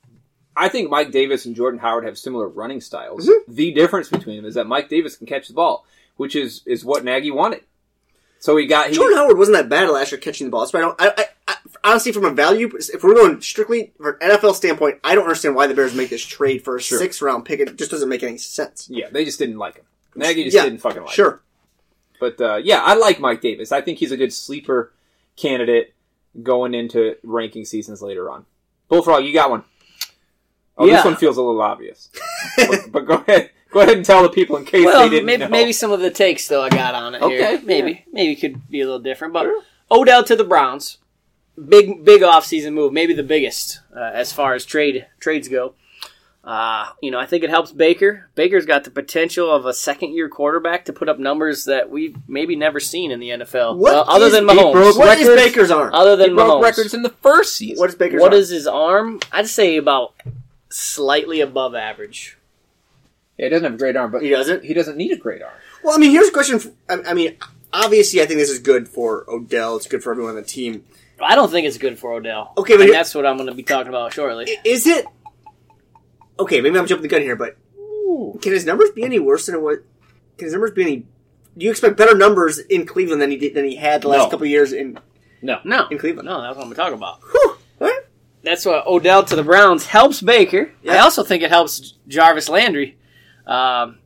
I 0.56 0.70
think 0.70 0.90
Mike 0.90 1.12
Davis 1.12 1.46
and 1.46 1.56
Jordan 1.56 1.80
Howard 1.80 2.04
have 2.06 2.18
similar 2.18 2.48
running 2.48 2.82
styles. 2.82 3.30
The 3.48 3.72
difference 3.74 4.10
between 4.10 4.38
them 4.38 4.46
is 4.46 4.56
that 4.56 4.66
Mike 4.68 4.90
Davis 4.90 5.16
can 5.16 5.28
catch 5.28 5.48
the 5.48 5.54
ball, 5.54 5.86
which 6.16 6.36
is 6.36 6.64
is 6.66 6.84
what 6.84 7.04
Nagy 7.04 7.30
wanted. 7.32 7.62
So 8.40 8.58
he 8.58 8.66
got 8.66 8.90
he, 8.90 8.96
Jordan 8.96 9.18
Howard 9.18 9.38
wasn't 9.38 9.58
that 9.58 9.70
bad 9.70 9.90
last 9.90 10.12
year 10.12 10.20
catching 10.20 10.48
the 10.48 10.52
ball. 10.52 10.66
So 10.66 10.78
I 10.78 10.82
don't. 10.82 11.02
I, 11.02 11.14
I, 11.18 11.26
I, 11.48 11.56
honestly, 11.84 12.12
from 12.12 12.26
a 12.26 12.32
value, 12.32 12.70
if 12.76 13.04
we're 13.04 13.14
going 13.14 13.40
strictly 13.42 13.94
from 13.98 14.16
an 14.20 14.30
NFL 14.32 14.56
standpoint, 14.56 15.00
I 15.04 15.14
don't 15.16 15.24
understand 15.26 15.56
why 15.56 15.68
the 15.68 15.74
Bears 15.76 15.94
make 15.96 16.10
this 16.10 16.26
trade 16.26 16.64
for 16.64 16.76
a 16.76 16.82
Sure. 16.82 16.98
sixth 17.00 17.22
round 17.22 17.46
pick. 17.46 17.60
It 17.60 17.76
just 17.78 17.92
doesn't 17.92 18.10
make 18.10 18.24
any 18.24 18.38
sense. 18.38 18.88
yeah, 18.90 19.10
they 19.12 19.26
just 19.26 19.40
didn't 19.40 19.58
like 19.58 19.76
him. 19.76 19.86
Nagy 20.16 20.44
just 20.46 20.56
Yeah, 20.56 20.64
didn't 20.64 20.80
fucking 20.82 21.02
like 21.02 21.10
him. 21.12 21.14
Sure. 21.16 21.42
But 22.20 22.42
uh, 22.42 22.56
yeah, 22.64 22.82
I 22.84 22.96
like 22.96 23.20
Mike 23.20 23.42
Davis. 23.42 23.72
I 23.72 23.82
think 23.82 24.00
he's 24.00 24.12
a 24.12 24.18
good 24.18 24.34
sleeper 24.34 24.92
candidate 25.36 25.94
going 26.44 26.74
into 26.74 27.16
ranking 27.24 27.66
seasons 27.66 28.02
later 28.02 28.30
on. 28.30 28.46
Bullfrog, 28.90 29.26
you 29.26 29.34
got 29.34 29.50
one. 29.50 29.64
Oh, 30.78 30.86
Yeah. 30.86 30.98
this 30.98 31.06
one 31.06 31.16
feels 31.16 31.38
a 31.38 31.42
little 31.42 31.62
obvious. 31.62 32.10
but, 32.58 32.92
but 32.92 33.06
go 33.06 33.14
ahead. 33.16 33.50
Go 33.72 33.82
ahead 33.82 33.98
and 33.98 34.06
tell 34.06 34.24
the 34.24 34.30
people 34.30 34.56
in 34.56 34.64
case 34.64 34.86
Well, 34.86 35.04
they 35.04 35.10
didn't 35.10 35.26
maybe, 35.26 35.44
know. 35.44 35.50
maybe 35.50 35.74
some 35.74 35.92
of 35.92 36.00
the 36.00 36.10
takes 36.12 36.48
though 36.48 36.62
I 36.64 36.70
got 36.70 36.96
on 36.96 37.16
it 37.16 37.22
here. 37.24 37.44
Okay, 37.56 37.66
Maybe 37.66 38.06
maybe 38.14 38.36
could 38.36 38.70
be 38.70 38.80
a 38.82 38.86
little 38.86 39.00
different, 39.00 39.34
but 39.34 39.44
Sure. 39.44 39.62
Odell 39.92 40.24
to 40.24 40.36
the 40.38 40.44
Browns, 40.46 41.00
big 41.68 42.06
big 42.06 42.22
offseason 42.22 42.74
move, 42.74 42.94
maybe 42.94 43.14
the 43.14 43.24
biggest 43.24 43.82
uh, 43.96 44.00
as 44.14 44.32
far 44.32 44.54
as 44.54 44.64
trade 44.66 45.06
trades 45.20 45.50
go. 45.50 45.74
Uh, 46.48 46.88
you 47.02 47.12
know, 47.12 47.20
I 47.20 47.26
think 47.26 47.44
it 47.44 47.50
helps 47.50 47.74
Baker. 47.74 48.30
Baker's 48.36 48.66
got 48.66 48.86
the 48.86 48.90
potential 48.90 49.52
of 49.54 49.66
a 49.66 49.74
second 49.74 50.14
year 50.14 50.30
quarterback 50.30 50.86
to 50.86 50.94
put 50.94 51.10
up 51.10 51.20
numbers 51.20 51.66
that 51.66 51.90
we've 51.90 52.16
maybe 52.26 52.56
never 52.56 52.80
seen 52.80 53.12
in 53.12 53.20
the 53.20 53.32
NFL. 53.32 53.76
What 53.76 53.94
Well, 53.94 54.06
other 54.08 54.28
is- 54.28 54.32
than 54.32 54.46
Mahomes. 54.46 54.72
broke 54.72 54.98
What 54.98 55.20
is 55.20 55.28
records? 55.28 55.44
Baker's 55.46 55.72
arm? 55.72 55.94
Other 55.94 56.16
He 56.16 56.24
than 56.28 56.36
broke 56.36 56.48
Mahomes. 56.48 56.64
records 56.64 56.94
in 56.94 57.02
the 57.02 57.10
first 57.10 57.58
season. 57.58 57.78
What 57.78 57.90
is 57.90 57.96
Baker's 57.96 58.22
What 58.22 58.32
arm? 58.32 58.40
is 58.42 58.50
his 58.50 58.66
arm? 58.66 59.20
I'd 59.34 59.50
say 59.50 59.76
about 59.76 60.14
slightly 60.70 61.42
above 61.42 61.76
average. 61.76 62.38
Yeah, 63.38 63.48
he 63.48 63.50
doesn't 63.50 63.66
have 63.66 63.74
a 63.74 63.78
great 63.78 63.98
arm, 63.98 64.12
but 64.12 64.22
He 64.24 64.30
doesn't? 64.30 64.64
He 64.64 64.74
doesn't 64.74 64.96
need 64.98 65.12
a 65.12 65.18
great 65.18 65.42
arm. 65.42 65.54
Well, 65.84 65.94
I 65.96 65.98
mean, 65.98 66.12
here's 66.12 66.30
a 66.30 66.32
question. 66.32 66.60
For, 66.60 66.72
I, 66.90 67.00
I 67.10 67.14
mean, 67.14 67.36
obviously, 67.74 68.22
I 68.22 68.26
think 68.26 68.40
this 68.40 68.50
is 68.50 68.60
good 68.60 68.88
for 68.88 69.26
Odell. 69.30 69.76
It's 69.76 69.88
good 69.88 70.02
for 70.02 70.12
everyone 70.12 70.32
on 70.32 70.38
the 70.38 70.48
team. 70.48 70.86
I 71.22 71.36
don't 71.36 71.50
think 71.50 71.66
it's 71.68 71.78
good 71.80 71.98
for 72.00 72.14
Odell. 72.14 72.54
Okay, 72.58 72.74
but 72.76 72.82
and 72.82 72.90
here- 72.90 72.94
that's 72.94 73.14
what 73.16 73.26
I'm 73.26 73.38
going 73.38 73.50
to 73.50 73.56
be 73.56 73.64
talking 73.64 73.90
about 73.90 74.14
shortly. 74.14 74.46
Is 74.64 74.86
it? 74.88 75.06
Okay, 76.40 76.62
maybe 76.62 76.78
I'm 76.78 76.86
jumping 76.88 77.04
the 77.04 77.08
gun 77.08 77.22
here, 77.22 77.36
but 77.36 77.58
can 78.42 78.52
his 78.54 78.66
numbers 78.66 78.92
be 78.92 79.04
any 79.04 79.20
worse 79.20 79.46
than 79.48 79.62
what? 79.62 79.80
Can 80.38 80.46
his 80.46 80.54
numbers 80.54 80.72
be 80.72 80.82
any? 80.84 80.98
Do 81.58 81.66
you 81.66 81.72
expect 81.72 81.98
better 81.98 82.16
numbers 82.16 82.60
in 82.60 82.86
Cleveland 82.86 83.22
than 83.22 83.32
he 83.32 83.38
did 83.38 83.56
than 83.56 83.66
he 83.66 83.76
had 83.76 84.02
the 84.04 84.10
last 84.10 84.26
No. 84.26 84.30
couple 84.30 84.44
of 84.46 84.50
years 84.50 84.72
in? 84.74 85.00
No. 85.42 85.60
No, 85.64 85.88
In 85.90 85.98
Cleveland. 85.98 86.28
no, 86.28 86.42
that's 86.42 86.58
what 86.58 86.68
I'm 86.68 86.74
talking 86.74 86.94
about. 86.94 87.20
Whew, 87.32 87.58
all 87.82 87.88
right. 87.88 88.02
That's 88.44 88.66
what 88.66 88.86
Odell 88.86 89.24
to 89.24 89.36
the 89.36 89.44
Browns 89.44 89.86
helps 89.88 90.22
Baker. 90.22 90.72
I 90.88 91.00
also 91.00 91.24
think 91.24 91.42
it 91.44 91.50
helps 91.50 91.94
Jarvis 92.08 92.48
Landry. 92.50 92.98
Um, 93.46 93.98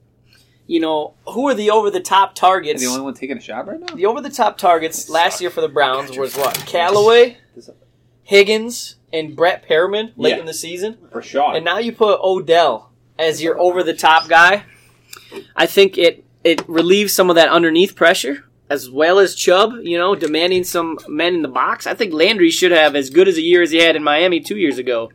you 0.67 0.79
know, 0.79 1.15
who 1.27 1.47
are 1.49 1.53
the 1.53 1.71
over 1.71 1.89
the 1.91 1.99
top 1.99 2.33
targets? 2.35 2.81
The 2.81 2.87
only 2.87 3.01
one 3.01 3.13
taking 3.13 3.37
a 3.37 3.41
shot 3.41 3.67
right 3.67 3.79
now? 3.79 3.93
The 3.93 4.05
over 4.05 4.21
the 4.21 4.29
top 4.29 4.57
targets 4.57 5.09
last 5.09 5.41
year 5.41 5.49
for 5.49 5.59
the 5.61 5.67
Browns 5.67 6.11
Got 6.11 6.19
was 6.19 6.35
what? 6.37 6.55
fucking 6.57 6.71
Callaway, 6.71 7.37
Higgins, 8.23 8.95
and 9.13 9.35
Brett 9.35 9.67
Perriman 9.67 10.11
late 10.17 10.31
Yeah. 10.31 10.39
in 10.39 10.45
the 10.45 10.53
season. 10.53 10.97
For 11.11 11.21
sure. 11.21 11.53
And 11.55 11.65
now 11.65 11.77
you 11.79 11.91
put 11.91 12.19
Odell 12.21 12.91
as 13.19 13.41
your 13.43 13.59
over 13.59 13.83
the 13.83 13.93
top 13.93 14.27
guy. 14.29 14.63
I 15.55 15.65
think 15.65 15.97
it 15.97 16.23
it 16.43 16.67
relieves 16.67 17.13
some 17.13 17.29
of 17.29 17.35
that 17.35 17.49
underneath 17.49 17.95
pressure 17.95 18.45
as 18.69 18.89
well 18.89 19.19
as 19.19 19.35
Chubb, 19.35 19.73
you 19.83 19.97
know, 19.97 20.15
demanding 20.15 20.63
some 20.63 20.97
men 21.07 21.35
in 21.35 21.41
the 21.41 21.47
box. 21.49 21.85
I 21.85 21.93
think 21.93 22.13
Landry 22.13 22.49
should 22.49 22.71
have 22.71 22.95
as 22.95 23.09
good 23.09 23.27
as 23.27 23.37
a 23.37 23.41
year 23.41 23.61
as 23.61 23.71
he 23.71 23.79
had 23.79 23.95
in 23.97 24.03
Miami 24.03 24.39
2 24.39 24.57
years 24.57 24.77
ago. 24.77 25.11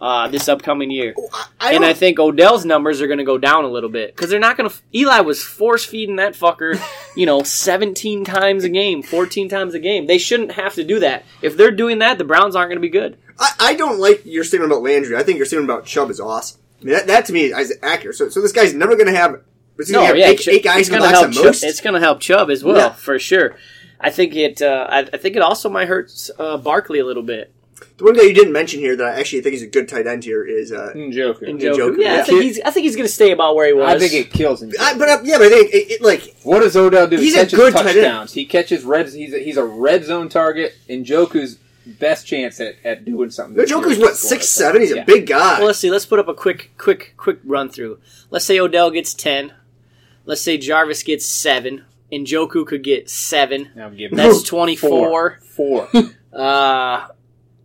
Uh, 0.00 0.28
this 0.28 0.48
upcoming 0.48 0.92
year. 0.92 1.12
I, 1.32 1.46
I 1.58 1.72
and 1.72 1.84
I 1.84 1.92
think 1.92 2.20
Odell's 2.20 2.64
numbers 2.64 3.02
are 3.02 3.08
going 3.08 3.18
to 3.18 3.24
go 3.24 3.36
down 3.36 3.64
a 3.64 3.68
little 3.68 3.90
bit 3.90 4.14
because 4.14 4.30
they're 4.30 4.38
not 4.38 4.56
going 4.56 4.70
to. 4.70 4.76
Eli 4.94 5.20
was 5.22 5.42
force 5.42 5.84
feeding 5.84 6.16
that 6.16 6.34
fucker, 6.34 6.80
you 7.16 7.26
know, 7.26 7.42
17 7.42 8.24
times 8.24 8.62
a 8.62 8.68
game, 8.68 9.02
14 9.02 9.48
times 9.48 9.74
a 9.74 9.80
game. 9.80 10.06
They 10.06 10.18
shouldn't 10.18 10.52
have 10.52 10.74
to 10.74 10.84
do 10.84 11.00
that. 11.00 11.24
If 11.42 11.56
they're 11.56 11.72
doing 11.72 11.98
that, 11.98 12.16
the 12.16 12.22
Browns 12.22 12.54
aren't 12.54 12.70
going 12.70 12.76
to 12.76 12.80
be 12.80 12.88
good. 12.90 13.18
I, 13.40 13.50
I 13.58 13.74
don't 13.74 13.98
like 13.98 14.22
your 14.24 14.44
statement 14.44 14.70
about 14.70 14.82
Landry. 14.82 15.16
I 15.16 15.24
think 15.24 15.36
your 15.36 15.46
statement 15.46 15.68
about 15.68 15.84
Chubb 15.84 16.10
is 16.10 16.20
awesome. 16.20 16.60
I 16.80 16.84
mean, 16.84 16.94
that, 16.94 17.06
that 17.08 17.26
to 17.26 17.32
me 17.32 17.46
is 17.46 17.76
accurate. 17.82 18.14
So, 18.16 18.28
so 18.28 18.40
this 18.40 18.52
guy's 18.52 18.74
never 18.74 18.94
going 18.94 19.08
to 19.08 19.16
have. 19.16 19.42
No, 19.88 20.04
have 20.04 20.16
yeah, 20.16 20.28
eight, 20.28 20.38
Ch- 20.38 20.48
eight 20.48 20.64
guys 20.64 20.82
it's 20.82 20.90
going 20.90 21.02
to 21.02 21.08
help. 21.08 21.32
Chubb. 21.32 21.54
It's 21.60 21.80
going 21.80 21.94
to 21.94 22.00
help 22.00 22.20
Chubb 22.20 22.50
as 22.50 22.62
well, 22.62 22.76
Yeah. 22.76 22.92
for 22.92 23.18
sure. 23.18 23.56
I 24.00 24.10
think 24.10 24.36
it. 24.36 24.62
Uh, 24.62 24.86
I, 24.88 24.98
I 25.00 25.16
think 25.16 25.34
it 25.34 25.42
also 25.42 25.68
might 25.68 25.88
hurt 25.88 26.12
uh, 26.38 26.56
Barkley 26.56 27.00
a 27.00 27.04
little 27.04 27.22
bit. 27.24 27.52
The 27.96 28.04
one 28.04 28.14
guy 28.14 28.22
you 28.22 28.32
didn't 28.34 28.52
mention 28.52 28.80
here 28.80 28.94
that 28.96 29.06
I 29.06 29.20
actually 29.20 29.40
think 29.40 29.54
is 29.54 29.62
a 29.62 29.66
good 29.66 29.88
tight 29.88 30.06
end 30.06 30.24
here 30.24 30.44
is. 30.44 30.72
Uh, 30.72 30.92
Njoku. 30.94 31.40
Njoku. 31.42 31.60
Njoku, 31.60 31.98
Yeah, 31.98 32.12
I 32.12 32.16
yeah. 32.18 32.22
think 32.24 32.42
he's. 32.42 32.60
I 32.60 32.70
think 32.70 32.84
he's 32.84 32.96
going 32.96 33.06
to 33.08 33.12
stay 33.12 33.32
about 33.32 33.56
where 33.56 33.66
he 33.66 33.72
was. 33.72 33.88
I 33.88 33.98
think 33.98 34.12
it 34.12 34.32
kills 34.32 34.62
him. 34.62 34.72
I, 34.80 34.96
but 34.96 35.08
uh, 35.08 35.18
yeah, 35.24 35.38
but 35.38 35.46
I 35.46 35.50
think 35.50 35.74
it, 35.74 35.90
it, 35.92 36.02
like 36.02 36.36
What 36.42 36.60
does 36.60 36.76
Odell 36.76 37.06
do? 37.08 37.16
He's 37.16 37.34
he 37.34 37.40
a 37.40 37.42
catches 37.44 37.58
good 37.58 37.72
tight 37.72 37.86
end. 37.86 37.94
touchdowns. 37.96 38.32
He 38.32 38.46
catches 38.46 38.84
red. 38.84 39.08
He's 39.08 39.34
a, 39.34 39.38
he's 39.38 39.56
a 39.56 39.64
red 39.64 40.04
zone 40.04 40.28
target. 40.28 40.74
And 40.88 41.04
Njoku's 41.04 41.58
best 41.86 42.26
chance 42.26 42.60
at, 42.60 42.76
at 42.84 43.04
doing 43.04 43.30
something. 43.30 43.56
this 43.56 43.70
Njoku's 43.72 43.98
what 43.98 44.16
six 44.16 44.48
seven. 44.48 44.80
He's 44.82 44.92
a 44.92 45.02
big 45.04 45.26
guy. 45.26 45.58
Well, 45.58 45.66
let's 45.68 45.78
see. 45.78 45.90
Let's 45.90 46.06
put 46.06 46.18
up 46.18 46.28
a 46.28 46.34
quick, 46.34 46.70
quick, 46.78 47.14
quick 47.16 47.38
run 47.44 47.68
through. 47.68 47.98
Let's 48.30 48.44
say 48.44 48.58
Odell 48.60 48.90
gets 48.90 49.14
ten. 49.14 49.52
Let's 50.24 50.42
say 50.42 50.58
Jarvis 50.58 51.02
gets 51.02 51.24
seven, 51.26 51.84
and 52.12 52.26
Njoku 52.26 52.66
could 52.66 52.84
get 52.84 53.08
seven. 53.08 53.70
Yeah. 53.74 53.86
I'm 53.86 53.96
giving 53.96 54.16
That's 54.16 54.38
him 54.40 54.44
twenty-four. 54.44 55.40
Four. 55.42 55.88
Uh, 56.30 57.08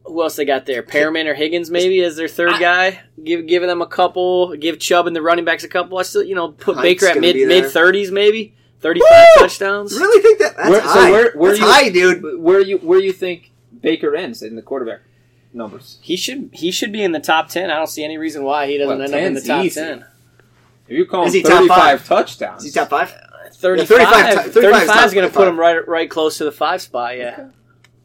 who 0.06 0.22
else 0.22 0.36
they 0.36 0.46
got 0.46 0.66
there? 0.66 0.84
Perriman 0.84 1.26
or 1.26 1.34
Higgins 1.34 1.70
maybe 1.72 2.02
as 2.04 2.16
their 2.16 2.28
third 2.28 2.54
I- 2.54 2.60
guy. 2.60 3.00
Give 3.24 3.46
giving 3.48 3.68
them 3.68 3.82
a 3.82 3.88
couple. 3.88 4.56
Give 4.56 4.78
Chubb 4.80 5.08
and 5.08 5.16
the 5.16 5.22
running 5.22 5.46
backs 5.46 5.63
a 5.63 5.68
couple. 5.70 5.98
I 5.98 6.04
still, 6.04 6.24
you 6.24 6.36
know, 6.36 6.50
put 6.50 6.76
Hunt's 6.76 6.82
Baker 6.82 7.08
at 7.08 7.20
mid 7.20 7.36
mid 7.48 7.72
thirties 7.72 8.12
maybe. 8.12 8.54
Thirty-five 8.82 9.28
touchdowns. 9.39 9.98
really 9.98 10.22
think 10.22 10.39
that 10.39 10.58
that's 10.58 10.70
Where- 10.70 10.82
so 10.82 10.88
high. 10.88 11.12
where- 11.12 11.32
where 11.36 11.52
that's 11.52 11.62
you- 11.62 11.66
high, 11.72 11.89
dude. 11.89 12.39
where 12.42 12.60
you 12.60 12.78
where 12.80 13.00
you 13.00 13.13
think 13.13 13.52
Baker 13.82 14.13
ends 14.16 14.42
in 14.42 14.56
the 14.58 14.62
quarterback 14.62 15.00
numbers? 15.54 16.00
He 16.02 16.18
should 16.18 16.50
he 16.52 16.70
should 16.70 16.92
be 16.92 17.02
in 17.02 17.13
the 17.13 17.22
top 17.22 17.48
ten. 17.48 17.70
I 17.72 17.76
don't 17.76 17.88
see 17.88 18.04
any 18.04 18.18
reason 18.18 18.44
why 18.44 18.68
he 18.68 18.78
doesn't 18.78 18.98
Well, 18.98 19.06
end 19.06 19.13
up 19.13 19.22
in 19.22 19.34
the 19.36 19.42
top 19.42 19.63
easy. 19.63 19.80
ten. 19.80 20.06
If 20.89 20.98
you 20.98 21.06
call 21.06 21.26
him 21.28 21.42
top 21.44 21.52
35 21.52 21.78
five? 21.78 22.06
touchdowns, 22.08 22.66
Is 22.66 22.74
he 22.74 22.78
top 22.78 22.89
five? 22.89 23.10
Uh, 23.10 23.50
35, 23.54 23.88
35 23.88 24.48
is 24.48 24.54
35 24.54 25.06
is 25.06 25.13
going 25.13 25.30
to 25.30 25.34
put 25.34 25.48
him 25.48 25.58
right 25.58 25.88
right 25.88 26.10
close 26.10 26.38
to 26.39 26.44
the 26.44 26.52
five 26.52 26.82
spot. 26.82 27.18
Yeah, 27.18 27.46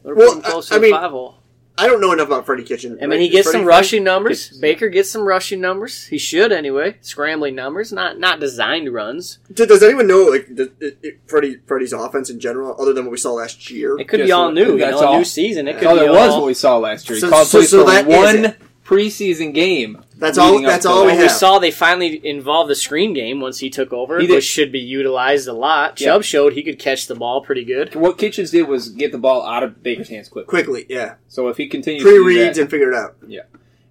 Or 0.05 0.15
Well, 0.15 0.27
put 0.29 0.37
him 0.37 0.45
uh, 0.45 0.49
close 0.51 0.71
I- 0.71 0.75
to 0.75 0.75
I 0.75 0.77
the 0.77 0.81
mean, 0.83 0.93
five 0.93 1.11
hole. 1.11 1.35
I 1.79 1.87
don't 1.87 2.01
know 2.01 2.11
enough 2.11 2.27
about 2.27 2.45
Freddie 2.45 2.63
Kitchen. 2.63 2.97
I 3.01 3.07
mean, 3.07 3.21
he 3.21 3.29
gets 3.29 3.47
some 3.47 3.63
Freddie- 3.63 3.65
rushing 3.67 4.03
numbers. 4.03 4.49
Gets- 4.49 4.59
Baker 4.59 4.89
gets 4.89 5.09
some 5.09 5.23
rushing 5.23 5.61
numbers. 5.61 6.05
He 6.07 6.17
should 6.17 6.51
anyway. 6.51 6.97
Scrambling 7.01 7.55
numbers, 7.55 7.91
not 7.93 8.19
not 8.19 8.39
designed 8.39 8.93
runs. 8.93 9.39
Does, 9.53 9.67
does 9.67 9.83
anyone 9.83 10.07
know 10.07 10.23
like 10.25 10.53
does, 10.53 10.69
it, 10.79 10.97
it, 11.01 11.19
Freddie 11.27 11.57
Freddie's 11.65 11.93
offense 11.93 12.29
in 12.29 12.39
general, 12.39 12.75
other 12.79 12.93
than 12.93 13.05
what 13.05 13.11
we 13.11 13.17
saw 13.17 13.31
last 13.33 13.69
year? 13.71 13.97
It 13.99 14.07
could 14.07 14.19
Just 14.19 14.27
be 14.27 14.31
all 14.31 14.51
new. 14.51 14.73
You 14.73 14.77
that's 14.79 14.99
know, 15.01 15.07
all. 15.07 15.15
a 15.15 15.17
new 15.19 15.25
season. 15.25 15.67
It 15.67 15.73
could 15.73 15.81
That's 15.83 15.87
all 15.87 15.95
be 15.95 15.99
there 16.01 16.11
was 16.11 16.33
what 16.35 16.45
we 16.45 16.53
saw 16.53 16.77
last 16.77 17.09
year. 17.09 17.15
He 17.15 17.21
So- 17.21 17.29
called 17.29 17.47
so- 17.47 17.57
plays 17.59 17.69
so 17.69 17.83
for 17.85 17.91
that 17.91 18.07
is 18.09 18.15
one 18.17 18.45
it. 18.45 18.57
Preseason 18.89 19.53
game. 19.53 20.03
That's 20.17 20.37
all- 20.37 20.61
that's 20.61 20.85
all 20.85 21.05
that. 21.05 21.15
we 21.17 21.21
we 21.23 21.29
saw 21.29 21.59
they 21.59 21.69
finally 21.71 22.25
involved 22.27 22.69
the 22.69 22.75
screen 22.75 23.13
game 23.13 23.39
once 23.39 23.59
he 23.59 23.69
took 23.69 23.93
over, 23.93 24.19
He 24.19 24.27
which 24.27 24.43
should 24.43 24.71
be 24.71 24.79
utilized 24.79 25.47
a 25.47 25.53
lot. 25.53 25.99
Yeah. 26.01 26.07
Chubb 26.07 26.23
showed 26.23 26.53
he 26.53 26.63
could 26.63 26.79
catch 26.79 27.05
the 27.07 27.15
ball 27.15 27.41
pretty 27.41 27.63
good. 27.63 27.93
What 27.95 28.17
Kitchens 28.17 28.49
did 28.51 28.67
was 28.67 28.89
get 28.89 29.11
the 29.11 29.17
ball 29.19 29.45
out 29.45 29.61
of 29.63 29.83
Baker's 29.83 30.09
hands 30.09 30.27
quick. 30.27 30.47
quickly. 30.47 30.85
Yeah, 30.89 31.15
So 31.27 31.47
if 31.49 31.57
he 31.57 31.67
continues 31.67 32.01
pre 32.03 32.13
to 32.13 32.17
do 32.17 32.25
reads 32.25 32.57
and 32.57 32.69
figure 32.69 32.91
it 32.91 32.95
out. 32.97 33.15
Yeah, 33.27 33.41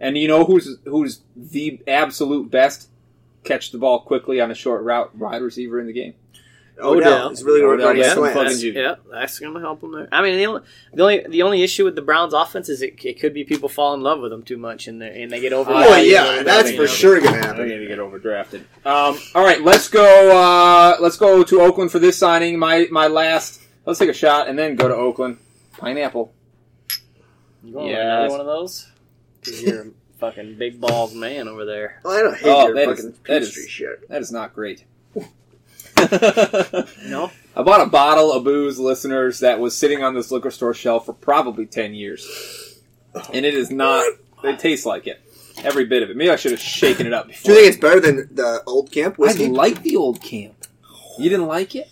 and 0.00 0.18
you 0.18 0.26
know 0.28 0.44
who's 0.44 0.78
who's 0.84 1.20
the 1.36 1.80
absolute 1.86 2.50
best 2.50 2.88
catch 3.44 3.70
the 3.70 3.78
ball 3.78 4.00
quickly 4.00 4.40
on 4.40 4.50
a 4.50 4.54
short 4.54 4.82
route 4.82 5.14
wide 5.16 5.40
receiver 5.42 5.78
in 5.80 5.86
the 5.86 5.92
game? 5.92 6.14
Odell, 6.80 6.96
Odell. 6.96 7.30
is 7.30 7.42
really 7.42 7.62
Odell 7.62 7.86
running 7.88 8.02
gets 8.02 8.14
some 8.14 8.24
That's, 8.24 8.62
yeah, 8.62 8.94
that's 9.10 9.38
going 9.38 9.54
to 9.54 9.60
help 9.60 9.82
him 9.82 9.92
there. 9.92 10.08
I 10.12 10.22
mean, 10.22 10.36
the 10.36 10.46
only, 10.46 10.60
the 10.94 11.02
only 11.02 11.26
the 11.28 11.42
only 11.42 11.62
issue 11.62 11.84
with 11.84 11.94
the 11.96 12.02
Browns' 12.02 12.32
offense 12.34 12.68
is 12.68 12.82
it, 12.82 13.02
it 13.04 13.18
could 13.20 13.34
be 13.34 13.44
people 13.44 13.68
fall 13.68 13.94
in 13.94 14.00
love 14.00 14.20
with 14.20 14.30
them 14.30 14.42
too 14.42 14.56
much 14.58 14.86
and 14.88 15.00
they 15.02 15.22
and 15.22 15.30
they 15.32 15.40
get 15.40 15.52
over. 15.52 15.70
Oh, 15.72 15.76
Oh 15.76 15.96
yeah, 15.96 16.42
that's 16.42 16.70
for 16.72 16.86
sure 16.86 17.18
gonna 17.20 17.32
They're 17.32 17.40
happen. 17.42 17.68
going 17.68 17.80
to 17.80 17.86
get 17.86 17.98
overdrafted. 17.98 18.60
Um, 18.86 19.18
all 19.34 19.44
right, 19.44 19.62
let's 19.62 19.88
go. 19.88 20.30
Uh, 20.36 20.96
let's 21.00 21.16
go 21.16 21.42
to 21.42 21.60
Oakland 21.60 21.90
for 21.90 21.98
this 21.98 22.16
signing. 22.18 22.58
My 22.58 22.86
my 22.90 23.06
last. 23.08 23.62
Let's 23.84 23.98
take 23.98 24.10
a 24.10 24.14
shot 24.14 24.48
and 24.48 24.58
then 24.58 24.76
go 24.76 24.86
to 24.88 24.94
Oakland. 24.94 25.38
Pineapple. 25.78 26.32
You 27.64 27.72
want 27.74 27.88
Yes. 27.88 28.00
another 28.02 28.30
one 28.30 28.40
of 28.40 28.46
those? 28.46 28.90
Because 29.40 29.62
you're 29.62 29.82
a 29.82 29.90
fucking 30.18 30.58
big 30.58 30.80
balls 30.80 31.14
man 31.14 31.46
over 31.48 31.64
there. 31.64 32.00
Oh, 32.04 32.10
I 32.10 32.22
don't 32.22 32.36
hate 32.36 32.48
Oh, 32.50 32.66
your 32.66 32.74
that 32.74 32.88
is- 32.88 32.96
fucking 32.96 33.10
that 33.12 33.24
pastry 33.42 33.68
shit. 33.68 34.08
That 34.08 34.20
is 34.20 34.32
not 34.32 34.52
great. 34.52 34.84
No, 37.06 37.30
I 37.56 37.62
bought 37.62 37.80
a 37.80 37.86
bottle 37.86 38.32
of 38.32 38.44
booze, 38.44 38.78
listeners, 38.78 39.40
that 39.40 39.58
was 39.60 39.76
sitting 39.76 40.02
on 40.02 40.14
this 40.14 40.30
liquor 40.30 40.50
store 40.50 40.74
shelf 40.74 41.06
for 41.06 41.12
probably 41.12 41.66
10 41.66 41.94
years. 41.94 42.80
And 43.32 43.44
it 43.46 43.54
is 43.54 43.70
not, 43.70 44.04
it 44.44 44.58
tastes 44.58 44.86
like 44.86 45.06
it. 45.06 45.20
Every 45.64 45.86
bit 45.86 46.02
of 46.02 46.10
it. 46.10 46.16
Maybe 46.16 46.30
I 46.30 46.36
should 46.36 46.52
have 46.52 46.60
shaken 46.60 47.06
it 47.06 47.12
up 47.12 47.26
before. 47.26 47.48
Do 47.54 47.54
before. 47.54 47.54
you 47.54 47.60
think 47.62 47.74
it's 47.74 47.82
better 47.82 48.00
than 48.00 48.34
the 48.36 48.62
old 48.66 48.92
camp 48.92 49.14
I 49.14 49.22
whiskey? 49.22 49.48
like 49.48 49.82
the 49.82 49.96
old 49.96 50.22
camp. 50.22 50.54
You 51.18 51.28
didn't 51.28 51.46
like 51.46 51.74
it? 51.74 51.88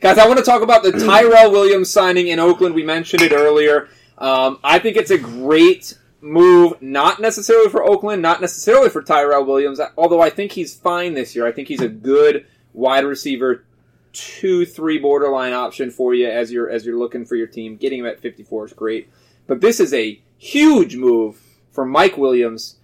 Guys, 0.00 0.18
I 0.18 0.26
want 0.26 0.38
to 0.40 0.44
talk 0.44 0.62
about 0.62 0.82
the 0.82 0.92
Tyrell 1.06 1.50
Williams 1.52 1.88
signing 1.88 2.28
in 2.28 2.38
Oakland. 2.38 2.74
We 2.74 2.82
mentioned 2.82 3.22
it 3.22 3.32
earlier. 3.32 3.88
Um, 4.18 4.58
I 4.62 4.78
think 4.78 4.96
it's 4.96 5.10
a 5.10 5.16
great 5.18 5.96
move, 6.20 6.80
not 6.82 7.20
necessarily 7.20 7.70
for 7.70 7.82
Oakland, 7.82 8.20
not 8.20 8.40
necessarily 8.40 8.90
for 8.90 9.02
Tyrell 9.02 9.44
Williams, 9.44 9.80
although 9.96 10.20
I 10.20 10.28
think 10.30 10.52
he's 10.52 10.74
fine 10.74 11.14
this 11.14 11.34
year. 11.34 11.46
I 11.46 11.52
think 11.52 11.68
he's 11.68 11.80
a 11.80 11.88
good 11.88 12.46
wide 12.72 13.04
receiver, 13.04 13.64
two, 14.12 14.64
three 14.66 14.98
borderline 14.98 15.52
option 15.52 15.90
for 15.90 16.14
you 16.14 16.28
as 16.28 16.52
you're 16.52 16.70
as 16.70 16.84
you're 16.84 16.98
looking 16.98 17.24
for 17.24 17.36
your 17.36 17.46
team. 17.46 17.76
Getting 17.76 18.00
him 18.00 18.06
at 18.06 18.20
54 18.20 18.66
is 18.66 18.72
great. 18.72 19.10
But 19.46 19.60
this 19.60 19.80
is 19.80 19.92
a 19.92 20.20
huge 20.38 20.96
move 20.96 21.40
for 21.70 21.84
Mike 21.84 22.16
Williams 22.16 22.76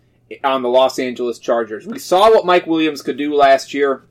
on 0.44 0.62
the 0.62 0.68
Los 0.68 0.98
Angeles 0.98 1.38
Chargers. 1.38 1.86
We 1.86 1.98
saw 1.98 2.30
what 2.30 2.46
Mike 2.46 2.66
Williams 2.66 3.02
could 3.02 3.16
do 3.16 3.34
last 3.34 3.72
year 3.72 4.04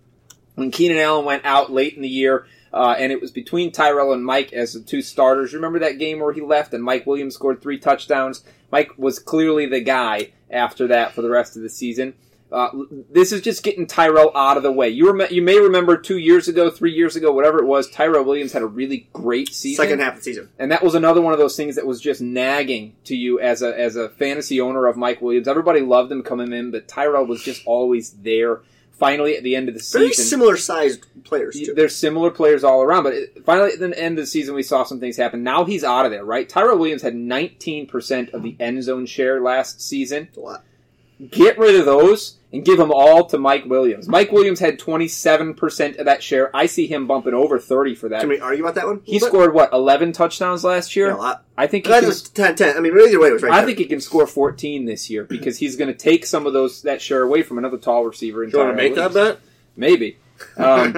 when 0.55 0.71
Keenan 0.71 0.97
Allen 0.97 1.25
went 1.25 1.45
out 1.45 1.71
late 1.71 1.95
in 1.95 2.01
the 2.01 2.09
year. 2.09 2.47
Uh, 2.73 2.95
and 2.97 3.11
it 3.11 3.21
was 3.21 3.31
between 3.31 3.71
Tyrell 3.71 4.13
and 4.13 4.25
Mike 4.25 4.53
as 4.53 4.73
the 4.73 4.81
two 4.81 5.01
starters. 5.01 5.53
Remember 5.53 5.79
that 5.79 5.99
game 5.99 6.19
where 6.19 6.33
he 6.33 6.41
left 6.41 6.73
and 6.73 6.83
Mike 6.83 7.07
Williams 7.07 7.35
scored 7.35 7.61
three 7.61 7.79
touchdowns? 7.79 8.43
Mike 8.71 8.91
was 8.97 9.19
clearly 9.19 9.65
the 9.65 9.79
guy 9.79 10.33
after 10.49 10.87
that 10.87 11.13
for 11.13 11.21
the 11.21 11.29
rest 11.29 11.55
of 11.55 11.61
the 11.61 11.69
season. 11.69 12.13
Uh, 12.49 12.69
this 13.11 13.31
is 13.33 13.41
just 13.41 13.61
getting 13.61 13.85
Tyrell 13.85 14.31
out 14.35 14.55
of 14.55 14.63
the 14.63 14.71
way. 14.71 14.87
You 14.89 15.11
rem- 15.11 15.27
you 15.31 15.41
may 15.41 15.59
remember 15.59 15.97
two 15.97 16.17
years 16.17 16.47
ago, 16.47 16.69
three 16.69 16.93
years 16.93 17.15
ago, 17.17 17.31
whatever 17.33 17.59
it 17.59 17.65
was, 17.65 17.89
Tyrell 17.89 18.23
Williams 18.23 18.53
had 18.53 18.61
a 18.61 18.67
really 18.67 19.09
great 19.11 19.49
season. 19.53 19.83
Second 19.83 19.99
half 19.99 20.13
of 20.13 20.19
the 20.19 20.23
season. 20.23 20.49
And 20.57 20.71
that 20.71 20.81
was 20.81 20.95
another 20.95 21.19
one 21.21 21.33
of 21.33 21.39
those 21.39 21.57
things 21.57 21.75
that 21.75 21.85
was 21.85 21.99
just 21.99 22.21
nagging 22.21 22.95
to 23.03 23.15
you 23.17 23.39
as 23.41 23.61
a 23.61 23.77
as 23.77 23.97
a 23.97 24.07
fantasy 24.09 24.61
owner 24.61 24.87
of 24.87 24.95
Mike 24.95 25.21
Williams. 25.21 25.47
Everybody 25.47 25.81
loved 25.81 26.09
him 26.11 26.23
coming 26.23 26.53
in, 26.53 26.71
but 26.71 26.87
Tyrell 26.87 27.25
was 27.25 27.43
just 27.43 27.63
always 27.65 28.11
there. 28.11 28.61
Finally, 28.93 29.37
at 29.37 29.43
the 29.43 29.55
end 29.55 29.67
of 29.67 29.75
the 29.75 29.79
season, 29.79 30.01
Very 30.01 30.13
similar 30.13 30.57
sized 30.57 31.05
players, 31.23 31.59
too. 31.59 31.75
there's 31.75 31.95
similar 31.95 32.31
players 32.31 32.63
all 32.63 32.81
around. 32.81 33.03
But 33.03 33.13
it, 33.13 33.45
finally, 33.45 33.73
at 33.73 33.79
the 33.79 33.93
end 34.01 34.17
of 34.17 34.23
the 34.23 34.27
season, 34.27 34.55
we 34.55 34.63
saw 34.63 34.85
some 34.85 34.99
things 34.99 35.17
happen. 35.17 35.43
Now 35.43 35.65
he's 35.65 35.83
out 35.83 36.05
of 36.05 36.11
there, 36.11 36.25
right? 36.25 36.49
Tyrell 36.49 36.79
Williams 36.79 37.03
had 37.03 37.13
19% 37.13 38.33
of 38.33 38.41
the 38.41 38.55
end 38.59 38.83
zone 38.83 39.05
share 39.05 39.39
last 39.39 39.81
season. 39.81 40.23
That's 40.25 40.37
a 40.37 40.41
lot. 40.41 40.63
Get 41.31 41.57
rid 41.57 41.75
of 41.75 41.85
those 41.85 42.35
and 42.53 42.63
give 42.63 42.77
them 42.77 42.91
all 42.93 43.25
to 43.25 43.37
Mike 43.37 43.65
Williams. 43.65 44.07
Mike 44.07 44.31
Williams 44.31 44.59
had 44.59 44.79
27% 44.79 45.97
of 45.97 46.05
that 46.05 46.21
share. 46.23 46.55
I 46.55 46.67
see 46.67 46.87
him 46.87 47.07
bumping 47.07 47.33
over 47.33 47.59
30 47.59 47.95
for 47.95 48.09
that. 48.09 48.21
Can 48.21 48.29
we 48.29 48.39
argue 48.39 48.63
about 48.63 48.75
that 48.75 48.85
one? 48.87 49.01
He 49.03 49.19
bit? 49.19 49.27
scored 49.27 49.53
what 49.53 49.73
11 49.73 50.11
touchdowns 50.13 50.63
last 50.63 50.95
year. 50.95 51.07
Yeah, 51.07 51.15
a 51.15 51.17
lot. 51.17 51.45
I 51.57 51.67
think 51.67 51.85
he 51.85 51.91
That 51.91 52.01
can, 52.01 52.09
was 52.09 52.21
10 52.29 52.55
10. 52.55 52.77
I 52.77 52.79
mean, 52.79 52.93
either 52.97 53.19
way, 53.19 53.29
it 53.29 53.33
was 53.33 53.43
right 53.43 53.51
I 53.51 53.57
there. 53.57 53.65
think 53.65 53.79
he 53.79 53.85
can 53.85 53.99
score 53.99 54.27
14 54.27 54.85
this 54.85 55.09
year 55.09 55.23
because 55.23 55.57
he's 55.57 55.75
going 55.75 55.87
to 55.89 55.97
take 55.97 56.25
some 56.25 56.45
of 56.45 56.53
those 56.53 56.83
that 56.83 57.01
share 57.01 57.23
away 57.23 57.41
from 57.41 57.57
another 57.57 57.77
tall 57.77 58.05
receiver. 58.05 58.43
in 58.43 58.49
Do 58.51 58.57
you 58.57 58.63
want 58.63 58.77
to 58.77 58.81
Tyrell 58.81 58.89
make 58.89 59.13
that 59.13 59.13
bet? 59.13 59.39
Maybe. 59.75 60.17
Um, 60.55 60.95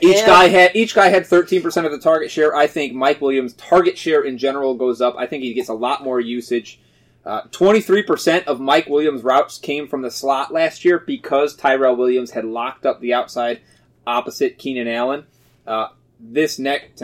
each 0.00 0.16
Yeah. 0.16 0.26
guy 0.26 0.48
had 0.48 0.74
each 0.74 0.94
guy 0.94 1.08
had 1.08 1.24
13% 1.24 1.84
of 1.84 1.92
the 1.92 1.98
target 1.98 2.30
share. 2.30 2.56
I 2.56 2.66
think 2.66 2.94
Mike 2.94 3.20
Williams' 3.20 3.52
target 3.54 3.98
share 3.98 4.22
in 4.22 4.38
general 4.38 4.74
goes 4.74 5.02
up. 5.02 5.14
I 5.18 5.26
think 5.26 5.42
he 5.42 5.52
gets 5.52 5.68
a 5.68 5.74
lot 5.74 6.02
more 6.02 6.20
usage. 6.20 6.80
Uh, 7.26 7.42
23% 7.48 8.44
of 8.44 8.60
Mike 8.60 8.88
Williams' 8.88 9.24
routes 9.24 9.58
came 9.58 9.88
from 9.88 10.02
the 10.02 10.12
slot 10.12 10.52
last 10.52 10.84
year 10.84 11.00
because 11.00 11.56
Tyrell 11.56 11.96
Williams 11.96 12.30
had 12.30 12.44
locked 12.44 12.86
up 12.86 13.00
the 13.00 13.12
outside 13.12 13.60
opposite 14.06 14.58
Keenan 14.58 14.86
Allen. 14.86 15.26
Uh, 15.66 15.88
this 16.20 16.56
next 16.58 17.02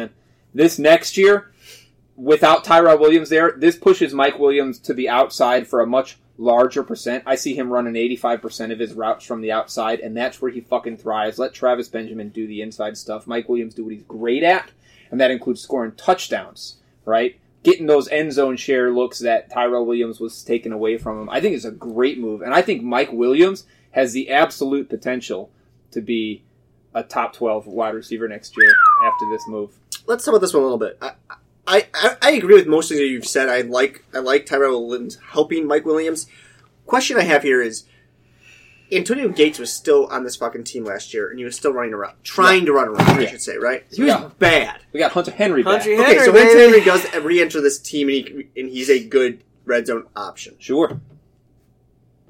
this 0.54 0.78
next 0.78 1.16
year, 1.16 1.50
without 2.14 2.62
Tyrell 2.62 2.98
Williams 2.98 3.30
there, 3.30 3.52
this 3.56 3.76
pushes 3.76 4.14
Mike 4.14 4.38
Williams 4.38 4.78
to 4.80 4.94
the 4.94 5.08
outside 5.08 5.66
for 5.66 5.80
a 5.80 5.86
much 5.86 6.18
larger 6.38 6.84
percent. 6.84 7.24
I 7.26 7.34
see 7.34 7.56
him 7.56 7.72
running 7.72 7.94
85% 7.94 8.72
of 8.72 8.78
his 8.78 8.94
routes 8.94 9.24
from 9.24 9.40
the 9.40 9.50
outside, 9.50 9.98
and 9.98 10.16
that's 10.16 10.40
where 10.40 10.52
he 10.52 10.60
fucking 10.60 10.98
thrives. 10.98 11.38
Let 11.38 11.52
Travis 11.52 11.88
Benjamin 11.88 12.28
do 12.28 12.46
the 12.46 12.62
inside 12.62 12.96
stuff. 12.96 13.26
Mike 13.26 13.48
Williams 13.48 13.74
do 13.74 13.84
what 13.84 13.94
he's 13.94 14.04
great 14.04 14.44
at, 14.44 14.70
and 15.10 15.20
that 15.20 15.32
includes 15.32 15.60
scoring 15.60 15.92
touchdowns, 15.92 16.76
right? 17.04 17.38
Getting 17.62 17.86
those 17.86 18.08
end 18.08 18.32
zone 18.32 18.56
share 18.56 18.90
looks 18.90 19.20
that 19.20 19.50
Tyrell 19.50 19.86
Williams 19.86 20.18
was 20.18 20.42
taken 20.42 20.72
away 20.72 20.98
from 20.98 21.20
him. 21.20 21.30
I 21.30 21.40
think 21.40 21.54
it's 21.54 21.64
a 21.64 21.70
great 21.70 22.18
move, 22.18 22.42
and 22.42 22.52
I 22.52 22.62
think 22.62 22.82
Mike 22.82 23.12
Williams 23.12 23.64
has 23.92 24.12
the 24.12 24.30
absolute 24.30 24.88
potential 24.88 25.50
to 25.92 26.00
be 26.00 26.42
a 26.94 27.02
top 27.02 27.34
12 27.34 27.66
wide 27.66 27.94
receiver 27.94 28.28
next 28.28 28.56
year 28.56 28.74
after 29.04 29.24
this 29.30 29.46
move. 29.46 29.78
Let's 30.06 30.24
talk 30.24 30.32
about 30.32 30.40
this 30.40 30.52
one 30.52 30.62
a 30.62 30.66
little 30.66 30.78
bit. 30.78 30.98
I, 31.00 31.12
I, 31.94 32.16
I, 32.20 32.30
agree 32.32 32.56
with 32.56 32.66
most 32.66 32.88
things 32.88 33.00
that 33.00 33.06
you've 33.06 33.26
said. 33.26 33.48
I 33.48 33.60
like 33.60 34.04
I 34.12 34.18
like 34.18 34.46
Tyrell 34.46 34.86
Williams 34.86 35.18
helping 35.30 35.66
Mike 35.66 35.84
Williams. 35.84 36.26
Question 36.86 37.16
I 37.16 37.22
have 37.22 37.44
here 37.44 37.62
is 37.62 37.84
Antonio 38.92 39.28
Gates 39.28 39.58
was 39.58 39.72
still 39.72 40.06
on 40.06 40.22
this 40.24 40.36
fucking 40.36 40.64
team 40.64 40.84
last 40.84 41.14
year, 41.14 41.30
and 41.30 41.38
he 41.38 41.44
was 41.44 41.56
still 41.56 41.72
running 41.72 41.94
around, 41.94 42.14
trying 42.24 42.66
to 42.66 42.72
run 42.72 42.88
around. 42.88 43.00
I 43.08 43.20
Yeah. 43.22 43.30
should 43.30 43.40
say, 43.42 43.56
right? 43.56 43.84
He 43.90 44.02
was 44.02 44.08
Yeah. 44.08 44.30
bad. 44.38 44.80
We 44.92 45.00
got 45.00 45.12
Hunter 45.12 45.30
Henry 45.30 45.62
back. 45.62 45.82
Henry. 45.82 45.98
Okay, 45.98 46.18
so 46.18 46.32
Henry, 46.32 46.46
when. 46.46 46.58
Henry 46.58 46.80
does 46.84 47.14
re-enter 47.22 47.60
this 47.60 47.78
team, 47.78 48.08
and, 48.08 48.16
he, 48.16 48.48
and 48.60 48.68
he's 48.70 48.90
a 48.90 49.02
good 49.02 49.42
red 49.64 49.86
zone 49.86 50.06
option. 50.14 50.56
Sure. 50.58 51.00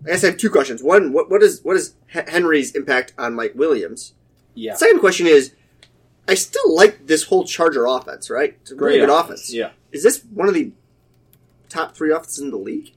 I 0.05 0.11
guess 0.11 0.25
I 0.25 0.29
have 0.29 0.37
two 0.37 0.51
questions. 0.51 0.83
One, 0.83 1.13
what, 1.13 1.31
what 1.31 1.43
is 1.43 1.61
what 1.63 1.77
is 1.77 1.95
H- 2.15 2.29
Henry's 2.29 2.75
impact 2.75 3.13
on 3.19 3.35
Mike 3.35 3.53
Williams? 3.55 4.15
Yeah. 4.55 4.75
Second 4.75 4.99
question 5.01 5.27
is, 5.27 5.53
I 6.29 6.35
still 6.35 6.75
like 6.75 7.07
this 7.07 7.25
whole 7.25 7.45
Charger 7.45 7.87
offense, 7.87 8.29
right? 8.31 8.57
It's 8.63 8.71
a 8.73 8.75
really 8.77 8.99
good 8.99 9.11
offense. 9.11 9.53
Yeah. 9.53 9.71
Is 9.93 10.03
this 10.03 10.23
one 10.33 10.49
of 10.49 10.55
the 10.55 10.73
top 11.69 11.97
three 11.97 12.13
offenses 12.13 12.39
in 12.41 12.51
the 12.51 12.57
league? 12.57 12.93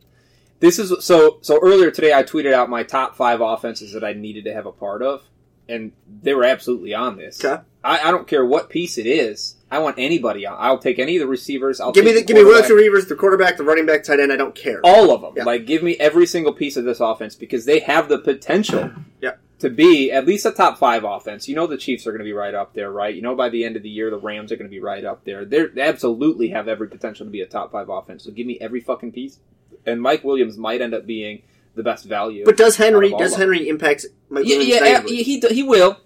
This 0.66 0.80
is 0.80 1.06
so. 1.06 1.38
So 1.42 1.60
earlier 1.62 1.92
today, 1.92 2.12
I 2.14 2.24
tweeted 2.24 2.54
out 2.54 2.70
my 2.70 2.82
top 2.82 3.16
five 3.16 3.40
offenses 3.40 3.94
that 3.94 4.04
I 4.04 4.14
needed 4.14 4.46
to 4.46 4.54
have 4.54 4.66
a 4.66 4.72
part 4.72 5.04
of, 5.04 5.22
and 5.70 5.92
they 6.24 6.34
were 6.34 6.44
absolutely 6.44 6.94
on 6.94 7.18
this. 7.18 7.44
Okay. 7.44 7.62
I, 7.84 8.00
I 8.08 8.12
don't 8.12 8.28
care 8.28 8.44
what 8.44 8.70
piece 8.72 8.98
it 8.98 9.06
is. 9.06 9.58
I 9.70 9.78
want 9.78 10.00
anybody 10.00 10.44
on. 10.48 10.56
I'll 10.58 10.80
take 10.80 10.98
any 10.98 11.18
of 11.18 11.20
the 11.20 11.28
receivers. 11.28 11.80
I'll 11.80 11.92
give 11.92 12.04
me 12.04 12.14
the, 12.14 12.20
take 12.20 12.28
give 12.28 12.36
me 12.38 12.42
the 12.42 12.50
quarterback. 12.50 12.72
receivers, 12.72 13.06
the 13.08 13.16
quarterback, 13.16 13.58
the 13.58 13.64
running 13.64 13.86
back, 13.86 14.04
tight 14.04 14.20
end. 14.20 14.32
I 14.34 14.38
don't 14.38 14.56
care. 14.56 14.82
all 14.84 15.12
of 15.12 15.22
them. 15.22 15.34
Yeah. 15.38 15.44
Like, 15.44 15.68
give 15.68 15.84
me 15.84 15.96
every 15.98 16.26
single 16.26 16.52
piece 16.54 16.78
of 16.78 16.84
this 16.84 17.00
offense 17.00 17.36
because 17.36 17.66
they 17.66 17.80
have 17.82 18.10
the 18.10 18.18
potential 18.18 18.90
Yeah. 19.22 19.34
to 19.60 19.70
be 19.70 20.12
at 20.12 20.26
least 20.26 20.48
a 20.48 20.52
top 20.52 20.80
five 20.80 21.04
offense. 21.04 21.48
You 21.48 21.56
know 21.56 21.68
the 21.68 21.78
Chiefs 21.78 22.08
are 22.08 22.12
going 22.12 22.20
to 22.20 22.26
be 22.26 22.34
right 22.34 22.56
up 22.56 22.74
there, 22.74 22.92
right? 22.92 23.14
You 23.14 23.22
know 23.22 23.36
by 23.36 23.50
the 23.50 23.64
end 23.66 23.76
of 23.76 23.84
the 23.84 23.90
year 23.90 24.10
the 24.10 24.18
Rams 24.18 24.52
are 24.52 24.56
going 24.56 24.70
to 24.70 24.76
be 24.76 24.80
right 24.80 25.06
up 25.06 25.24
there. 25.26 25.46
They're, 25.46 25.68
they 25.68 25.82
absolutely 25.82 26.50
have 26.50 26.68
every 26.68 26.88
potential 26.88 27.26
to 27.28 27.32
be 27.32 27.42
a 27.42 27.46
top 27.46 27.72
five 27.72 27.90
offense. 27.90 28.24
So 28.24 28.32
give 28.32 28.48
me 28.48 28.58
every 28.60 28.82
fucking 28.82 29.12
piece. 29.12 29.40
And 29.86 30.02
Mike 30.02 30.24
Williams 30.24 30.58
might 30.58 30.82
end 30.82 30.94
up 30.94 31.06
being 31.06 31.44
the 31.76 31.84
best 31.84 32.06
value. 32.06 32.46
But 32.46 32.58
does 32.58 32.78
Henry 32.78 33.08
Out 33.08 33.10
of 33.10 33.14
all 33.14 33.20
does 33.20 33.32
them. 33.32 33.42
Henry 33.42 33.70
impact 33.70 34.06
Mike 34.30 34.46
yeah, 34.46 34.58
Williams 34.58 34.74
yeah, 34.76 34.80
negatively? 34.82 35.24
he, 35.24 35.40
he 35.40 35.64
will. 35.64 35.98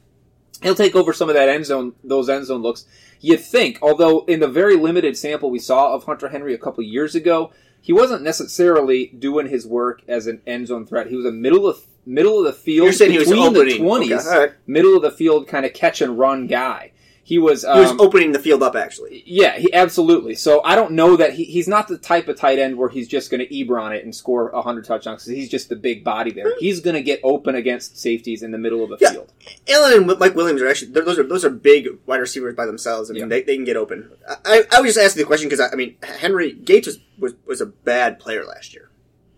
He'll 0.61 0.75
take 0.75 0.95
over 0.95 1.13
some 1.13 1.29
of 1.29 1.35
that 1.35 1.47
end 1.47 1.65
zone, 1.65 1.93
those 2.03 2.27
end 2.27 2.45
zone 2.45 2.61
looks. 2.61 2.85
You'd 3.21 3.39
think, 3.39 3.79
although 3.81 4.25
in 4.25 4.39
the 4.39 4.47
very 4.47 4.75
limited 4.75 5.17
sample 5.17 5.49
we 5.51 5.59
saw 5.59 5.93
of 5.93 6.03
Hunter 6.05 6.29
Henry 6.29 6.53
a 6.53 6.57
couple 6.57 6.83
years 6.83 7.15
ago, 7.15 7.51
he 7.81 7.93
wasn't 7.93 8.23
necessarily 8.23 9.07
doing 9.07 9.47
his 9.47 9.65
work 9.65 10.01
as 10.07 10.27
an 10.27 10.41
end 10.45 10.67
zone 10.67 10.85
threat. 10.85 11.07
He 11.07 11.15
was 11.15 11.25
a 11.25 11.31
middle 11.31 11.67
of 11.67 11.79
middle 12.05 12.39
of 12.39 12.45
the 12.45 12.53
field 12.53 12.85
You're 12.85 12.93
saying 12.93 13.11
he 13.11 13.19
was 13.19 13.27
between 13.29 13.47
opening. 13.55 13.77
the 13.77 13.77
twenties, 13.77 14.27
Okay, 14.27 14.37
right. 14.37 14.51
middle 14.67 14.95
of 14.95 15.01
the 15.01 15.11
field 15.11 15.47
kind 15.47 15.65
of 15.65 15.73
catch 15.73 16.01
and 16.01 16.17
run 16.17 16.47
guy. 16.47 16.91
He 17.29 17.37
was. 17.37 17.63
Um, 17.63 17.75
He 17.75 17.81
was 17.81 17.91
opening 17.99 18.31
the 18.31 18.39
field 18.39 18.63
up 18.63 18.75
actually. 18.75 19.21
yeah, 19.27 19.55
he 19.59 19.71
absolutely. 19.71 20.33
So 20.33 20.61
I 20.63 20.73
don't 20.75 20.93
know 20.93 21.15
that 21.15 21.33
he, 21.33 21.43
he's 21.43 21.67
not 21.67 21.87
the 21.87 21.99
type 21.99 22.27
of 22.27 22.37
tight 22.37 22.57
end 22.57 22.75
where 22.75 22.89
he's 22.89 23.07
just 23.07 23.29
going 23.29 23.39
to 23.45 23.53
Ebron 23.53 23.95
it 23.95 24.03
and 24.03 24.15
score 24.15 24.51
hundred 24.63 24.85
touchdowns. 24.85 25.21
'cause 25.21 25.27
he's 25.27 25.47
just 25.47 25.69
the 25.69 25.75
big 25.75 26.03
body 26.03 26.31
there. 26.31 26.53
He's 26.57 26.79
going 26.79 26.95
to 26.95 27.03
get 27.03 27.19
open 27.23 27.53
against 27.53 27.99
safeties 27.99 28.41
in 28.41 28.49
the 28.49 28.57
middle 28.57 28.83
of 28.83 28.89
the 28.89 28.97
Yeah. 28.99 29.11
field. 29.11 29.31
Allen 29.67 29.93
and 30.09 30.19
Mike 30.19 30.33
Williams 30.33 30.59
are 30.63 30.67
actually 30.67 30.91
those 30.91 31.19
are 31.19 31.23
those 31.23 31.45
are 31.45 31.51
big 31.51 31.87
wide 32.07 32.17
receivers 32.17 32.55
by 32.55 32.65
themselves. 32.65 33.11
I 33.11 33.13
mean, 33.13 33.21
Yeah. 33.23 33.27
they, 33.29 33.41
they 33.43 33.55
can 33.57 33.63
get 33.65 33.77
open. 33.77 34.09
I, 34.45 34.63
I, 34.75 34.81
was 34.81 34.95
just 34.95 35.05
asking 35.05 35.21
the 35.21 35.27
question 35.27 35.49
because 35.49 35.59
I, 35.59 35.71
I 35.71 35.75
mean 35.75 35.97
Henry 36.01 36.51
Gates 36.53 36.87
was, 36.87 36.97
was 37.19 37.33
was 37.45 37.61
a 37.61 37.67
bad 37.67 38.17
player 38.19 38.43
last 38.43 38.73
year, 38.73 38.89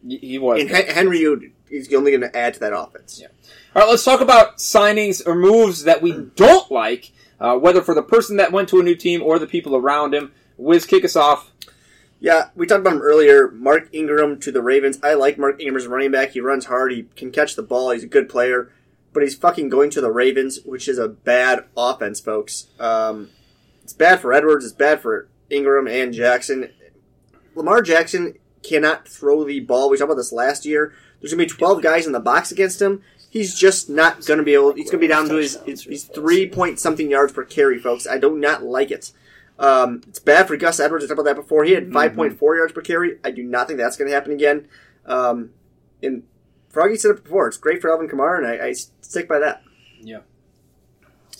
He 0.07 0.37
was. 0.37 0.61
and 0.61 0.69
Hen- 0.69 0.87
Henry 0.87 1.19
is 1.69 1.93
only 1.93 2.11
going 2.11 2.21
to 2.21 2.33
add 2.37 2.53
to 2.53 2.59
that 2.61 2.71
offense. 2.73 3.19
Yeah. 3.21 3.27
All 3.75 3.81
right, 3.81 3.89
let's 3.89 4.05
talk 4.05 4.21
about 4.21 4.57
signings 4.59 5.25
or 5.25 5.35
moves 5.35 5.83
that 5.83 6.01
we 6.01 6.11
don't 6.35 6.69
like, 6.71 7.11
uh, 7.41 7.57
whether 7.57 7.81
for 7.81 7.95
the 7.95 8.03
person 8.03 8.37
that 8.37 8.51
went 8.51 8.69
to 8.69 8.79
a 8.79 8.83
new 8.83 8.95
team 8.95 9.21
or 9.23 9.39
the 9.39 9.47
people 9.47 9.75
around 9.75 10.13
him. 10.13 10.31
Wiz, 10.57 10.85
kick 10.85 11.03
us 11.03 11.15
off. 11.15 11.51
Yeah, 12.19 12.49
we 12.55 12.67
talked 12.67 12.81
about 12.81 12.93
him 12.93 13.01
earlier. 13.01 13.49
Mark 13.49 13.89
Ingram 13.91 14.39
to 14.41 14.51
the 14.51 14.61
Ravens. 14.61 14.99
I 15.01 15.15
like 15.15 15.39
Mark 15.39 15.59
Ingram 15.59 15.75
as 15.75 15.87
running 15.87 16.11
back. 16.11 16.31
He 16.31 16.39
runs 16.39 16.65
hard. 16.65 16.91
He 16.91 17.07
can 17.15 17.31
catch 17.31 17.55
the 17.55 17.63
ball. 17.63 17.89
He's 17.89 18.03
a 18.03 18.07
good 18.07 18.29
player. 18.29 18.71
But 19.11 19.23
he's 19.23 19.35
fucking 19.35 19.69
going 19.69 19.89
to 19.89 20.01
the 20.01 20.11
Ravens, 20.11 20.59
which 20.63 20.87
is 20.87 20.99
a 20.99 21.09
bad 21.09 21.65
offense, 21.75 22.19
folks. 22.19 22.67
Um, 22.79 23.31
it's 23.83 23.91
bad 23.91 24.19
for 24.19 24.31
Edwards. 24.31 24.63
It's 24.63 24.73
bad 24.73 25.01
for 25.01 25.27
Ingram 25.49 25.87
and 25.87 26.13
Jackson. 26.13 26.69
Lamar 27.55 27.81
Jackson 27.81 28.37
cannot 28.61 29.07
throw 29.07 29.43
the 29.43 29.59
ball. 29.59 29.89
We 29.89 29.97
talked 29.97 30.11
about 30.11 30.17
this 30.17 30.31
last 30.31 30.63
year. 30.63 30.93
There's 31.19 31.33
going 31.33 31.47
to 31.47 31.53
be 31.53 31.57
12 31.57 31.81
guys 31.81 32.05
in 32.05 32.13
the 32.13 32.19
box 32.19 32.51
against 32.51 32.79
him. 32.79 33.01
He's 33.31 33.57
just 33.57 33.89
not 33.89 34.25
going 34.25 34.39
to 34.39 34.43
be 34.43 34.53
able. 34.53 34.73
He's 34.73 34.91
going 34.91 34.99
to 34.99 35.07
be 35.07 35.07
down 35.07 35.29
to 35.29 35.35
his, 35.35 35.57
his, 35.65 35.85
his 35.85 36.03
three 36.03 36.49
point 36.49 36.79
something 36.79 37.09
yards 37.09 37.31
per 37.31 37.45
carry, 37.45 37.79
folks. 37.79 38.05
I 38.05 38.17
do 38.17 38.37
not 38.37 38.61
like 38.61 38.91
it. 38.91 39.13
Um, 39.57 40.01
it's 40.05 40.19
bad 40.19 40.49
for 40.49 40.57
Gus 40.57 40.81
Edwards. 40.81 41.05
I 41.05 41.07
talked 41.07 41.19
about 41.21 41.35
that 41.35 41.41
before. 41.41 41.63
He 41.63 41.71
had 41.71 41.87
5.4 41.91 42.57
yards 42.57 42.73
per 42.73 42.81
carry. 42.81 43.19
I 43.23 43.31
do 43.31 43.41
not 43.41 43.67
think 43.67 43.79
that's 43.79 43.95
going 43.95 44.09
to 44.09 44.13
happen 44.13 44.33
again. 44.33 44.67
Um, 45.05 45.51
and 46.03 46.23
Froggy 46.69 46.97
said 46.97 47.11
it 47.11 47.23
before. 47.23 47.47
It's 47.47 47.57
great 47.57 47.81
for 47.81 47.89
Alvin 47.89 48.09
Kamara, 48.09 48.39
and 48.39 48.47
I, 48.47 48.67
I 48.67 48.73
stick 48.73 49.29
by 49.29 49.39
that. 49.39 49.63
Not 50.17 50.23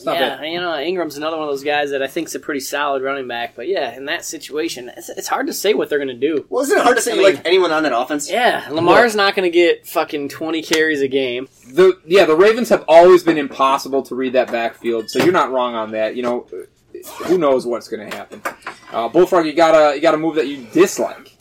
yeah, 0.06 0.38
bad. 0.38 0.46
you 0.52 0.60
know, 0.60 0.78
Ingram's 0.80 1.18
another 1.18 1.38
one 1.38 1.48
of 1.48 1.52
those 1.54 1.64
guys 1.64 1.92
that 1.92 2.02
I 2.02 2.08
think's 2.08 2.36
a 2.36 2.40
pretty 2.40 2.60
solid 2.60 3.02
running 3.04 3.28
back. 3.28 3.56
But 3.56 3.68
yeah, 3.68 3.96
in 3.96 4.06
that 4.06 4.26
situation, 4.26 4.92
it's, 4.96 5.10
it's 5.10 5.28
hard 5.28 5.48
to 5.48 5.54
say 5.54 5.74
what 5.74 5.90
they're 5.90 5.98
going 6.00 6.08
to 6.08 6.14
do. 6.14 6.46
Well, 6.50 6.64
isn't 6.64 6.78
it 6.78 6.84
hard 6.84 6.98
to 6.98 7.02
say 7.04 7.12
I 7.14 7.16
mean- 7.16 7.24
like 7.36 7.46
anyone 7.46 7.72
on 7.72 7.84
that 7.84 7.96
offense? 7.98 8.30
Yeah, 8.30 8.68
Lamar's 8.72 9.16
not 9.16 9.36
going 9.36 9.50
to 9.50 9.54
get 9.56 9.88
fucking 9.88 10.30
20 10.30 10.62
carries 10.62 11.02
a 11.02 11.08
game. 11.08 11.48
The 11.68 12.00
yeah, 12.06 12.26
the 12.26 12.36
Ravens 12.36 12.70
have 12.70 12.84
always 12.88 13.24
been 13.24 13.38
impossible 13.38 14.04
to 14.04 14.16
read 14.16 14.34
that 14.34 14.52
backfield, 14.52 15.10
so 15.10 15.24
you're 15.24 15.32
not 15.34 15.52
wrong 15.52 15.76
on 15.76 15.92
that. 15.92 16.16
You 16.16 16.24
know, 16.24 16.48
who 17.24 17.38
knows 17.38 17.66
what's 17.66 17.88
going 17.88 18.10
to 18.10 18.16
happen? 18.16 18.42
Uh, 18.92 19.08
Bullfrog, 19.08 19.46
you 19.46 19.54
got 19.54 19.74
a 19.74 19.96
you 19.96 20.02
got 20.02 20.14
a 20.14 20.18
move 20.18 20.36
that 20.36 20.48
you 20.48 20.66
dislike. 20.74 21.38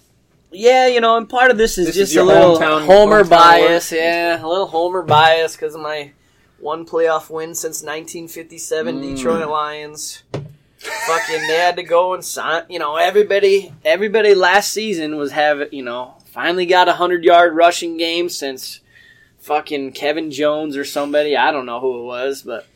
Yeah, 0.53 0.89
you 0.89 1.01
know, 1.01 1.17
and 1.17 1.29
part 1.29 1.51
of 1.53 1.59
this 1.59 1.79
is 1.79 1.87
This 1.87 1.97
just 1.97 2.11
is 2.13 2.17
a 2.17 2.25
little 2.25 2.59
hometown- 2.59 2.85
Homer 2.85 3.23
hometown 3.23 3.31
bias. 3.31 3.93
Yeah, 3.93 4.45
a 4.45 4.47
little 4.47 4.67
Homer 4.67 5.03
bias 5.03 5.55
because 5.55 5.75
of 5.77 5.81
my 5.81 6.11
One 6.61 6.85
playoff 6.87 7.31
win 7.31 7.55
since 7.55 7.83
1957, 7.83 9.01
Mm. 9.01 9.17
Detroit 9.17 9.49
Lions. 9.49 10.23
Fucking, 10.79 11.47
they 11.47 11.57
had 11.57 11.77
to 11.77 11.83
go 11.83 12.15
and 12.15 12.25
sign. 12.25 12.63
You 12.71 12.79
know, 12.79 12.97
everybody, 12.97 13.73
everybody 13.85 14.35
last 14.35 14.73
season 14.73 15.17
was 15.17 15.33
having. 15.33 15.69
You 15.73 15.83
know, 15.83 16.15
finally 16.27 16.65
got 16.67 16.89
a 16.89 16.95
hundred 16.95 17.23
yard 17.25 17.55
rushing 17.55 17.99
game 17.99 18.29
since 18.31 18.81
fucking 19.41 19.93
Kevin 19.93 20.31
Jones 20.31 20.77
or 20.77 20.85
somebody. 20.85 21.37
I 21.37 21.51
don't 21.51 21.67
know 21.67 21.81
who 21.81 22.01
it 22.01 22.05
was, 22.05 22.43
but 22.43 22.67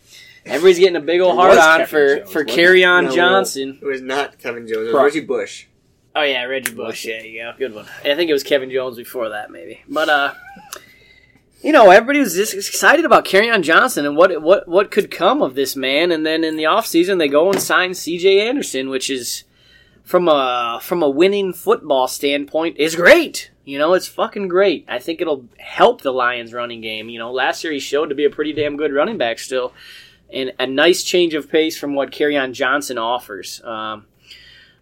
everybody's 0.45 0.79
getting 0.79 0.97
a 0.97 1.01
big 1.01 1.21
old 1.21 1.35
hard 1.37 1.57
on 1.57 1.79
Kevin 1.81 1.87
for 1.87 2.17
Jones, 2.19 2.31
for 2.33 2.45
Kerryon 2.45 3.05
No, 3.05 3.11
Johnson. 3.15 3.79
It 3.81 3.87
was 3.87 4.03
not 4.03 4.39
Kevin 4.39 4.67
Jones. 4.69 4.89
It 4.89 4.93
was. 4.95 5.03
Reggie 5.03 5.21
Bush. 5.27 5.67
Oh 6.15 6.23
yeah, 6.23 6.45
Reggie 6.45 6.75
Bush. 6.75 7.07
Yeah, 7.07 7.23
you 7.23 7.43
go. 7.43 7.53
Good 7.59 7.75
one. 7.75 7.87
I 8.05 8.15
think 8.15 8.29
it 8.29 8.35
was 8.35 8.43
Kevin 8.43 8.71
Jones 8.71 8.97
before 8.97 9.31
that, 9.31 9.51
maybe. 9.51 9.81
But 9.89 10.09
uh, 10.11 10.35
you 11.65 11.73
know, 11.73 11.89
everybody 11.89 12.19
was 12.19 12.35
just 12.35 12.53
excited 12.53 13.07
about 13.07 13.25
on 13.51 13.63
Johnson 13.63 14.05
and 14.05 14.19
what 14.19 14.43
what 14.43 14.69
what 14.69 14.91
could 14.91 15.11
come 15.11 15.41
of 15.41 15.55
this 15.55 15.75
man. 15.75 16.13
And 16.13 16.25
then 16.25 16.45
in 16.45 16.57
the 16.57 16.65
offseason, 16.65 17.19
they 17.19 17.27
go 17.27 17.51
and 17.51 17.61
sign 17.61 17.95
C.J. 17.95 18.47
Anderson, 18.47 18.91
which 18.91 19.09
is 19.09 19.45
from 20.03 20.29
a 20.29 20.79
from 20.83 21.03
a 21.03 21.09
winning 21.09 21.55
football 21.55 22.07
standpoint 22.07 22.77
is 22.77 22.95
great. 22.95 23.51
You 23.65 23.79
know, 23.79 23.95
it's 23.95 24.07
fucking 24.07 24.49
great. 24.49 24.85
I 24.89 24.99
think 24.99 25.23
it'll 25.23 25.47
help 25.59 26.03
the 26.03 26.13
Lions 26.13 26.53
running 26.53 26.83
game. 26.83 27.09
You 27.09 27.19
know, 27.19 27.33
last 27.33 27.65
year 27.65 27.73
he 27.73 27.79
showed 27.79 28.11
to 28.11 28.15
be 28.15 28.27
a 28.27 28.31
pretty 28.31 28.53
damn 28.53 28.77
good 28.77 28.93
running 28.93 29.17
back 29.17 29.39
still. 29.39 29.73
And 30.31 30.53
a 30.59 30.67
nice 30.67 31.03
change 31.03 31.33
of 31.33 31.51
pace 31.51 31.79
from 31.79 31.95
what 31.95 32.13
on 32.21 32.53
Johnson 32.53 32.99
offers. 32.99 33.63
Um, 33.65 34.05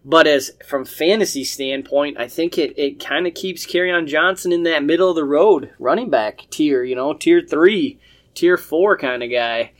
but 0.05 0.27
as 0.27 0.51
from 0.65 0.85
fantasy 0.85 1.43
standpoint, 1.43 2.17
I 2.19 2.27
think 2.27 2.57
it, 2.57 2.77
it 2.77 3.03
kind 3.03 3.25
of 3.25 3.33
keeps 3.33 3.65
on 3.75 4.07
Johnson 4.07 4.51
in 4.51 4.63
that 4.63 4.83
middle 4.83 5.09
of 5.09 5.15
the 5.15 5.23
road 5.23 5.71
running 5.79 6.09
back 6.09 6.45
tier, 6.49 6.83
you 6.83 6.95
know, 6.95 7.13
tier 7.13 7.41
three, 7.41 7.99
tier 8.33 8.57
four 8.57 8.97
kind 8.97 9.23
of 9.23 9.31
guy. 9.31 9.71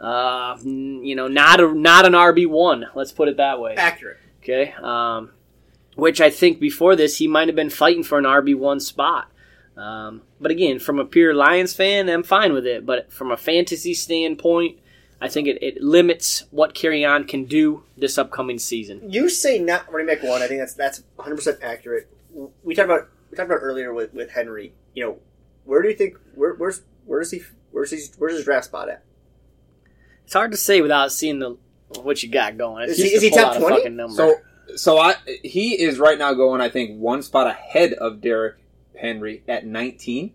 Uh, 0.00 0.56
you 0.62 1.16
know, 1.16 1.26
not 1.26 1.60
a 1.60 1.74
not 1.74 2.06
an 2.06 2.12
RB 2.12 2.46
one. 2.46 2.86
Let's 2.94 3.12
put 3.12 3.28
it 3.28 3.36
that 3.38 3.60
way. 3.60 3.74
Accurate. 3.74 4.18
Okay. 4.42 4.72
Um, 4.72 5.32
which 5.96 6.20
I 6.20 6.30
think 6.30 6.60
before 6.60 6.94
this 6.94 7.18
he 7.18 7.26
might 7.26 7.48
have 7.48 7.56
been 7.56 7.70
fighting 7.70 8.04
for 8.04 8.18
an 8.18 8.24
RB 8.24 8.56
one 8.56 8.80
spot. 8.80 9.30
Um, 9.76 10.22
but 10.40 10.50
again, 10.50 10.78
from 10.78 10.98
a 10.98 11.04
pure 11.04 11.34
Lions 11.34 11.74
fan, 11.74 12.08
I'm 12.08 12.22
fine 12.22 12.52
with 12.52 12.66
it. 12.66 12.86
But 12.86 13.12
from 13.12 13.30
a 13.30 13.36
fantasy 13.36 13.94
standpoint, 13.94 14.78
I 15.20 15.28
think 15.28 15.48
it, 15.48 15.58
it 15.62 15.82
limits 15.82 16.44
what 16.50 16.74
Kerryon 16.74 17.26
can 17.26 17.44
do 17.44 17.82
this 17.96 18.18
upcoming 18.18 18.58
season. 18.58 19.10
You 19.10 19.28
say 19.28 19.58
not 19.58 19.90
running 19.92 20.06
back 20.06 20.22
one. 20.22 20.42
I 20.42 20.46
think 20.46 20.60
that's 20.60 20.74
that's 20.74 21.02
100 21.16 21.34
percent 21.36 21.58
accurate. 21.62 22.08
We 22.62 22.74
talked 22.74 22.86
about 22.86 23.08
we 23.30 23.36
talked 23.36 23.48
about 23.50 23.60
earlier 23.62 23.92
with, 23.92 24.14
with 24.14 24.30
Henry. 24.30 24.72
You 24.94 25.04
know, 25.04 25.18
where 25.64 25.82
do 25.82 25.88
you 25.88 25.94
think 25.96 26.16
where 26.34 26.54
where's 26.54 26.82
where 27.04 27.20
is 27.20 27.30
he 27.32 27.42
where's 27.72 27.90
he 27.90 27.98
where's 28.18 28.34
his 28.34 28.44
draft 28.44 28.66
spot 28.66 28.88
at? 28.88 29.02
It's 30.24 30.34
hard 30.34 30.50
to 30.52 30.56
say 30.56 30.80
without 30.80 31.10
seeing 31.10 31.38
the 31.40 31.56
what 32.02 32.22
you 32.22 32.30
got 32.30 32.56
going. 32.58 32.88
It's 32.88 32.98
Is 32.98 33.04
he- 33.10 33.14
is 33.16 33.22
he 33.22 33.30
top 33.30 33.56
20? 33.56 33.88
number. 33.88 34.14
So, 34.14 34.34
so 34.76 34.98
I 34.98 35.14
he 35.42 35.80
is 35.82 35.98
right 35.98 36.18
now 36.18 36.32
going. 36.34 36.60
I 36.60 36.68
think 36.68 37.00
one 37.00 37.22
spot 37.22 37.46
ahead 37.46 37.94
of 37.94 38.20
Derrick 38.20 38.56
Henry 38.94 39.42
at 39.48 39.66
19. 39.66 40.32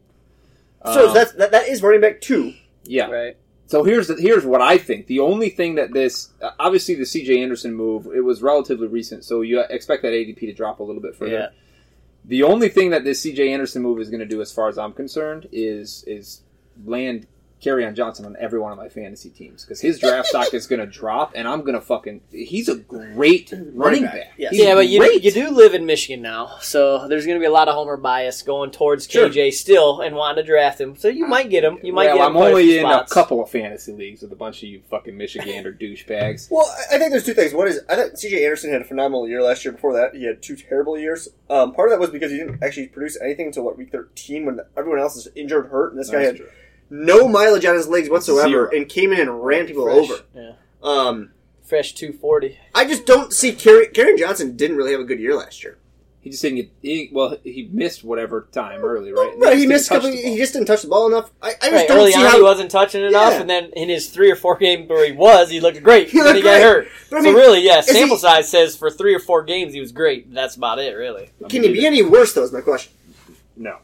So 0.85 1.07
Um, 1.09 1.13
that's 1.13 1.31
that, 1.33 1.51
that 1.51 1.67
is 1.69 1.81
running 1.83 2.01
back 2.01 2.19
two. 2.19 2.53
yeah. 2.83 3.05
right. 3.09 3.37
So 3.65 3.83
here's 3.83 4.07
the, 4.07 4.15
here's 4.15 4.45
what 4.45 4.61
I 4.61 4.77
think. 4.77 5.07
The 5.07 5.19
only 5.19 5.49
thing 5.49 5.75
that 5.75 5.93
this 5.93 6.33
obviously 6.59 6.95
the 6.95 7.05
C.J. 7.05 7.41
Anderson 7.41 7.73
move 7.73 8.07
it 8.07 8.21
was 8.21 8.41
relatively 8.41 8.87
recent, 8.87 9.23
so 9.23 9.41
you 9.41 9.61
expect 9.61 10.03
that 10.03 10.09
ADP 10.09 10.39
to 10.39 10.53
drop 10.53 10.79
a 10.79 10.83
little 10.83 11.01
bit 11.01 11.15
further. 11.15 11.31
Yeah. 11.31 11.47
The 12.25 12.43
only 12.43 12.69
thing 12.69 12.91
that 12.91 13.03
this 13.03 13.21
C.J. 13.21 13.51
Anderson 13.51 13.81
move 13.81 13.99
is 13.99 14.09
going 14.09 14.19
to 14.19 14.25
do, 14.25 14.41
as 14.41 14.51
far 14.51 14.67
as 14.67 14.77
I'm 14.77 14.93
concerned, 14.93 15.47
is 15.51 16.03
is 16.05 16.41
land 16.85 17.27
on 17.71 17.95
Johnson 17.95 18.25
on 18.25 18.35
every 18.39 18.59
one 18.59 18.71
of 18.71 18.77
my 18.77 18.89
fantasy 18.89 19.29
teams 19.29 19.63
because 19.63 19.79
his 19.81 19.99
draft 19.99 20.27
stock 20.27 20.53
is 20.53 20.67
going 20.67 20.79
to 20.79 20.85
drop, 20.85 21.31
and 21.35 21.47
I'm 21.47 21.61
going 21.61 21.73
to 21.75 21.81
fucking. 21.81 22.21
He's 22.31 22.69
a 22.69 22.75
great 22.75 23.53
running 23.73 24.03
back, 24.03 24.13
back. 24.13 24.31
yes. 24.37 24.53
Yeah, 24.53 24.75
but 24.75 24.87
you 24.87 24.99
great. 24.99 25.23
you 25.23 25.31
do 25.31 25.49
live 25.49 25.73
in 25.73 25.85
Michigan 25.85 26.21
now, 26.21 26.57
so 26.61 27.07
there's 27.07 27.25
going 27.25 27.37
to 27.37 27.39
be 27.39 27.45
a 27.47 27.51
lot 27.51 27.67
of 27.67 27.75
homer 27.75 27.97
bias 27.97 28.41
going 28.41 28.71
towards 28.71 29.09
Sure. 29.09 29.29
KJ 29.29 29.53
still 29.53 30.01
and 30.01 30.15
wanting 30.15 30.43
to 30.43 30.47
draft 30.47 30.79
him. 30.81 30.95
So 30.95 31.07
you 31.07 31.25
might 31.27 31.49
get 31.49 31.63
him. 31.63 31.77
You 31.83 31.93
might 31.93 32.07
well, 32.07 32.17
get 32.17 32.27
him 32.29 32.37
I'm 32.37 32.43
only 32.43 32.77
in 32.77 32.83
spots. 32.85 33.11
a 33.11 33.15
couple 33.15 33.41
of 33.43 33.49
fantasy 33.49 33.93
leagues 33.93 34.21
with 34.21 34.31
a 34.31 34.35
bunch 34.35 34.57
of 34.63 34.69
you 34.69 34.81
fucking 34.89 35.15
Michigander 35.15 35.77
douchebags. 35.81 36.49
Well, 36.51 36.65
I- 36.91 36.95
I 36.95 36.97
think 36.99 37.11
there's 37.11 37.25
two 37.25 37.33
things. 37.33 37.53
One 37.53 37.67
is 37.67 37.79
I 37.89 37.95
thought 37.95 38.17
C.J. 38.19 38.43
Anderson 38.43 38.71
had 38.71 38.81
a 38.81 38.85
phenomenal 38.85 39.27
year 39.27 39.41
last 39.41 39.63
year. 39.65 39.71
Before 39.71 39.93
that, 39.93 40.15
he 40.15 40.25
had 40.25 40.41
two 40.41 40.55
terrible 40.55 40.97
years. 40.97 41.27
Um, 41.49 41.73
part 41.73 41.89
of 41.89 41.91
that 41.93 41.99
was 41.99 42.09
because 42.09 42.31
he 42.31 42.37
didn't 42.37 42.61
actually 42.63 42.87
produce 42.87 43.19
anything 43.21 43.47
until 43.47 43.63
what 43.63 43.77
week 43.77 43.91
13 43.91 44.45
when 44.45 44.59
everyone 44.77 44.99
else 44.99 45.15
is 45.15 45.27
injured, 45.35 45.67
hurt, 45.67 45.91
and 45.91 45.99
this 45.99 46.09
guy 46.09 46.21
had 46.21 46.39
no 46.89 47.27
mileage 47.27 47.65
on 47.65 47.75
his 47.75 47.87
legs 47.87 48.09
whatsoever 48.09 48.47
Zero. 48.49 48.69
and 48.73 48.87
came 48.89 49.11
in 49.13 49.19
and 49.21 49.43
ran 49.43 49.65
people 49.65 49.85
Fresh. 49.85 50.09
over. 50.09 50.23
Yeah. 50.35 50.51
Um, 50.81 51.31
Fresh 51.63 51.93
240. 51.93 52.57
I 52.75 52.85
just 52.85 53.05
don't 53.05 53.31
see 53.33 53.53
Karen, 53.53 53.87
Kerry 53.93 54.17
Johnson 54.17 54.55
didn't 54.57 54.77
really 54.77 54.91
have 54.91 55.01
a 55.01 55.05
good 55.05 55.19
year 55.19 55.35
last 55.35 55.63
year. 55.63 55.77
He 56.21 56.29
just 56.29 56.41
didn't 56.41 56.55
get. 56.55 56.69
He, 56.81 57.09
well, 57.11 57.35
he 57.43 57.67
missed 57.73 58.01
whatever 58.01 58.47
time 58.53 58.81
early, 58.81 59.11
right? 59.11 59.33
Right, 59.37 59.57
he 59.57 59.63
just 59.63 59.69
missed 59.69 59.89
didn't 59.89 60.01
couple. 60.03 60.09
touch 60.11 60.21
the 60.21 60.21
He 60.23 60.29
ball. 60.29 60.37
just 60.37 60.53
didn't 60.53 60.67
touch 60.67 60.81
the 60.83 60.87
ball 60.87 61.07
enough. 61.07 61.31
I, 61.41 61.47
I 61.49 61.51
just 61.51 61.71
Right, 61.73 61.87
don't 61.89 61.97
early 61.97 62.11
see 62.13 62.19
on 62.19 62.25
how 62.25 62.37
he 62.37 62.41
wasn't 62.43 62.71
touching 62.71 63.03
enough, 63.03 63.33
Yeah. 63.33 63.41
and 63.41 63.49
then 63.49 63.71
in 63.75 63.89
his 63.89 64.07
three 64.09 64.31
or 64.31 64.37
four 64.37 64.55
games 64.57 64.87
where 64.87 65.05
he 65.05 65.11
was, 65.11 65.49
he 65.49 65.59
looked 65.59 65.83
great. 65.83 66.09
He 66.11 66.19
and 66.19 66.27
then 66.27 66.35
he 66.37 66.41
looked 66.41 66.53
got 66.55 66.61
hurt. 66.61 66.87
But 67.09 67.17
I 67.17 67.21
mean, 67.23 67.33
so 67.33 67.39
really, 67.39 67.65
yeah, 67.65 67.79
is 67.79 67.87
he- 67.87 67.93
sample 67.95 68.15
size 68.17 68.47
says 68.49 68.77
for 68.77 68.89
three 68.89 69.13
or 69.13 69.19
four 69.19 69.43
games 69.43 69.73
he 69.73 69.81
was 69.81 69.91
great. 69.91 70.33
That's 70.33 70.55
about 70.55 70.79
it, 70.79 70.93
really. 70.95 71.29
Can 71.49 71.63
he 71.63 71.73
be 71.73 71.85
any 71.85 72.01
worse? 72.03 72.31
Though 72.33 72.43
is 72.43 72.53
my 72.53 72.61
question. 72.61 72.93
No, 73.57 73.79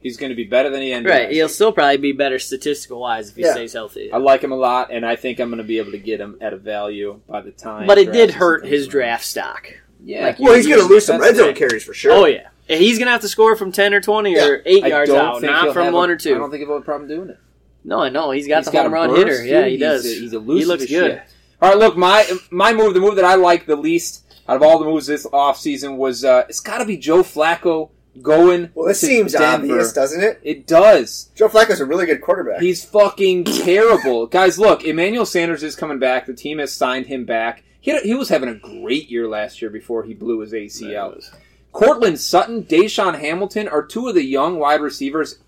he's 0.00 0.16
going 0.16 0.30
to 0.30 0.36
be 0.36 0.44
better 0.44 0.70
than 0.70 0.80
he 0.82 0.92
ended. 0.92 1.10
Right, 1.10 1.30
he'll 1.30 1.48
still 1.48 1.72
probably 1.72 1.96
be 1.98 2.12
better 2.12 2.38
statistical 2.38 3.00
wise 3.00 3.30
if 3.30 3.36
he 3.36 3.42
Yeah. 3.42 3.52
stays 3.52 3.72
healthy. 3.72 4.12
I 4.12 4.18
like 4.18 4.42
him 4.42 4.52
a 4.52 4.56
lot, 4.56 4.90
and 4.92 5.04
I 5.04 5.16
think 5.16 5.38
I'm 5.40 5.48
going 5.48 5.58
to 5.58 5.64
be 5.64 5.78
able 5.78 5.92
to 5.92 5.98
get 5.98 6.20
him 6.20 6.36
at 6.40 6.52
a 6.52 6.56
value 6.56 7.20
by 7.28 7.40
the 7.40 7.50
time. 7.50 7.86
But 7.86 7.98
it 7.98 8.12
did 8.12 8.30
hurt 8.32 8.66
his 8.66 8.84
around. 8.86 8.90
draft 8.92 9.24
stock. 9.24 9.68
Yeah, 10.04 10.26
Like, 10.26 10.38
Well, 10.38 10.54
he's 10.54 10.66
going 10.66 10.80
to 10.80 10.86
lose 10.86 11.04
some 11.06 11.20
red 11.20 11.34
zone 11.36 11.54
carries 11.54 11.82
for 11.84 11.92
sure. 11.94 12.12
Oh 12.12 12.26
yeah, 12.26 12.48
he's 12.68 12.98
gonna 13.00 13.10
have 13.10 13.22
to 13.22 13.28
score 13.28 13.56
from 13.56 13.72
ten 13.72 13.92
or 13.92 14.00
twenty 14.00 14.38
or 14.38 14.62
eight 14.64 14.84
I 14.84 14.88
yards 14.88 15.10
out, 15.10 15.42
not 15.42 15.72
from 15.74 15.92
one 15.92 16.08
a- 16.08 16.12
or 16.12 16.16
two. 16.16 16.36
I 16.36 16.38
don't 16.38 16.50
think 16.50 16.62
he'll 16.62 16.74
have 16.74 16.82
a 16.82 16.84
problem 16.84 17.08
doing 17.08 17.30
it. 17.30 17.38
No, 17.84 17.98
I 18.00 18.08
know 18.08 18.30
he's 18.30 18.46
got 18.46 18.58
He's 18.58 18.66
the 18.66 18.72
got 18.72 18.82
home 18.84 18.92
run 18.94 19.10
burst, 19.10 19.18
hitter. 19.26 19.44
Yeah, 19.44 19.58
dude. 19.62 19.64
he 19.66 19.70
He's 19.72 19.80
does. 19.80 20.04
a- 20.06 20.08
he's 20.20 20.30
he 20.30 20.36
elusive 20.36 20.68
looks 20.68 20.82
good. 20.86 20.88
shit. 21.12 21.22
All 21.60 21.70
right, 21.70 21.78
look, 21.78 21.96
my 21.96 22.24
my 22.52 22.72
move, 22.72 22.94
the 22.94 23.00
move 23.00 23.16
that 23.16 23.24
I 23.24 23.34
like 23.34 23.66
the 23.66 23.74
least 23.76 24.24
out 24.48 24.54
of 24.56 24.62
all 24.62 24.78
the 24.78 24.84
moves 24.84 25.06
this 25.08 25.26
offseason 25.26 25.96
was 25.96 26.24
uh, 26.24 26.44
it's 26.48 26.60
got 26.60 26.78
to 26.78 26.84
be 26.84 26.96
Joe 26.96 27.22
Flacco 27.24 27.90
going. 28.22 28.70
Well, 28.74 28.86
this 28.86 29.00
to 29.00 29.06
seems 29.06 29.32
Denver. 29.32 29.72
obvious, 29.72 29.92
doesn't 29.92 30.22
it? 30.22 30.40
It 30.42 30.66
does. 30.66 31.30
Joe 31.34 31.48
Flacco's 31.48 31.80
a 31.80 31.86
really 31.86 32.06
good 32.06 32.20
quarterback. 32.20 32.60
He's 32.60 32.84
fucking 32.84 33.44
terrible, 33.44 34.26
guys. 34.28 34.58
Look, 34.58 34.84
Emmanuel 34.84 35.26
Sanders 35.26 35.62
is 35.62 35.76
coming 35.76 35.98
back. 35.98 36.26
The 36.26 36.34
team 36.34 36.58
has 36.58 36.72
signed 36.72 37.06
him 37.06 37.24
back. 37.24 37.64
He, 37.80 37.90
had, 37.92 38.02
he 38.02 38.14
was 38.14 38.28
having 38.28 38.48
a 38.48 38.54
great 38.54 39.10
year 39.10 39.28
last 39.28 39.62
year 39.62 39.70
before 39.70 40.02
he 40.04 40.14
blew 40.14 40.40
his 40.40 40.52
ACL. 40.52 41.22
Courtland 41.72 42.18
Sutton, 42.18 42.64
DaeSean 42.64 43.18
Hamilton 43.20 43.68
are 43.68 43.84
two 43.84 44.08
of 44.08 44.14
the 44.14 44.24
young 44.24 44.58
wide 44.58 44.80
receivers 44.80 45.38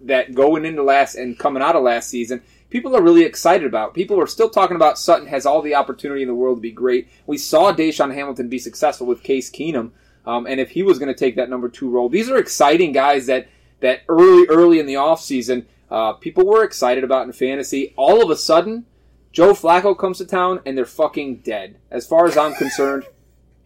that 0.00 0.34
going 0.34 0.64
into 0.64 0.82
last 0.82 1.14
and 1.14 1.38
coming 1.38 1.62
out 1.62 1.76
of 1.76 1.82
last 1.82 2.08
season. 2.08 2.42
People 2.70 2.96
are 2.96 3.02
really 3.02 3.24
excited 3.24 3.66
about. 3.66 3.92
People 3.94 4.18
are 4.20 4.26
still 4.26 4.48
talking 4.48 4.76
about 4.76 4.98
Sutton 4.98 5.26
has 5.26 5.44
all 5.44 5.60
the 5.60 5.74
opportunity 5.74 6.22
in 6.22 6.28
the 6.28 6.34
world 6.34 6.58
to 6.58 6.62
be 6.62 6.70
great. 6.70 7.08
We 7.26 7.36
saw 7.36 7.72
DaeSean 7.72 8.14
Hamilton 8.14 8.48
be 8.48 8.58
successful 8.58 9.06
with 9.06 9.22
Case 9.22 9.50
Keenum, 9.50 9.90
um, 10.24 10.46
and 10.46 10.60
if 10.60 10.70
he 10.70 10.82
was 10.82 10.98
going 10.98 11.12
to 11.12 11.18
take 11.18 11.36
that 11.36 11.50
number 11.50 11.68
two 11.68 11.88
role, 11.88 12.08
these 12.08 12.30
are 12.30 12.36
exciting 12.36 12.92
guys 12.92 13.26
that 13.26 13.48
that 13.80 14.02
early 14.08 14.46
early 14.48 14.78
in 14.78 14.86
the 14.86 14.94
offseason, 14.94 15.66
uh, 15.90 16.12
people 16.14 16.46
were 16.46 16.64
excited 16.64 17.04
about 17.04 17.26
in 17.26 17.32
fantasy. 17.32 17.92
All 17.96 18.22
of 18.22 18.30
a 18.30 18.36
sudden, 18.36 18.86
Joe 19.32 19.52
Flacco 19.52 19.98
comes 19.98 20.18
to 20.18 20.26
town 20.26 20.60
and 20.64 20.76
they're 20.76 20.84
fucking 20.84 21.38
dead. 21.38 21.78
As 21.90 22.06
far 22.06 22.26
as 22.26 22.36
I'm 22.36 22.54
concerned, 22.54 23.04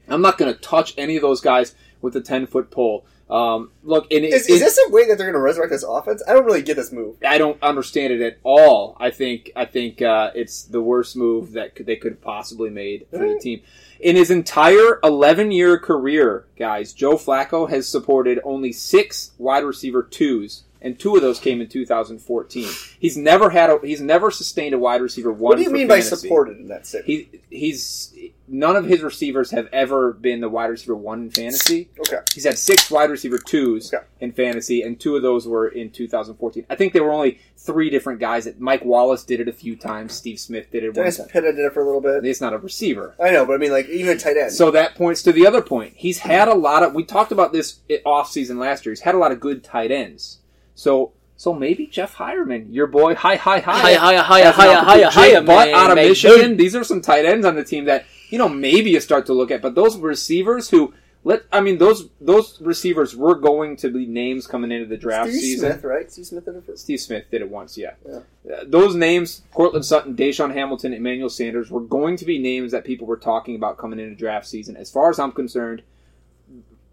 I'm 0.08 0.22
not 0.22 0.38
going 0.38 0.52
to 0.52 0.60
touch 0.60 0.94
any 0.96 1.16
of 1.16 1.22
those 1.22 1.40
guys 1.40 1.74
with 2.00 2.16
a 2.16 2.20
10 2.20 2.46
foot 2.46 2.70
pole. 2.70 3.04
Um, 3.28 3.72
look, 3.82 4.06
and 4.12 4.24
it, 4.24 4.32
is, 4.32 4.48
it- 4.48 4.52
is 4.54 4.60
this 4.60 4.78
a 4.86 4.90
way 4.92 5.08
that 5.08 5.18
they're 5.18 5.26
going 5.26 5.34
to 5.34 5.40
resurrect 5.40 5.72
this 5.72 5.82
offense? 5.82 6.22
I 6.28 6.32
don't 6.32 6.44
really 6.44 6.62
get 6.62 6.76
this 6.76 6.92
move. 6.92 7.16
I 7.26 7.38
don't 7.38 7.60
understand 7.62 8.12
it 8.12 8.20
at 8.20 8.38
all. 8.44 8.96
I 9.00 9.10
think 9.10 9.50
I 9.56 9.64
think 9.64 10.00
uh, 10.00 10.30
it's 10.34 10.62
the 10.62 10.80
worst 10.80 11.16
move 11.16 11.52
that 11.52 11.74
could, 11.74 11.86
they 11.86 11.96
could 11.96 12.12
have 12.12 12.22
possibly 12.22 12.70
made 12.70 13.06
for 13.10 13.18
the 13.18 13.38
team. 13.40 13.62
In 13.98 14.14
his 14.14 14.30
entire 14.30 15.00
11 15.02 15.50
year 15.50 15.78
career, 15.78 16.44
guys, 16.58 16.92
Joe 16.92 17.14
Flacco 17.16 17.68
has 17.68 17.88
supported 17.88 18.38
only 18.44 18.72
six 18.72 19.32
wide 19.38 19.64
receiver 19.64 20.02
twos, 20.04 20.62
and 20.86 20.98
two 20.98 21.16
of 21.16 21.22
those 21.22 21.40
came 21.40 21.60
in 21.60 21.68
2014. 21.68 22.68
He's 22.98 23.16
never 23.16 23.50
had 23.50 23.70
a, 23.70 23.78
he's 23.82 24.00
never 24.00 24.30
sustained 24.30 24.74
a 24.74 24.78
wide 24.78 25.02
receiver 25.02 25.32
one. 25.32 25.40
What 25.40 25.56
do 25.58 25.62
you 25.64 25.70
mean 25.70 25.88
by 25.88 26.00
supported 26.00 26.58
in 26.58 26.68
that 26.68 26.86
city? 26.86 27.30
He 27.30 27.40
he's 27.56 28.14
none 28.48 28.76
of 28.76 28.84
his 28.86 29.02
receivers 29.02 29.50
have 29.50 29.68
ever 29.72 30.12
been 30.12 30.40
the 30.40 30.48
wide 30.48 30.66
receiver 30.70 30.94
one 30.94 31.22
in 31.22 31.30
fantasy. 31.30 31.90
okay. 31.98 32.18
He's 32.32 32.44
had 32.44 32.56
six 32.58 32.90
wide 32.90 33.10
receiver 33.10 33.38
twos 33.38 33.92
Okay. 33.92 34.04
in 34.20 34.30
fantasy, 34.32 34.82
and 34.82 34.98
two 35.00 35.16
of 35.16 35.22
those 35.22 35.46
were 35.48 35.66
in 35.68 35.90
2014. 35.90 36.64
I 36.70 36.76
think 36.76 36.92
there 36.92 37.02
were 37.02 37.10
only 37.12 37.40
three 37.56 37.90
different 37.90 38.20
guys. 38.20 38.44
That 38.44 38.60
Mike 38.60 38.84
Wallace 38.84 39.24
did 39.24 39.40
it 39.40 39.48
a 39.48 39.52
few 39.52 39.74
times. 39.74 40.14
Steve 40.14 40.38
Smith 40.38 40.70
did 40.70 40.84
it 40.84 40.88
one 40.88 40.94
Dennis 40.94 41.16
time. 41.18 41.26
Pitta 41.28 41.52
did 41.52 41.64
it 41.64 41.72
for 41.72 41.82
a 41.82 41.84
little 41.86 42.00
bit. 42.00 42.24
It's 42.24 42.40
not 42.40 42.52
a 42.52 42.58
receiver. 42.58 43.16
I 43.20 43.30
know, 43.30 43.44
but 43.44 43.54
I 43.54 43.56
mean, 43.56 43.72
like 43.72 43.88
even 43.88 44.16
a 44.16 44.18
tight 44.20 44.36
end. 44.36 44.52
So 44.52 44.70
that 44.70 44.94
points 44.94 45.22
to 45.24 45.32
the 45.32 45.46
other 45.46 45.62
point. 45.62 45.94
He's 45.96 46.18
had 46.18 46.46
a 46.48 46.54
lot 46.54 46.82
of. 46.84 46.94
We 46.94 47.04
talked 47.04 47.32
about 47.32 47.52
this 47.52 47.80
off 48.04 48.30
season 48.30 48.58
last 48.58 48.86
year. 48.86 48.92
He's 48.92 49.00
had 49.00 49.14
a 49.14 49.18
lot 49.18 49.32
of 49.32 49.40
good 49.40 49.64
tight 49.64 49.90
ends. 49.90 50.38
So 50.76 51.12
So 51.38 51.52
maybe 51.52 51.86
Jeff 51.88 52.14
Heuerman, 52.16 52.72
your 52.72 52.86
boy, 52.86 53.14
hi 53.16 53.34
hi 53.36 53.58
hi, 53.58 53.90
hiya, 53.90 54.20
opportunity. 54.20 54.98
hiya, 55.00 55.10
Jake 55.10 55.30
hiya, 55.30 55.42
Butt 55.42 55.66
man, 55.68 55.74
out 55.74 55.90
of 55.90 55.96
man, 55.96 56.08
Michigan. 56.08 56.50
dude. 56.50 56.58
These 56.58 56.76
are 56.76 56.84
some 56.84 57.00
tight 57.02 57.24
ends 57.26 57.44
on 57.44 57.56
the 57.56 57.64
team 57.64 57.86
that 57.86 58.06
you 58.30 58.38
know 58.38 58.48
maybe 58.48 58.90
you 58.90 59.00
start 59.00 59.26
to 59.26 59.32
look 59.34 59.50
at. 59.50 59.60
But 59.60 59.74
those 59.74 59.98
receivers 59.98 60.70
who 60.70 60.94
let 61.24 61.42
I 61.52 61.60
mean 61.60 61.76
those 61.78 62.08
those 62.20 62.58
receivers 62.62 63.14
were 63.16 63.34
going 63.34 63.76
to 63.78 63.90
be 63.90 64.06
names 64.06 64.46
coming 64.46 64.70
into 64.72 64.86
the 64.86 64.96
draft 64.96 65.30
Steve 65.30 65.40
season. 65.42 65.72
Smith, 65.72 65.84
right? 65.84 66.10
Steve 66.12 66.26
Smith 66.26 66.44
did 66.44 66.56
it 66.56 66.64
first. 66.66 66.82
Steve 66.84 67.00
Smith 67.00 67.24
did 67.30 67.42
it 67.42 67.50
once, 67.50 67.76
yeah. 67.76 67.94
Yeah. 68.08 68.20
Uh, 68.50 68.64
those 68.66 68.94
names, 68.94 69.42
Courtland 69.52 69.84
Sutton, 69.84 70.14
DaeSean 70.14 70.54
Hamilton, 70.54 70.92
Emmanuel 70.94 71.28
Sanders, 71.28 71.70
were 71.70 71.80
going 71.80 72.16
to 72.16 72.24
be 72.24 72.38
names 72.38 72.70
that 72.72 72.84
people 72.84 73.06
were 73.08 73.16
talking 73.16 73.56
about 73.56 73.76
coming 73.76 73.98
into 73.98 74.14
draft 74.14 74.46
season. 74.46 74.76
As 74.76 74.90
far 74.90 75.10
as 75.10 75.18
I'm 75.18 75.32
concerned, 75.32 75.82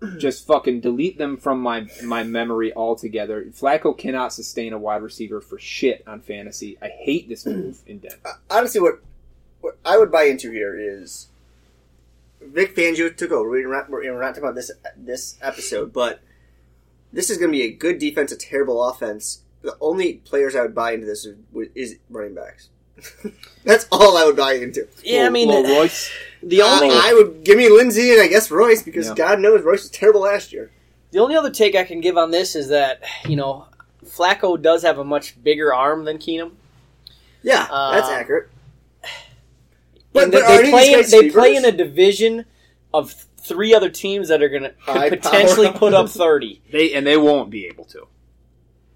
just 0.18 0.46
fucking 0.48 0.82
delete 0.82 1.18
them 1.18 1.38
from 1.38 1.60
my 1.60 1.88
my 2.04 2.24
memory 2.24 2.74
altogether. 2.74 3.44
Flacco 3.46 3.98
cannot 3.98 4.34
sustain 4.34 4.74
a 4.74 4.78
wide 4.78 5.02
receiver 5.02 5.42
for 5.42 5.58
shit 5.60 6.04
on 6.08 6.22
fantasy. 6.22 6.78
I 6.82 6.90
hate 6.90 7.30
this 7.30 7.46
move 7.48 7.82
in 7.88 8.00
Denver. 8.00 8.40
Honestly, 8.50 8.82
what 8.82 9.02
what 9.62 9.78
I 9.86 9.98
would 9.98 10.12
buy 10.12 10.24
into 10.24 10.52
here 10.52 10.78
is 10.78 11.30
Vic 12.42 12.76
Fangio 12.76 13.16
took 13.16 13.32
over. 13.32 13.50
We're 13.50 13.72
not, 13.72 13.90
we're 13.90 14.20
not 14.20 14.30
talking 14.30 14.44
about 14.44 14.56
this 14.56 14.72
this 14.98 15.38
episode, 15.42 15.94
but 15.94 16.22
this 17.12 17.30
is 17.30 17.38
going 17.38 17.52
to 17.52 17.58
be 17.58 17.64
a 17.64 17.72
good 17.72 18.00
defense, 18.00 18.32
a 18.32 18.38
terrible 18.38 18.84
offense. 18.84 19.44
The 19.62 19.78
only 19.80 20.16
players 20.16 20.56
I 20.56 20.62
would 20.62 20.76
buy 20.76 20.92
into 20.92 21.06
this 21.06 21.26
is, 21.26 21.38
is 21.74 21.98
running 22.10 22.36
backs. 22.36 22.70
That's 23.64 23.88
all 23.92 24.18
I 24.18 24.26
would 24.26 24.36
buy 24.36 24.54
into. 24.54 24.88
Yeah, 25.04 25.26
I 25.26 25.30
mean, 25.30 25.48
Well, 25.50 25.64
the, 25.64 25.70
Royce, 25.70 26.12
the 26.44 26.62
only 26.62 26.90
I, 26.90 27.10
I 27.10 27.14
would 27.14 27.44
give 27.44 27.58
me 27.58 27.70
Lindsay 27.70 28.12
and 28.12 28.22
I 28.22 28.28
guess 28.28 28.52
Royce 28.52 28.84
because 28.84 29.08
Yeah. 29.08 29.16
God 29.16 29.40
knows 29.40 29.62
Royce 29.64 29.82
was 29.84 29.90
terrible 29.92 30.22
last 30.22 30.52
year. 30.54 30.70
the 31.12 31.20
only 31.20 31.36
other 31.36 31.50
take 31.52 31.76
I 31.76 31.84
can 31.84 32.02
give 32.02 32.18
on 32.18 32.32
this 32.32 32.56
is 32.56 32.68
that 32.70 33.02
you 33.28 33.36
know 33.36 33.66
Flacco 34.06 34.62
does 34.62 34.84
have 34.84 34.98
a 35.00 35.04
much 35.04 35.42
bigger 35.44 35.74
arm 35.74 36.04
than 36.06 36.18
Keenum. 36.18 36.52
Yeah, 37.42 37.68
that's 37.92 38.08
Uh, 38.10 38.12
accurate. 38.12 38.50
And 39.04 39.12
but 40.14 40.32
they, 40.32 40.42
are 40.42 40.62
they 40.62 40.70
play 40.70 40.94
in, 40.94 41.10
they 41.10 41.30
play 41.32 41.56
in 41.56 41.66
a 41.66 41.72
division 41.72 42.46
of 42.94 43.12
three 43.38 43.74
other 43.74 43.90
teams 43.90 44.28
that 44.28 44.44
are 44.44 44.50
going 44.50 44.64
to 44.64 44.74
potentially 44.86 45.72
put 45.72 45.94
up 45.94 46.10
thirty. 46.10 46.62
they 46.72 46.94
and 46.94 47.06
they 47.08 47.18
won't 47.18 47.50
be 47.50 47.66
able 47.66 47.86
to. 47.86 48.08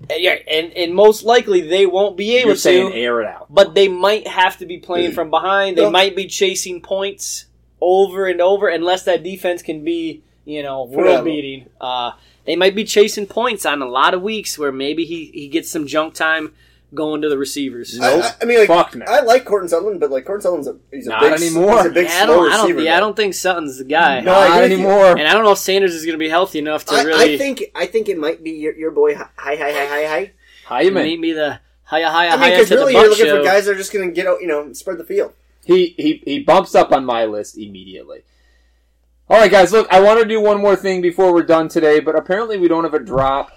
And, 0.10 0.22
yeah, 0.22 0.36
and 0.50 0.72
and 0.74 0.94
most 0.94 1.24
likely 1.24 1.62
they 1.62 1.86
won't 1.86 2.18
be 2.18 2.36
able 2.38 2.50
You're 2.50 2.56
saying 2.56 2.92
to. 2.92 2.98
air 2.98 3.22
it 3.22 3.28
out. 3.28 3.48
But 3.50 3.74
they 3.76 3.88
might 3.88 4.28
have 4.28 4.58
to 4.60 4.66
be 4.66 4.78
playing 4.78 5.12
from 5.14 5.30
behind. 5.30 5.78
They 5.78 5.82
Well- 5.82 5.92
might 5.92 6.16
be 6.16 6.28
chasing 6.28 6.82
points 6.82 7.46
over 7.82 8.28
and 8.28 8.42
over 8.42 8.68
unless 8.68 9.04
that 9.06 9.24
defense 9.24 9.62
can 9.62 9.84
be, 9.84 10.22
you 10.46 10.64
know, 10.64 10.84
world 10.86 11.26
beating. 11.26 11.66
Uh, 11.82 12.12
they 12.46 12.56
might 12.56 12.76
be 12.76 12.84
chasing 12.86 13.28
points 13.28 13.66
on 13.66 13.82
a 13.82 13.88
lot 13.88 14.14
of 14.14 14.22
weeks 14.22 14.58
where 14.58 14.72
maybe 14.72 15.04
he, 15.06 15.26
he 15.34 15.48
gets 15.48 15.70
some 15.70 15.86
junk 15.88 16.14
time 16.14 16.54
going 16.94 17.22
to 17.22 17.30
the 17.30 17.38
receivers. 17.38 17.98
Nope. 18.00 18.24
I, 18.24 18.28
I, 18.28 18.34
I 18.42 18.46
mean, 18.46 18.60
like, 18.60 18.68
Fuck 18.68 18.96
no. 18.96 19.06
I 19.08 19.22
like 19.22 19.46
Corton 19.46 19.68
Sutherland, 19.70 20.00
but 20.00 20.10
like 20.10 20.26
Corton 20.26 20.42
Sutherland's 20.42 20.68
a 20.68 20.78
he's 20.92 21.08
a 21.08 21.10
Not 21.10 21.22
big, 21.22 21.34
anymore. 21.34 21.78
He's 21.78 21.86
a 21.86 21.90
big 21.90 22.06
Yeah, 22.08 22.14
I 22.14 22.26
slow 22.26 22.36
don't, 22.36 22.52
I 22.52 22.58
don't, 22.58 22.84
yeah, 22.84 22.98
I 22.98 23.00
don't 23.00 23.16
think 23.16 23.34
Sutton's 23.34 23.78
the 23.78 23.84
guy. 23.84 24.22
No, 24.22 24.34
I 24.34 24.48
Not 24.48 24.48
agree 24.48 24.62
with 24.62 24.72
you. 24.72 24.88
anymore. 24.88 25.18
And 25.18 25.28
I 25.28 25.34
don't 25.34 25.44
know 25.44 25.52
if 25.52 25.58
Sanders 25.58 25.94
is 25.94 26.06
going 26.06 26.14
to 26.18 26.24
be 26.24 26.30
healthy 26.30 26.60
enough 26.60 26.86
to 26.86 26.96
I, 26.96 27.04
really 27.04 27.36
I 27.36 27.38
think 27.38 27.64
I 27.76 27.86
think 27.88 28.08
it 28.10 28.18
might 28.18 28.44
be 28.44 28.52
your, 28.52 28.74
your 28.76 28.92
boy. 28.92 29.16
Hi, 29.16 29.28
hi, 29.38 29.56
hi, 29.56 29.86
hi, 29.86 30.06
hi. 30.06 30.32
Hyman. 30.66 31.04
meet 31.04 31.20
me 31.20 31.34
the 31.34 31.60
hiya 31.90 32.10
hiya 32.10 32.12
I 32.12 32.32
mean, 32.32 32.40
hiya 32.40 32.52
because 32.56 32.70
to 32.70 32.76
really, 32.76 32.94
butt 32.94 33.02
you're 33.02 33.10
looking 33.12 33.26
show. 33.26 33.38
for 33.38 33.44
guys 33.44 33.66
that 33.66 33.72
are 33.72 33.78
just 33.78 33.92
going 33.94 34.08
to 34.08 34.14
get 34.14 34.28
out, 34.28 34.42
you 34.42 34.48
know, 34.48 34.72
spread 34.74 34.98
the 34.98 35.04
field. 35.04 35.34
he 35.66 35.94
he 35.98 36.22
he 36.26 36.40
bumps 36.40 36.74
up 36.76 36.92
on 36.92 37.04
my 37.06 37.26
list 37.26 37.58
immediately. 37.58 38.24
All 39.30 39.38
right, 39.38 39.52
guys. 39.52 39.74
Look, 39.74 39.92
I 39.92 40.00
want 40.00 40.22
to 40.22 40.26
do 40.26 40.40
one 40.40 40.62
more 40.62 40.78
thing 40.78 41.02
before 41.02 41.34
we're 41.34 41.44
done 41.44 41.68
today, 41.68 42.00
but 42.00 42.16
apparently 42.16 42.58
we 42.58 42.70
don't 42.70 42.86
have 42.86 42.94
a 42.94 43.00
drop 43.00 43.52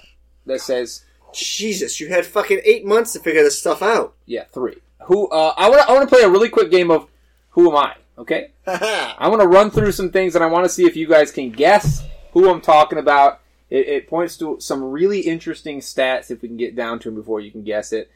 that 0.46 0.60
says 0.60 1.04
Jesus, 1.34 2.00
you 2.00 2.08
had 2.08 2.26
fucking 2.26 2.60
eight 2.64 2.84
months 2.84 3.12
to 3.12 3.20
figure 3.20 3.42
this 3.42 3.58
stuff 3.58 3.82
out. 3.82 4.14
yeah 4.26 4.44
three. 4.44 4.76
Who? 5.06 5.28
Uh, 5.28 5.54
I 5.56 5.68
want 5.68 5.82
to 5.82 5.88
I 5.88 5.92
want 5.92 6.08
to 6.08 6.14
play 6.14 6.24
a 6.24 6.30
really 6.30 6.48
quick 6.48 6.70
game 6.70 6.90
of 6.90 7.08
who 7.50 7.70
am 7.70 7.76
I? 7.76 7.94
Okay, 8.18 8.50
I 8.66 9.28
want 9.28 9.40
to 9.40 9.48
run 9.48 9.70
through 9.70 9.92
some 9.92 10.10
things 10.10 10.34
and 10.34 10.44
I 10.44 10.46
want 10.48 10.64
to 10.64 10.68
see 10.68 10.84
if 10.84 10.94
you 10.94 11.06
guys 11.08 11.32
can 11.32 11.50
guess 11.50 12.04
who 12.32 12.50
I'm 12.50 12.60
talking 12.60 12.98
about. 12.98 13.40
It, 13.70 13.88
it 13.88 14.08
points 14.08 14.36
to 14.38 14.58
some 14.60 14.82
really 14.82 15.20
interesting 15.20 15.80
stats 15.80 16.30
if 16.30 16.42
we 16.42 16.48
can 16.48 16.56
get 16.56 16.76
down 16.76 16.98
to 17.00 17.08
them 17.08 17.14
before 17.14 17.40
you 17.40 17.50
can 17.50 17.62
guess 17.62 17.92
it. 17.92 18.10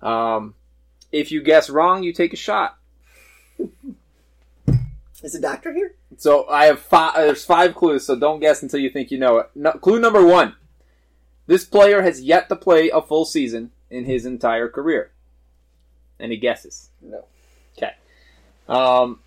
Um, 0.00 0.54
if 1.12 1.30
you 1.32 1.42
guess 1.42 1.68
wrong, 1.68 2.02
you 2.02 2.12
take 2.12 2.32
a 2.32 2.36
shot. 2.36 2.78
Is 5.22 5.32
the 5.32 5.40
doctor 5.40 5.74
here? 5.74 5.94
So 6.16 6.48
I 6.48 6.64
have 6.64 6.80
five. 6.80 7.14
There's 7.16 7.44
five 7.44 7.74
clues, 7.74 8.06
so 8.06 8.16
don't 8.18 8.40
guess 8.40 8.62
until 8.62 8.80
you 8.80 8.88
think 8.88 9.10
you 9.10 9.18
know 9.18 9.38
it. 9.38 9.50
No, 9.54 9.72
clue 9.72 10.00
number 10.00 10.24
one: 10.24 10.56
This 11.50 11.64
player 11.64 12.02
has 12.02 12.22
yet 12.22 12.48
to 12.48 12.54
play 12.54 12.90
a 12.90 13.02
full 13.02 13.24
season 13.24 13.72
in 13.90 14.04
his 14.04 14.24
entire 14.24 14.68
career. 14.68 15.10
Any 16.20 16.36
guesses? 16.36 16.90
No. 17.02 17.24
Okay. 17.76 17.90
Um, 18.68 19.18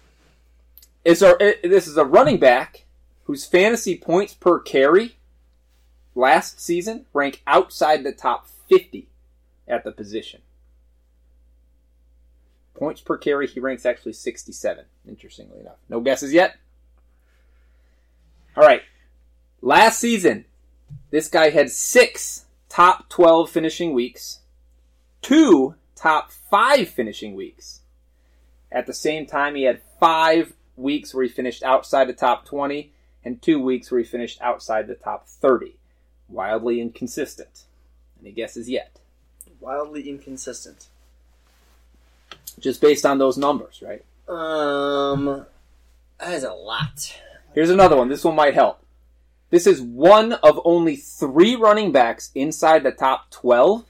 it's 1.04 1.22
a, 1.22 1.36
it, 1.42 1.70
this 1.70 1.86
is 1.86 1.98
a 1.98 2.06
running 2.06 2.38
back 2.38 2.86
whose 3.26 3.46
fantasy 3.46 3.98
points 3.98 4.34
per 4.34 4.62
carry 4.62 5.18
last 6.16 6.62
season 6.62 7.08
rank 7.12 7.42
outside 7.46 8.06
the 8.06 8.14
top 8.14 8.48
50 8.70 9.10
at 9.68 9.84
the 9.84 9.92
position. 9.92 10.44
Points 12.74 13.02
per 13.02 13.18
carry, 13.18 13.48
he 13.48 13.60
ranks 13.60 13.86
actually 13.86 14.14
67, 14.14 14.86
interestingly 15.10 15.60
enough. 15.60 15.76
No 15.90 16.00
guesses 16.00 16.32
yet? 16.32 16.56
All 18.56 18.64
right. 18.64 18.84
Last 19.62 20.00
season, 20.00 20.46
this 21.12 21.28
guy 21.28 21.50
had 21.50 21.72
six 21.72 22.46
top 22.70 23.10
12 23.10 23.50
finishing 23.50 23.94
weeks, 23.94 24.40
two 25.22 25.76
top 25.96 26.32
five 26.32 26.90
finishing 26.90 27.36
weeks. 27.36 27.82
At 28.72 28.88
the 28.88 28.94
same 28.94 29.26
time, 29.26 29.56
he 29.56 29.64
had 29.64 29.82
five 30.00 30.54
weeks 30.76 31.14
where 31.14 31.24
he 31.24 31.30
finished 31.30 31.64
outside 31.64 32.08
the 32.08 32.14
top 32.14 32.46
20 32.46 32.92
and 33.24 33.42
two 33.42 33.60
weeks 33.60 33.92
where 33.92 34.00
he 34.00 34.06
finished 34.06 34.42
outside 34.42 34.88
the 34.88 34.96
top 34.96 35.28
30. 35.28 35.76
Wildly 36.28 36.82
inconsistent. 36.82 37.64
Any 38.20 38.32
guesses 38.32 38.70
yet? 38.70 39.00
Wildly 39.60 40.10
inconsistent. 40.10 40.88
Just 42.60 42.82
based 42.82 43.06
on 43.06 43.18
those 43.18 43.38
numbers, 43.38 43.82
right? 43.82 44.04
Um, 44.28 45.46
that 46.20 46.34
is 46.34 46.44
a 46.44 46.54
lot. 46.54 47.20
Here's 47.54 47.70
another 47.70 47.96
one. 47.96 48.10
This 48.10 48.24
one 48.24 48.36
might 48.36 48.54
help. 48.54 48.83
This 49.54 49.68
is 49.68 49.84
one 49.84 50.34
of 50.34 50.60
only 50.66 50.96
three 50.96 51.56
running 51.56 51.92
backs 51.92 52.32
inside 52.34 52.82
the 52.82 52.92
top 52.92 53.30
12 53.30 53.86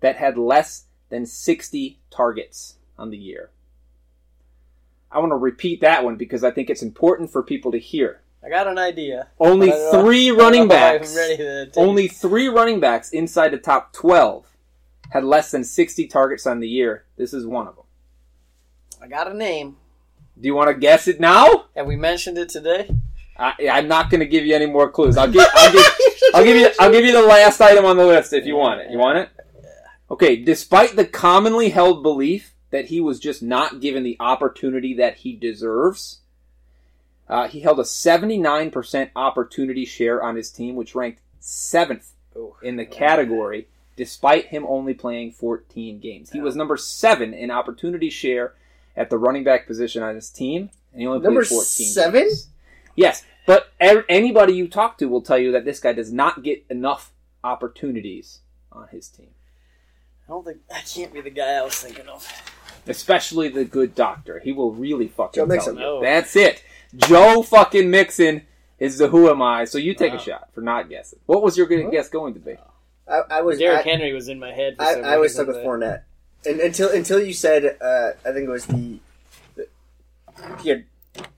that 0.00 0.16
had 0.16 0.38
less 0.38 0.84
than 1.10 1.26
60 1.26 1.98
targets 2.10 2.76
on 2.98 3.10
the 3.10 3.18
year. 3.18 3.50
I 5.12 5.18
want 5.18 5.32
to 5.32 5.36
repeat 5.36 5.82
that 5.82 6.02
one 6.02 6.16
because 6.16 6.42
I 6.42 6.50
think 6.50 6.70
it's 6.70 6.80
important 6.80 7.30
for 7.30 7.42
people 7.42 7.70
to 7.72 7.78
hear. 7.78 8.22
I 8.42 8.48
got 8.48 8.68
an 8.68 8.78
idea. 8.78 9.28
Only 9.38 9.68
But 9.68 9.74
I 9.74 9.78
don't 9.78 9.92
know- 9.92 10.02
three 10.02 10.30
running 10.42 10.66
backs. 10.66 11.14
ready 11.14 11.36
to 11.36 11.66
take- 11.66 11.76
Only 11.76 12.08
three 12.08 12.48
running 12.48 12.80
backs 12.80 13.10
inside 13.10 13.50
the 13.50 13.58
top 13.58 13.92
12 13.92 14.46
had 15.10 15.24
less 15.24 15.50
than 15.50 15.62
60 15.62 16.06
targets 16.06 16.46
on 16.46 16.58
the 16.60 16.68
year. 16.68 17.04
This 17.18 17.34
is 17.34 17.44
one 17.44 17.68
of 17.68 17.76
them. 17.76 17.84
I 19.02 19.08
got 19.08 19.30
a 19.30 19.34
name. 19.34 19.76
Do 20.40 20.46
you 20.46 20.54
want 20.54 20.68
to 20.68 20.74
guess 20.74 21.06
it 21.06 21.20
now? 21.20 21.66
Have 21.76 21.84
we 21.84 21.96
mentioned 21.96 22.38
it 22.38 22.48
today? 22.48 22.88
I, 23.40 23.68
I'm 23.72 23.88
not 23.88 24.10
going 24.10 24.20
to 24.20 24.26
give 24.26 24.44
you 24.44 24.54
any 24.54 24.66
more 24.66 24.90
clues. 24.90 25.16
I'll 25.16 25.30
give, 25.30 25.46
I'll 25.54 25.72
give, 25.72 25.84
I'll 26.34 26.44
give 26.44 26.56
you, 26.56 26.68
I'll 26.78 26.92
give 26.92 27.04
you 27.04 27.12
the 27.12 27.22
last 27.22 27.60
item 27.60 27.84
on 27.86 27.96
the 27.96 28.04
list 28.06 28.32
if 28.32 28.44
you 28.44 28.56
want 28.56 28.80
it. 28.82 28.90
You 28.90 28.98
want 28.98 29.18
it? 29.18 29.30
Okay. 30.10 30.36
Despite 30.36 30.96
the 30.96 31.06
commonly 31.06 31.70
held 31.70 32.02
belief 32.02 32.54
that 32.70 32.86
he 32.86 33.00
was 33.00 33.18
just 33.18 33.42
not 33.42 33.80
given 33.80 34.02
the 34.02 34.16
opportunity 34.20 34.94
that 34.94 35.16
he 35.18 35.34
deserves, 35.34 36.20
uh, 37.28 37.48
he 37.48 37.60
held 37.60 37.78
a 37.80 37.84
79% 37.84 39.10
opportunity 39.16 39.84
share 39.84 40.22
on 40.22 40.36
his 40.36 40.50
team, 40.50 40.74
which 40.76 40.94
ranked 40.94 41.20
seventh 41.40 42.10
in 42.62 42.76
the 42.76 42.84
category, 42.84 43.68
despite 43.96 44.46
him 44.46 44.66
only 44.68 44.94
playing 44.94 45.32
14 45.32 45.98
games. 46.00 46.30
He 46.30 46.40
was 46.40 46.54
number 46.56 46.76
seven 46.76 47.32
in 47.32 47.50
opportunity 47.50 48.10
share 48.10 48.54
at 48.96 49.10
the 49.10 49.18
running 49.18 49.44
back 49.44 49.66
position 49.66 50.02
on 50.02 50.14
his 50.14 50.28
team, 50.30 50.70
and 50.92 51.00
he 51.00 51.06
only 51.06 51.20
Number 51.20 51.40
played 51.40 51.48
14 51.50 51.86
seven? 51.86 52.22
games. 52.22 52.48
Yes, 52.96 53.24
but 53.50 53.72
a- 53.80 54.04
anybody 54.08 54.52
you 54.54 54.68
talk 54.68 54.98
to 54.98 55.06
will 55.06 55.22
tell 55.22 55.38
you 55.38 55.50
that 55.52 55.64
this 55.64 55.80
guy 55.80 55.92
does 55.92 56.12
not 56.12 56.42
get 56.42 56.64
enough 56.70 57.12
opportunities 57.42 58.40
on 58.72 58.86
his 58.88 59.08
team, 59.08 59.30
I 60.26 60.32
don't 60.32 60.44
think 60.44 60.58
that 60.68 60.90
can't 60.94 61.12
be 61.12 61.20
the 61.20 61.30
guy 61.30 61.54
I 61.54 61.62
was 61.62 61.74
thinking 61.74 62.06
of. 62.08 62.26
especially 62.86 63.48
the 63.48 63.64
good 63.64 63.94
doctor. 63.94 64.38
He 64.38 64.52
will 64.52 64.72
really 64.72 65.08
fucking 65.08 65.34
Joe 65.40 65.46
tell 65.46 65.54
Mixon. 65.56 65.74
you. 65.76 65.80
No. 65.80 66.00
That's 66.00 66.34
it. 66.36 66.62
Joe 66.96 67.42
fucking 67.42 67.90
Mixon 67.90 68.42
is 68.78 68.98
the 68.98 69.08
who 69.08 69.28
am 69.28 69.42
I. 69.42 69.64
So 69.64 69.78
you 69.78 69.94
take 69.94 70.12
Wow. 70.12 70.18
a 70.18 70.22
shot 70.22 70.48
for 70.54 70.60
not 70.60 70.88
guessing. 70.88 71.18
What 71.26 71.42
was 71.42 71.56
your 71.58 71.66
good 71.66 71.90
guess 71.90 72.08
going 72.08 72.34
to 72.34 72.40
be? 72.40 72.56
I, 73.08 73.20
I 73.30 73.40
was 73.42 73.58
Derrick 73.58 73.86
I, 73.86 73.90
Henry 73.90 74.12
was 74.12 74.28
in 74.28 74.38
my 74.38 74.52
head. 74.52 74.76
For 74.76 74.82
I, 74.84 74.94
some 74.94 75.04
I 75.04 75.16
was 75.18 75.34
stuck 75.34 75.48
with 75.48 75.56
but- 75.56 75.64
Fournette, 75.64 76.02
and 76.46 76.60
until 76.60 76.88
until 76.90 77.20
you 77.20 77.32
said 77.34 77.76
uh, 77.80 78.10
I 78.24 78.32
think 78.32 78.46
it 78.46 78.48
was 78.48 78.66
the, 78.66 78.98
the 79.56 79.66
he 80.62 80.68
had 80.70 80.84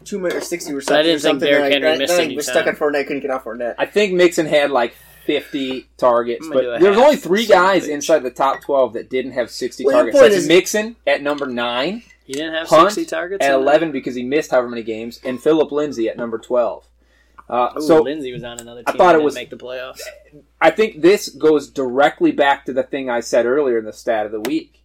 two 0.04 0.18
minutes 0.18 0.36
or 0.36 0.40
sixty 0.40 0.72
receptions. 0.74 0.98
I 0.98 1.02
didn't 1.02 1.16
or 1.16 1.18
think 1.18 1.20
something, 1.22 1.48
Derrick 1.48 1.64
and 1.74 1.84
Henry 1.84 1.88
I, 1.90 1.98
missed 1.98 2.12
then 2.12 2.20
I 2.20 2.24
any 2.24 2.36
was 2.36 2.46
time. 2.46 2.54
stuck 2.54 2.66
on 2.66 2.76
Fournette. 2.76 3.06
Couldn't 3.06 3.20
get 3.22 3.30
off 3.30 3.44
Fournette. 3.44 3.74
I 3.78 3.86
think 3.86 4.12
Mixon 4.14 4.46
had 4.46 4.70
like 4.70 4.94
50 5.24 5.88
targets, 5.96 6.44
I'm 6.46 6.52
gonna 6.52 6.62
do 6.62 6.68
but 6.70 6.76
a 6.76 6.80
there's 6.82 6.96
half 6.96 7.04
only 7.04 7.16
three 7.16 7.46
guys 7.46 7.82
percentage. 7.82 7.94
inside 7.94 8.18
the 8.24 8.30
top 8.30 8.60
12 8.62 8.94
that 8.94 9.08
didn't 9.08 9.32
have 9.32 9.50
60 9.50 9.84
Well, 9.84 9.92
your 9.94 10.02
targets. 10.04 10.18
point 10.18 10.30
That's 10.32 10.42
is- 10.42 10.48
Mixon 10.48 10.96
at 11.06 11.22
number 11.22 11.46
nine, 11.46 12.02
He 12.24 12.32
didn't 12.32 12.54
have 12.54 12.68
Hunt 12.68 12.90
60 12.92 13.08
targets. 13.08 13.44
at 13.44 13.54
in 13.54 13.60
11 13.60 13.92
because 13.92 14.16
he 14.16 14.24
missed 14.24 14.50
however 14.50 14.68
many 14.68 14.82
games, 14.82 15.20
and 15.24 15.40
Phillip 15.40 15.70
Lindsay 15.70 16.08
at 16.08 16.16
number 16.16 16.38
12. 16.38 16.86
Uh, 17.48 17.70
Ooh, 17.76 17.80
so 17.82 18.02
Lindsay 18.02 18.32
was 18.32 18.42
on 18.42 18.58
another 18.60 18.82
team. 18.82 18.94
I 18.94 18.98
thought 18.98 19.10
it 19.14 19.18
didn't 19.18 19.24
was- 19.24 19.34
make 19.36 19.50
the 19.50 19.56
playoffs. 19.56 20.00
I 20.60 20.70
think 20.70 21.02
this 21.02 21.28
goes 21.28 21.68
directly 21.70 22.32
back 22.32 22.64
to 22.64 22.72
the 22.72 22.82
thing 22.82 23.08
I 23.08 23.20
said 23.20 23.46
earlier 23.46 23.78
in 23.78 23.84
the 23.84 23.92
stat 23.92 24.26
of 24.26 24.32
the 24.32 24.40
week. 24.40 24.81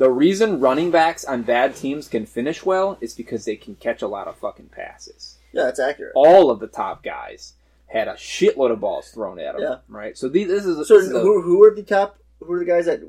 The 0.00 0.10
reason 0.10 0.60
running 0.60 0.90
backs 0.90 1.26
on 1.26 1.42
bad 1.42 1.76
teams 1.76 2.08
can 2.08 2.24
finish 2.24 2.64
well 2.64 2.96
is 3.02 3.12
because 3.12 3.44
they 3.44 3.56
can 3.56 3.74
catch 3.74 4.00
a 4.00 4.06
lot 4.08 4.28
of 4.28 4.36
fucking 4.36 4.70
passes. 4.70 5.36
Yeah, 5.52 5.64
that's 5.64 5.78
accurate. 5.78 6.12
All 6.14 6.50
of 6.50 6.58
the 6.58 6.68
top 6.68 7.02
guys 7.02 7.52
had 7.86 8.08
a 8.08 8.14
shitload 8.14 8.70
of 8.72 8.80
balls 8.80 9.10
thrown 9.10 9.38
at 9.38 9.52
them, 9.56 9.62
Yeah. 9.62 9.76
right? 9.88 10.16
So 10.16 10.30
these, 10.30 10.48
this 10.48 10.64
is 10.64 10.88
So 10.88 10.96
this 10.96 11.08
is, 11.08 11.12
a- 11.12 11.20
who, 11.20 11.42
who 11.42 11.62
are 11.64 11.74
the 11.74 11.82
top? 11.82 12.18
Who 12.42 12.50
are 12.54 12.58
the 12.60 12.64
guys 12.64 12.86
that 12.86 13.02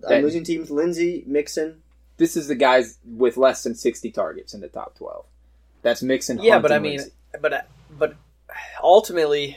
That- 0.00 0.12
on 0.18 0.22
losing 0.22 0.44
teams? 0.44 0.70
Lindsay, 0.70 1.24
Mixon. 1.26 1.80
this 2.18 2.36
is 2.36 2.46
the 2.48 2.54
guys 2.54 2.98
with 3.06 3.38
less 3.38 3.62
than 3.62 3.74
60 3.74 4.10
targets 4.10 4.52
in 4.52 4.60
the 4.60 4.68
top 4.68 4.98
12. 4.98 5.24
That's 5.80 6.02
Mixon. 6.02 6.40
Yeah, 6.42 6.52
Hunt, 6.52 6.62
but 6.64 6.72
I 6.72 6.78
mean, 6.78 6.98
Lindsay. 6.98 7.12
but 7.40 7.66
but 7.98 8.16
ultimately, 8.82 9.56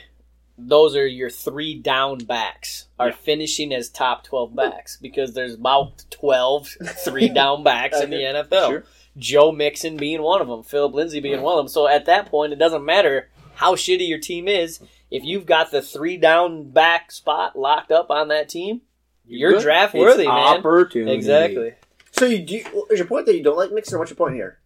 those 0.58 0.96
are 0.96 1.06
your 1.06 1.30
three 1.30 1.76
down 1.76 2.18
backs 2.20 2.88
are 3.00 3.10
Yeah. 3.10 3.16
finishing 3.16 3.74
as 3.74 3.90
top 3.90 4.24
twelve 4.24 4.56
backs 4.56 4.98
because 5.00 5.34
there's 5.34 5.54
about 5.54 6.04
12 6.10 6.68
three 7.04 7.30
down 7.30 7.64
backs 7.64 8.00
in 8.02 8.10
the 8.10 8.18
NFL. 8.18 8.68
Sure. 8.70 8.84
Joe 9.18 9.52
Mixon 9.52 9.98
being 9.98 10.22
one 10.22 10.42
of 10.42 10.48
them, 10.48 10.64
Phillip 10.64 10.94
Lindsay 10.94 11.20
being 11.20 11.42
one 11.42 11.54
of 11.54 11.58
them. 11.58 11.68
So 11.68 11.88
at 11.88 12.06
that 12.06 12.28
point, 12.28 12.54
it 12.54 12.60
doesn't 12.60 12.86
matter 12.86 13.30
how 13.56 13.76
shitty 13.76 14.08
your 14.08 14.20
team 14.20 14.48
is. 14.48 14.80
If 15.10 15.24
you've 15.24 15.46
got 15.46 15.72
the 15.72 15.82
three 15.82 16.18
down 16.18 16.70
back 16.72 17.12
spot 17.12 17.58
locked 17.58 17.92
up 17.92 18.10
on 18.12 18.28
that 18.28 18.50
team, 18.50 18.82
you're 19.26 19.54
good. 19.54 19.62
draft 19.64 19.96
It's 19.96 20.02
worthy, 20.02 20.28
man. 20.28 20.58
Opportunity. 20.60 21.14
Exactly. 21.14 21.74
So 22.12 22.26
you, 22.26 22.40
do 22.40 22.56
you, 22.58 22.88
is 22.92 23.00
your 23.00 23.08
point 23.08 23.26
that 23.28 23.36
you 23.36 23.44
don't 23.44 23.58
like 23.58 23.72
Mixon? 23.72 23.96
Or 23.96 24.00
what's 24.00 24.12
your 24.12 24.18
point 24.18 24.36
here? 24.36 24.60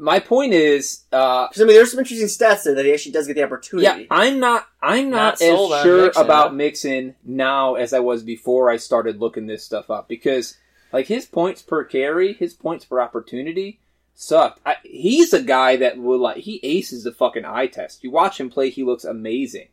My 0.00 0.18
point 0.18 0.54
is, 0.54 1.04
uh, 1.12 1.48
Because 1.48 1.62
I 1.62 1.66
mean, 1.66 1.76
there's 1.76 1.90
some 1.90 1.98
interesting 2.00 2.26
stats 2.26 2.64
there 2.64 2.74
that 2.74 2.84
he 2.86 2.92
actually 2.92 3.12
does 3.12 3.26
get 3.26 3.34
the 3.34 3.44
opportunity. 3.44 3.84
yeah, 3.84 4.06
I'm 4.10 4.40
not. 4.40 4.66
I'm 4.82 5.10
not, 5.10 5.40
Not 5.40 5.42
as 5.42 5.82
sure 5.82 6.04
Mixon, 6.06 6.24
about 6.24 6.48
huh? 6.48 6.54
Mixon 6.54 7.14
now 7.22 7.74
as 7.74 7.92
I 7.92 8.00
was 8.00 8.22
before 8.22 8.70
I 8.70 8.78
started 8.78 9.20
looking 9.20 9.46
this 9.46 9.62
stuff 9.62 9.90
up 9.90 10.08
because, 10.08 10.56
like, 10.92 11.06
his 11.06 11.26
points 11.26 11.60
per 11.60 11.84
carry, 11.84 12.32
his 12.32 12.54
points 12.54 12.86
per 12.86 12.98
opportunity 12.98 13.78
sucked. 14.14 14.60
I, 14.64 14.76
he's 14.82 15.32
a 15.34 15.42
guy 15.42 15.76
that 15.76 15.98
will 15.98 16.18
like 16.18 16.38
he 16.38 16.60
aces 16.62 17.04
the 17.04 17.12
fucking 17.12 17.44
eye 17.44 17.66
test. 17.66 18.02
You 18.02 18.10
watch 18.10 18.40
him 18.40 18.48
play, 18.50 18.70
he 18.70 18.82
looks 18.82 19.04
amazing, 19.04 19.68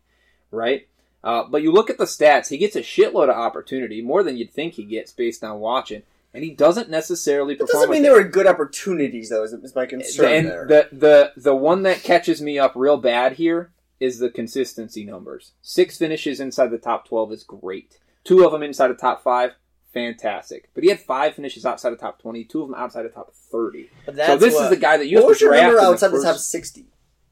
right? 0.52 0.88
Uh, 1.24 1.44
but 1.50 1.62
you 1.62 1.72
look 1.72 1.90
at 1.90 1.98
the 1.98 2.06
stats, 2.06 2.50
he 2.50 2.58
gets 2.58 2.76
a 2.76 2.82
shitload 2.82 3.30
of 3.30 3.36
opportunity, 3.38 4.02
more 4.02 4.24
than 4.24 4.38
you'd 4.38 4.52
think 4.54 4.74
he 4.74 4.84
gets 4.84 5.12
based 5.12 5.44
on 5.44 5.60
watching, 5.60 6.04
and 6.38 6.44
he 6.46 6.52
doesn't 6.54 6.90
necessarily 6.90 7.56
That 7.56 7.66
perform. 7.66 7.82
doesn't 7.90 7.92
mean 7.92 8.02
with 8.04 8.12
there 8.12 8.20
it. 8.22 8.24
were 8.26 8.30
good 8.32 8.48
opportunities, 8.48 9.30
though. 9.30 9.44
Is, 9.44 9.52
is 9.54 9.76
my 9.76 9.86
concern 9.86 10.32
and 10.34 10.48
there? 10.48 10.66
the 10.68 10.88
the 10.92 11.34
the 11.36 11.56
one 11.56 11.84
that 11.84 12.04
catches 12.04 12.42
me 12.42 12.58
up 12.60 12.74
real 12.76 12.98
bad 12.98 13.34
here 13.34 13.72
is 14.00 14.20
the 14.20 14.30
consistency 14.30 15.04
numbers. 15.04 15.54
Six 15.62 15.98
finishes 15.98 16.40
inside 16.40 16.72
the 16.72 16.78
top 16.78 17.08
twelve 17.08 17.32
is 17.32 17.44
great. 17.44 17.98
Two 18.24 18.46
of 18.46 18.52
them 18.52 18.62
inside 18.64 18.90
the 18.90 18.94
top 18.94 19.24
five, 19.24 19.52
fantastic. 19.94 20.70
But 20.74 20.84
he 20.84 20.90
had 20.90 21.00
five 21.00 21.34
finishes 21.36 21.66
outside 21.66 21.90
the 21.92 21.96
top 21.98 22.22
twenty. 22.22 22.44
Two 22.44 22.62
of 22.62 22.70
them 22.70 22.78
outside 22.80 23.04
the 23.04 23.10
top 23.10 23.34
thirty. 23.34 23.90
But 24.06 24.16
So 24.18 24.38
this 24.38 24.54
what 24.54 24.64
is 24.66 24.70
the 24.70 24.76
guy 24.78 24.98
that 24.98 25.08
you 25.08 25.18
what 25.22 25.30
have 25.30 25.38
to 25.40 25.44
your 25.46 25.54
draft 25.54 25.64
number 25.64 25.78
in 25.80 25.84
the 25.86 25.90
outside 25.92 26.08
the, 26.10 26.22
top 26.24 26.34
first 26.36 26.50
sixty? 26.52 26.86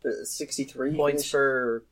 Uh, 0.03 0.09
Sixty-three 0.23 0.95
points 0.95 1.29
per 1.31 1.83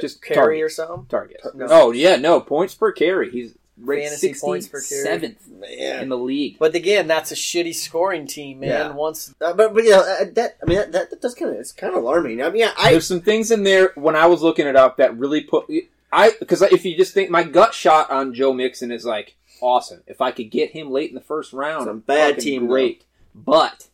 just 0.00 0.22
carry 0.22 0.36
target, 0.60 0.62
or 0.62 0.68
something. 0.68 1.06
target. 1.06 1.40
No. 1.54 1.66
Oh 1.70 1.90
yeah, 1.92 2.16
no 2.16 2.40
points 2.40 2.74
per 2.74 2.92
carry. 2.92 3.30
He's 3.30 3.56
ranked 3.80 4.08
Fantasy 4.08 4.34
points 4.34 4.68
per 4.68 4.80
carry. 4.80 5.02
seventh 5.02 5.48
man. 5.48 6.02
in 6.02 6.08
the 6.08 6.18
league. 6.18 6.56
But 6.58 6.74
again, 6.74 7.06
that's 7.06 7.32
a 7.32 7.34
shitty 7.34 7.74
scoring 7.74 8.26
team, 8.26 8.60
man. 8.60 8.68
Yeah. 8.68 8.90
Once 8.90 9.34
Uh, 9.40 9.52
but 9.52 9.74
but 9.74 9.84
yeah, 9.84 9.98
uh, 9.98 10.24
that 10.34 10.56
I 10.62 10.66
mean 10.66 10.78
that, 10.78 10.92
that, 10.92 11.10
that 11.10 11.20
does 11.20 11.34
kind 11.34 11.52
of 11.52 11.58
it's 11.58 11.72
kind 11.72 11.94
of 11.94 12.02
alarming. 12.02 12.42
I 12.42 12.50
mean, 12.50 12.60
yeah, 12.60 12.72
I 12.78 12.92
There's 12.92 13.06
some 13.06 13.20
things 13.20 13.50
in 13.50 13.62
there 13.62 13.92
when 13.94 14.16
I 14.16 14.26
was 14.26 14.42
looking 14.42 14.66
it 14.66 14.76
up 14.76 14.96
that 14.98 15.16
really 15.16 15.42
put 15.42 15.66
I 16.12 16.32
because 16.38 16.62
if 16.62 16.84
you 16.84 16.96
just 16.96 17.14
think 17.14 17.30
my 17.30 17.44
gut 17.44 17.74
shot 17.74 18.10
on 18.10 18.34
Joe 18.34 18.52
Mixon 18.52 18.90
is 18.90 19.04
like 19.04 19.36
awesome. 19.60 20.02
If 20.06 20.20
I 20.20 20.30
could 20.30 20.50
get 20.50 20.70
him 20.70 20.90
late 20.90 21.10
in 21.10 21.14
the 21.14 21.20
first 21.20 21.52
round, 21.52 21.86
Some 21.86 22.00
bad 22.00 22.38
team, 22.38 22.66
great. 22.66 23.04
But 23.34 23.88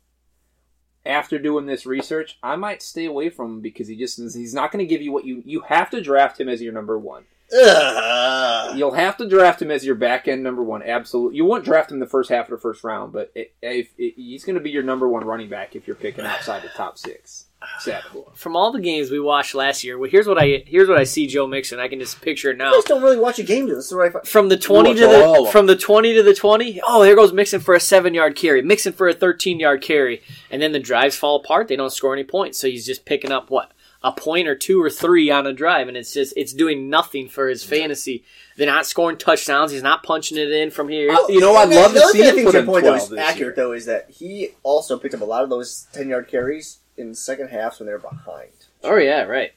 after 1.05 1.39
doing 1.39 1.67
this 1.67 1.87
research, 1.87 2.39
I 2.43 2.57
might 2.57 2.83
stay 2.83 3.05
away 3.05 3.29
from 3.31 3.55
him 3.55 3.61
because 3.61 3.89
he 3.89 3.97
just 3.97 4.19
he's 4.19 4.55
not 4.55 4.73
going 4.73 4.85
to 4.85 4.89
give 4.89 5.03
you 5.03 5.13
what 5.13 5.25
you 5.25 5.43
you 5.45 5.61
have 5.61 5.91
to 5.91 6.01
draft 6.01 6.41
him 6.41 6.49
as 6.49 6.63
your 6.63 6.73
number 6.73 6.99
one. 6.99 7.25
Ugh. 7.55 8.77
You'll 8.77 8.95
have 8.95 9.17
to 9.19 9.29
draft 9.29 9.63
him 9.63 9.71
as 9.71 9.85
your 9.85 9.95
back 9.95 10.27
end 10.29 10.43
number 10.43 10.63
one. 10.63 10.83
Absolutely, 10.83 11.37
you 11.37 11.45
won't 11.45 11.65
draft 11.65 11.93
him 11.93 12.01
the 12.01 12.07
first 12.07 12.31
half 12.31 12.47
of 12.47 12.51
the 12.51 12.59
first 12.59 12.83
round, 12.83 13.13
but 13.13 13.31
it, 13.35 13.55
if, 13.63 13.89
it, 13.99 14.15
he's 14.17 14.45
going 14.45 14.55
to 14.55 14.61
be 14.61 14.71
your 14.71 14.83
number 14.83 15.09
one 15.09 15.25
running 15.25 15.49
back 15.49 15.77
if 15.77 15.87
you're 15.87 15.97
picking 15.97 16.25
outside 16.25 16.63
the 16.63 16.69
top 16.69 16.99
six, 16.99 17.47
seven. 17.79 18.25
from 18.35 18.57
all 18.57 18.73
the 18.73 18.81
games 18.81 19.11
we 19.11 19.21
watched 19.21 19.55
last 19.55 19.85
year, 19.85 19.99
well, 19.99 20.11
here's 20.11 20.27
what 20.27 20.39
I 20.43 20.65
here's 20.67 20.89
what 20.89 20.99
I 20.99 21.05
see 21.05 21.27
Joe 21.27 21.47
Mixon. 21.47 21.79
I 21.79 21.89
can 21.89 22.01
just 22.01 22.21
picture 22.21 22.51
it 22.51 22.61
I 22.61 22.65
now. 22.65 22.73
just 22.73 22.89
don't 22.89 23.03
really 23.03 23.19
watch 23.19 23.39
a 23.39 23.45
game. 23.45 23.69
This 23.69 23.87
is 23.87 23.95
what 23.95 24.17
I. 24.17 24.21
From 24.25 24.49
the 24.49 24.57
twenty 24.57 24.95
to 24.95 25.01
the 25.01 25.49
from 25.53 25.67
the 25.67 25.77
twenty 25.77 26.15
to 26.15 26.23
the 26.23 26.35
twenty. 26.35 26.81
Oh, 26.85 27.03
there 27.05 27.15
goes 27.17 27.33
Mixon 27.33 27.61
for 27.61 27.75
a 27.75 27.81
seven 27.81 28.15
yard 28.15 28.35
carry. 28.37 28.63
Mixon 28.63 28.93
for 28.93 29.09
a 29.09 29.15
thirteen 29.15 29.61
yard 29.61 29.83
carry, 29.83 30.23
and 30.51 30.61
then 30.61 30.73
the 30.73 30.81
drives 30.81 31.17
fall 31.17 31.37
apart. 31.37 31.69
They 31.69 31.77
don't 31.77 31.93
score 31.93 32.13
any 32.13 32.25
points, 32.25 32.59
so 32.59 32.67
he's 32.67 32.87
just 32.87 33.05
picking 33.05 33.31
up 33.33 33.51
what 33.51 33.71
a 34.05 34.13
point 34.13 34.47
or 34.47 34.55
two 34.55 34.81
or 34.83 34.91
three 34.91 35.31
on 35.31 35.47
a 35.47 35.53
drive, 35.55 35.89
and 35.89 35.97
it's 35.97 36.13
just 36.13 36.35
it's 36.37 36.53
doing 36.53 36.91
nothing 36.91 37.27
for 37.27 37.49
his 37.49 37.65
fantasy. 37.65 38.23
They're 38.57 38.67
not 38.67 38.87
scoring 38.87 39.17
touchdowns. 39.17 39.73
He's 39.73 39.83
not 39.83 40.03
punching 40.03 40.37
it 40.37 40.53
in 40.53 40.71
from 40.71 40.91
here. 40.91 41.09
Oh, 41.11 41.29
you 41.31 41.41
know, 41.41 41.57
I'd 41.57 41.71
love 41.71 41.95
the 41.95 42.01
to 42.01 42.07
see 42.09 42.19
thing 42.19 42.29
I 42.29 42.41
him 42.41 42.45
put 42.45 42.55
in 42.55 42.67
point 42.67 42.85
though 42.85 42.91
12 42.91 43.11
this 43.11 43.19
accurate 43.19 43.57
year. 43.57 43.65
though 43.65 43.73
is 43.73 43.87
that 43.87 44.11
he 44.11 44.51
also 44.63 44.99
picked 44.99 45.15
up 45.15 45.23
a 45.23 45.25
lot 45.25 45.43
of 45.43 45.49
those 45.49 45.89
ten 45.93 46.11
yard 46.11 46.29
carries 46.29 46.81
in 46.99 47.15
second 47.15 47.49
halves 47.49 47.81
when 47.81 47.87
they're 47.87 47.99
behind. 47.99 48.53
Oh 48.83 48.97
yeah, 48.97 49.23
right. 49.23 49.53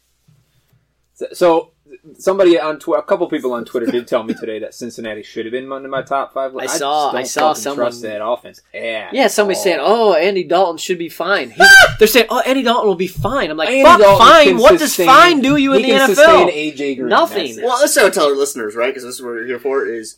So, 1.13 1.27
so 1.33 1.71
somebody 2.17 2.59
on 2.59 2.79
Twitter, 2.79 2.99
a 2.99 3.03
couple 3.03 3.27
people 3.27 3.53
on 3.53 3.65
Twitter 3.65 3.85
did 3.85 4.07
tell 4.07 4.23
me 4.23 4.33
today 4.33 4.59
that 4.59 4.73
Cincinnati 4.73 5.23
should 5.23 5.45
have 5.45 5.51
been 5.51 5.71
in 5.71 5.89
my 5.89 6.01
top 6.01 6.33
five. 6.33 6.55
I 6.55 6.65
saw- 6.65 7.11
don't 7.11 7.19
I 7.19 7.23
saw 7.23 7.49
fucking 7.49 7.61
someone- 7.63 7.77
trust 7.85 8.01
that 8.03 8.25
offense. 8.25 8.61
Yeah, 8.73 9.09
Yeah, 9.13 9.27
somebody's 9.27 9.61
saying, 9.63 9.79
"Oh, 9.81 10.13
Andy 10.13 10.43
Dalton 10.43 10.77
should 10.77 10.97
be 10.97 11.09
fine." 11.09 11.51
He, 11.51 11.63
they're 11.99 12.07
saying, 12.07 12.27
"Oh, 12.29 12.39
Andy 12.39 12.63
Dalton 12.63 12.88
will 12.88 12.95
be 12.95 13.07
fine." 13.07 13.51
I'm 13.51 13.57
like, 13.57 13.69
Andy 13.69 13.83
"Fuck, 13.83 13.99
Dalton 13.99 14.27
fine. 14.27 14.47
can 14.47 14.57
What 14.57 14.79
does 14.79 14.95
fine 14.95 15.41
do 15.41 15.57
you 15.57 15.73
in 15.73 15.83
he 15.83 15.91
the 15.91 15.97
can 15.97 16.09
NFL?" 16.09 16.15
sustain 16.15 16.49
AJ 16.49 16.95
Green. 16.97 17.07
Nothing. 17.09 17.57
Well, 17.61 17.79
let's 17.79 17.93
try 17.93 18.03
to 18.03 18.11
tell 18.11 18.27
our 18.27 18.35
listeners, 18.35 18.75
right? 18.75 18.88
Because 18.89 19.03
this 19.03 19.15
is 19.15 19.21
what 19.21 19.29
we're 19.31 19.45
here 19.45 19.59
for. 19.59 19.85
Is 19.85 20.17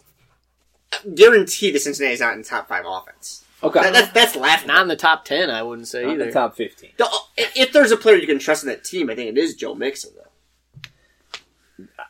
guarantee 1.16 1.72
that 1.72 1.80
Cincinnati's 1.82 2.20
not 2.20 2.34
in 2.34 2.44
top 2.44 2.68
five 2.68 2.84
offense. 2.88 3.44
okay, 3.64 3.82
That, 3.82 3.94
that's 3.94 4.12
that's 4.14 4.36
laughable. 4.36 4.74
Not 4.74 4.82
in 4.84 4.88
the 4.88 4.96
top 4.96 5.26
ten, 5.26 5.50
I 5.50 5.62
wouldn't 5.64 5.88
say 5.88 6.04
Not 6.04 6.10
in 6.10 6.16
either. 6.22 6.26
the 6.28 6.32
top 6.32 6.56
fifteen. 6.56 6.92
The- 6.98 7.10
if 7.38 7.56
if 7.58 7.72
there's 7.74 7.92
a 7.92 7.98
player 7.98 8.16
you 8.16 8.28
can 8.28 8.40
trust 8.40 8.64
in 8.64 8.70
that 8.70 8.84
team, 8.84 9.10
I 9.10 9.16
think 9.16 9.30
it 9.30 9.38
is 9.38 9.56
Joe 9.56 9.76
Mixon. 9.76 10.12
Though. 10.16 10.24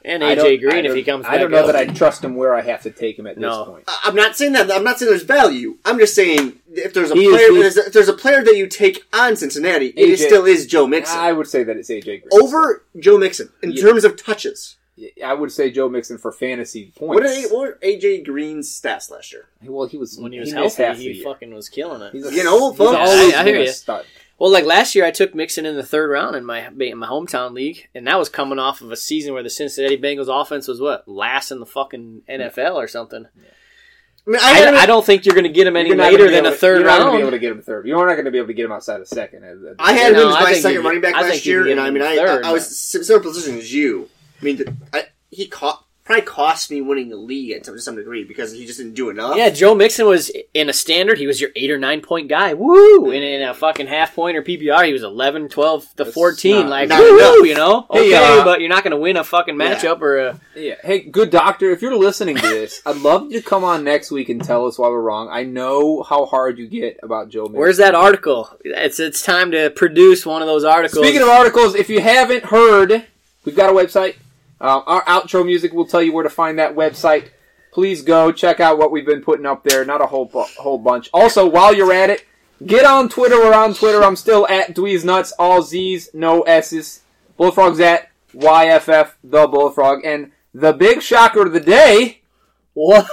And 0.10 0.24
I 0.24 0.34
don't- 0.36 0.46
AJ 0.48 0.58
Green, 0.62 0.74
I 0.74 0.78
if 0.80 0.84
don't- 0.86 0.96
he 0.98 1.04
comes 1.04 1.24
back, 1.24 1.34
I 1.34 1.38
don't 1.38 1.52
know 1.52 1.60
up. 1.60 1.66
that 1.68 1.76
I 1.76 1.86
trust 1.86 2.24
him 2.24 2.36
where 2.36 2.56
I 2.56 2.62
have 2.62 2.82
to 2.84 2.90
take 2.92 3.18
him 3.20 3.28
at 3.28 3.38
No. 3.38 3.60
this 3.60 3.68
point. 3.70 3.84
I- 3.88 4.00
I'm 4.06 4.16
not 4.16 4.36
saying 4.36 4.54
that. 4.54 4.72
I'm 4.72 4.84
not 4.84 4.98
saying 4.98 5.10
there's 5.12 5.24
value. 5.24 5.78
I'm 5.86 6.00
just 6.00 6.16
saying 6.16 6.60
if 6.74 6.94
there's 6.94 7.12
a 7.12 7.16
He 7.16 7.30
player, 7.30 7.52
the- 7.54 7.84
if 7.88 7.94
there's 7.94 8.10
a 8.10 8.14
player 8.14 8.44
that 8.44 8.56
you 8.58 8.66
take 8.68 9.04
on 9.14 9.36
Cincinnati, 9.36 9.94
it 9.96 10.10
is- 10.10 10.20
AJ 10.22 10.26
still 10.28 10.46
is 10.46 10.66
Joe 10.66 10.88
Mixon 10.88 11.18
I 11.20 11.32
would 11.32 11.48
say 11.48 11.64
that 11.64 11.78
it's 11.78 11.90
AJ 11.92 12.18
Green 12.22 12.42
over 12.44 12.84
Joe 12.98 13.18
Mixon 13.18 13.50
in 13.62 13.72
Yeah. 13.74 13.82
terms 13.84 14.04
of 14.04 14.16
touches. 14.16 14.76
I 15.24 15.34
would 15.34 15.50
say 15.50 15.70
Joe 15.72 15.88
Mixon 15.88 16.18
for 16.18 16.30
fantasy 16.34 16.92
points. 16.98 17.14
What, 17.14 17.26
are, 17.26 17.42
what 17.56 17.60
were 17.62 17.78
AJ 17.82 18.26
Green's 18.26 18.68
stats 18.70 19.10
last 19.10 19.32
year? 19.32 19.46
well, 19.66 19.88
he 19.88 19.96
was 19.96 20.18
when 20.18 20.34
he 20.34 20.40
was 20.42 20.52
missed 20.52 20.76
healthy, 20.78 20.84
half 20.84 20.98
he 20.98 21.24
fucking 21.24 21.54
was 21.54 21.70
killing 21.70 22.02
it. 22.02 22.12
He's 22.12 22.26
a, 22.26 22.34
You 22.34 22.44
know, 22.44 22.70
he's 22.72 22.78
folks. 22.78 22.98
always 22.98 23.34
I- 23.34 23.42
I 23.42 23.44
hear 23.46 23.56
a 23.62 23.66
you. 23.66 23.72
stud. 23.72 24.06
Well, 24.40 24.52
like 24.52 24.64
last 24.66 24.96
year, 24.96 25.04
I 25.06 25.12
took 25.12 25.36
Mixon 25.36 25.66
in 25.66 25.76
the 25.76 25.84
third 25.84 26.10
round 26.10 26.36
in 26.36 26.46
my 26.46 26.68
in 26.68 26.98
my 26.98 27.08
hometown 27.08 27.52
league, 27.54 27.88
and 27.94 28.08
that 28.08 28.18
was 28.18 28.30
coming 28.30 28.58
off 28.60 28.80
of 28.82 28.92
a 28.92 28.96
season 28.96 29.34
where 29.34 29.44
the 29.44 29.50
Cincinnati 29.50 29.98
Bengals 29.98 30.30
offense 30.30 30.68
was 30.68 30.80
what 30.80 31.08
last 31.08 31.52
in 31.52 31.60
the 31.60 31.66
fucking 31.66 32.22
NFL 32.30 32.76
or 32.76 32.88
something. 32.88 33.26
I 34.28 34.30
mean, 34.32 34.40
I, 34.42 34.64
I, 34.78 34.82
I 34.82 34.86
don't 34.86 35.06
think 35.06 35.26
you're 35.26 35.34
going 35.36 35.46
to 35.46 35.50
get 35.52 35.66
him 35.66 35.76
any 35.76 35.90
You're 35.90 35.98
not 35.98 36.12
later 36.12 36.18
gonna 36.26 36.30
be 36.30 36.36
than 36.36 36.46
able 36.46 36.48
a 36.50 36.52
to- 36.52 36.58
third 36.58 36.78
You're 36.82 36.88
not 36.88 37.00
going 37.00 37.12
to 37.12 37.12
be 37.12 37.18
able 37.18 37.24
round. 37.24 37.32
to 37.34 37.40
get 37.40 37.52
him 37.52 37.62
third. 37.64 37.86
You're 37.88 38.06
not 38.08 38.14
going 38.14 38.26
to 38.26 38.32
be 38.32 38.38
able 38.38 38.48
to 38.48 38.54
get 38.54 38.66
him 38.66 38.72
outside 38.72 39.02
of 39.02 39.08
second. 39.08 39.76
I 39.80 39.94
had 39.94 40.14
No, 40.14 40.30
him 40.30 40.36
as 40.36 40.44
my 40.44 40.54
second 40.54 40.84
running 40.84 41.02
back 41.02 41.16
I 41.16 41.22
last 41.24 41.46
year, 41.46 41.68
and 41.68 41.80
I 41.80 41.90
mean, 41.90 42.04
I, 42.04 42.16
third, 42.16 42.46
I, 42.46 42.50
I 42.50 42.52
was 42.52 42.64
man. 42.64 42.70
sim- 42.72 43.04
similar 43.04 43.24
position 43.24 43.58
as 43.58 43.74
you. 43.74 44.08
I 44.40 44.46
mean, 44.46 44.58
th- 44.58 44.70
I, 44.94 45.04
he 45.32 45.48
caught 45.48 45.84
probably 46.10 46.26
cost 46.26 46.72
me 46.72 46.82
winning 46.82 47.10
the 47.10 47.16
league 47.16 47.62
to 47.62 47.80
some 47.80 47.96
degree 47.96 48.24
because 48.24 48.52
he 48.52 48.66
just 48.66 48.80
didn't 48.80 48.96
do 48.96 49.12
enough. 49.12 49.38
Yeah, 49.38 49.52
Joe 49.52 49.76
Mixon 49.76 50.08
was 50.08 50.32
in 50.56 50.68
a 50.68 50.74
standard. 50.74 51.20
He 51.20 51.28
was 51.28 51.40
your 51.40 51.52
eight 51.56 51.70
or 51.70 51.78
nine 51.78 52.02
point 52.02 52.28
guy. 52.28 52.56
Woo! 52.56 53.12
And 53.12 53.24
in 53.24 53.44
a 53.48 53.54
fucking 53.54 53.86
half 53.86 54.16
point 54.16 54.36
or 54.36 54.42
PPR, 54.42 54.88
he 54.88 54.92
was 54.94 55.04
11, 55.04 55.50
12 55.50 55.84
to 55.84 55.88
That's 55.98 56.14
14. 56.16 56.56
not- 56.62 56.70
like, 56.70 56.90
not 56.90 57.00
woo, 57.00 57.46
you 57.46 57.54
know? 57.54 57.86
Hey, 57.92 58.08
Okay, 58.16 58.40
uh, 58.40 58.44
but 58.44 58.60
you're 58.60 58.70
not 58.70 58.84
going 58.84 58.90
to 58.92 58.98
win 58.98 59.18
a 59.18 59.24
fucking 59.24 59.60
Yeah. 59.60 59.76
matchup 59.76 60.02
or 60.02 60.18
a. 60.18 60.40
Yeah. 60.56 60.76
Hey, 60.84 61.02
good 61.02 61.30
doctor, 61.30 61.70
if 61.70 61.84
you're 61.84 61.96
listening 61.96 62.38
to 62.38 62.42
this, 62.48 62.82
I'd 62.88 62.98
love 62.98 63.32
you 63.32 63.40
to 63.40 63.46
come 63.48 63.64
on 63.64 63.84
next 63.84 64.10
week 64.10 64.30
and 64.30 64.44
tell 64.44 64.66
us 64.66 64.80
why 64.80 64.88
we're 64.90 65.02
wrong. 65.02 65.30
I 65.32 65.44
know 65.44 66.02
how 66.02 66.26
hard 66.26 66.58
you 66.58 66.66
get 66.68 66.98
about 67.04 67.30
Joe. 67.30 67.44
Mixon. 67.44 67.60
Where's 67.60 67.78
that 67.78 67.94
article? 67.94 68.50
It's 68.66 69.00
it's 69.00 69.22
time 69.22 69.52
to 69.52 69.70
produce 69.70 70.26
one 70.26 70.42
of 70.42 70.48
those 70.48 70.64
articles. 70.64 71.06
Speaking 71.06 71.22
of 71.22 71.30
articles, 71.30 71.76
if 71.76 71.88
you 71.88 72.02
haven't 72.02 72.46
heard, 72.46 73.06
we've 73.46 73.56
got 73.56 73.70
a 73.70 73.74
website, 73.74 74.16
Um, 74.62 74.84
our 74.88 75.04
outro 75.06 75.46
music 75.46 75.74
will 75.74 75.86
tell 75.86 76.02
you 76.02 76.12
where 76.14 76.24
to 76.24 76.30
find 76.30 76.60
that 76.60 76.76
website. 76.76 77.30
Please 77.72 78.02
go 78.02 78.32
check 78.32 78.60
out 78.60 78.78
what 78.78 78.92
we've 78.92 79.06
been 79.06 79.22
putting 79.22 79.46
up 79.46 79.64
there. 79.64 79.86
Not 79.86 80.02
a 80.02 80.06
whole 80.08 80.26
bu- 80.26 80.44
whole 80.58 80.78
bunch. 80.80 81.10
Also, 81.14 81.48
while 81.48 81.74
you're 81.74 81.94
at 81.94 82.10
it, 82.10 82.26
get 82.66 82.84
on 82.86 83.10
Twitter. 83.10 83.38
We're 83.38 83.54
on 83.54 83.74
Twitter. 83.74 84.04
I'm 84.04 84.16
still 84.16 84.48
at 84.48 84.74
Dweeze 84.76 85.04
Nutz. 85.04 85.32
All 85.40 85.62
Z's, 85.62 86.10
no 86.14 86.42
S's. 86.42 87.02
Bullfrog's 87.38 87.80
at 87.80 88.10
YFF 88.36 89.12
the 89.24 89.48
Bullfrog. 89.48 90.04
And 90.04 90.32
the 90.54 90.74
big 90.74 91.02
shocker 91.02 91.46
of 91.46 91.54
the 91.54 91.60
day 91.60 92.22
What? 92.74 93.06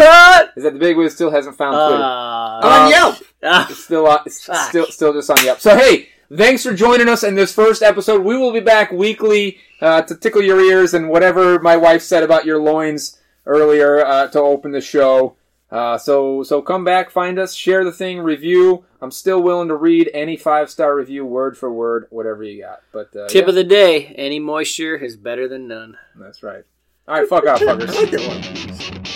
is 0.57 0.65
that 0.65 0.73
the 0.73 0.79
Big 0.81 0.97
Wiz 0.97 1.15
still 1.15 1.31
hasn't 1.31 1.57
found 1.57 1.75
Twitter. 1.75 2.03
Uh, 2.03 2.67
on 2.67 2.83
Um, 2.87 2.91
Yelp. 2.91 3.17
It's 3.71 3.85
still 3.85 4.07
on, 4.09 4.21
it's 4.27 4.43
still 4.69 4.87
still 4.87 5.13
just 5.13 5.31
on 5.31 5.37
the 5.37 5.51
up. 5.51 5.61
So 5.61 5.77
hey, 5.77 6.09
thanks 6.35 6.65
for 6.65 6.75
joining 6.75 7.09
us 7.09 7.23
in 7.23 7.37
this 7.37 7.53
first 7.53 7.81
episode. 7.83 8.23
We 8.25 8.37
will 8.37 8.53
be 8.53 8.59
back 8.61 8.91
weekly 8.91 9.59
uh, 9.81 10.03
to 10.03 10.15
tickle 10.17 10.43
your 10.43 10.61
ears 10.61 10.95
and 10.95 11.09
whatever 11.09 11.59
my 11.59 11.77
wife 11.77 12.03
said 12.03 12.23
about 12.23 12.45
your 12.45 12.61
loins 12.61 13.19
earlier 13.45 14.05
uh, 14.05 14.29
to 14.29 14.41
open 14.41 14.73
the 14.73 14.81
show. 14.81 15.37
Uh, 15.71 15.99
so 15.99 16.43
so 16.45 16.63
come 16.63 16.85
back, 16.85 17.11
find 17.11 17.39
us, 17.39 17.53
share 17.55 17.85
the 17.85 17.93
thing, 17.93 18.21
review. 18.21 18.85
I'm 19.03 19.11
still 19.11 19.43
willing 19.43 19.69
to 19.69 19.75
read 19.75 20.11
any 20.15 20.37
five 20.37 20.71
star 20.71 20.95
review, 20.95 21.27
word 21.27 21.59
for 21.59 21.73
word, 21.73 22.07
whatever 22.11 22.45
you 22.45 22.63
got. 22.63 22.83
But 22.93 23.15
uh, 23.17 23.27
tip 23.29 23.45
yeah, 23.45 23.49
of 23.49 23.55
the 23.57 23.65
day: 23.65 24.07
any 24.17 24.39
moisture 24.39 24.97
is 24.97 25.17
better 25.17 25.49
than 25.49 25.67
none. 25.67 25.97
that's 26.15 26.43
right. 26.43 26.65
All 27.09 27.19
right, 27.19 27.29
fuck 27.29 27.47
off, 27.47 27.61
fuckers. 27.61 29.07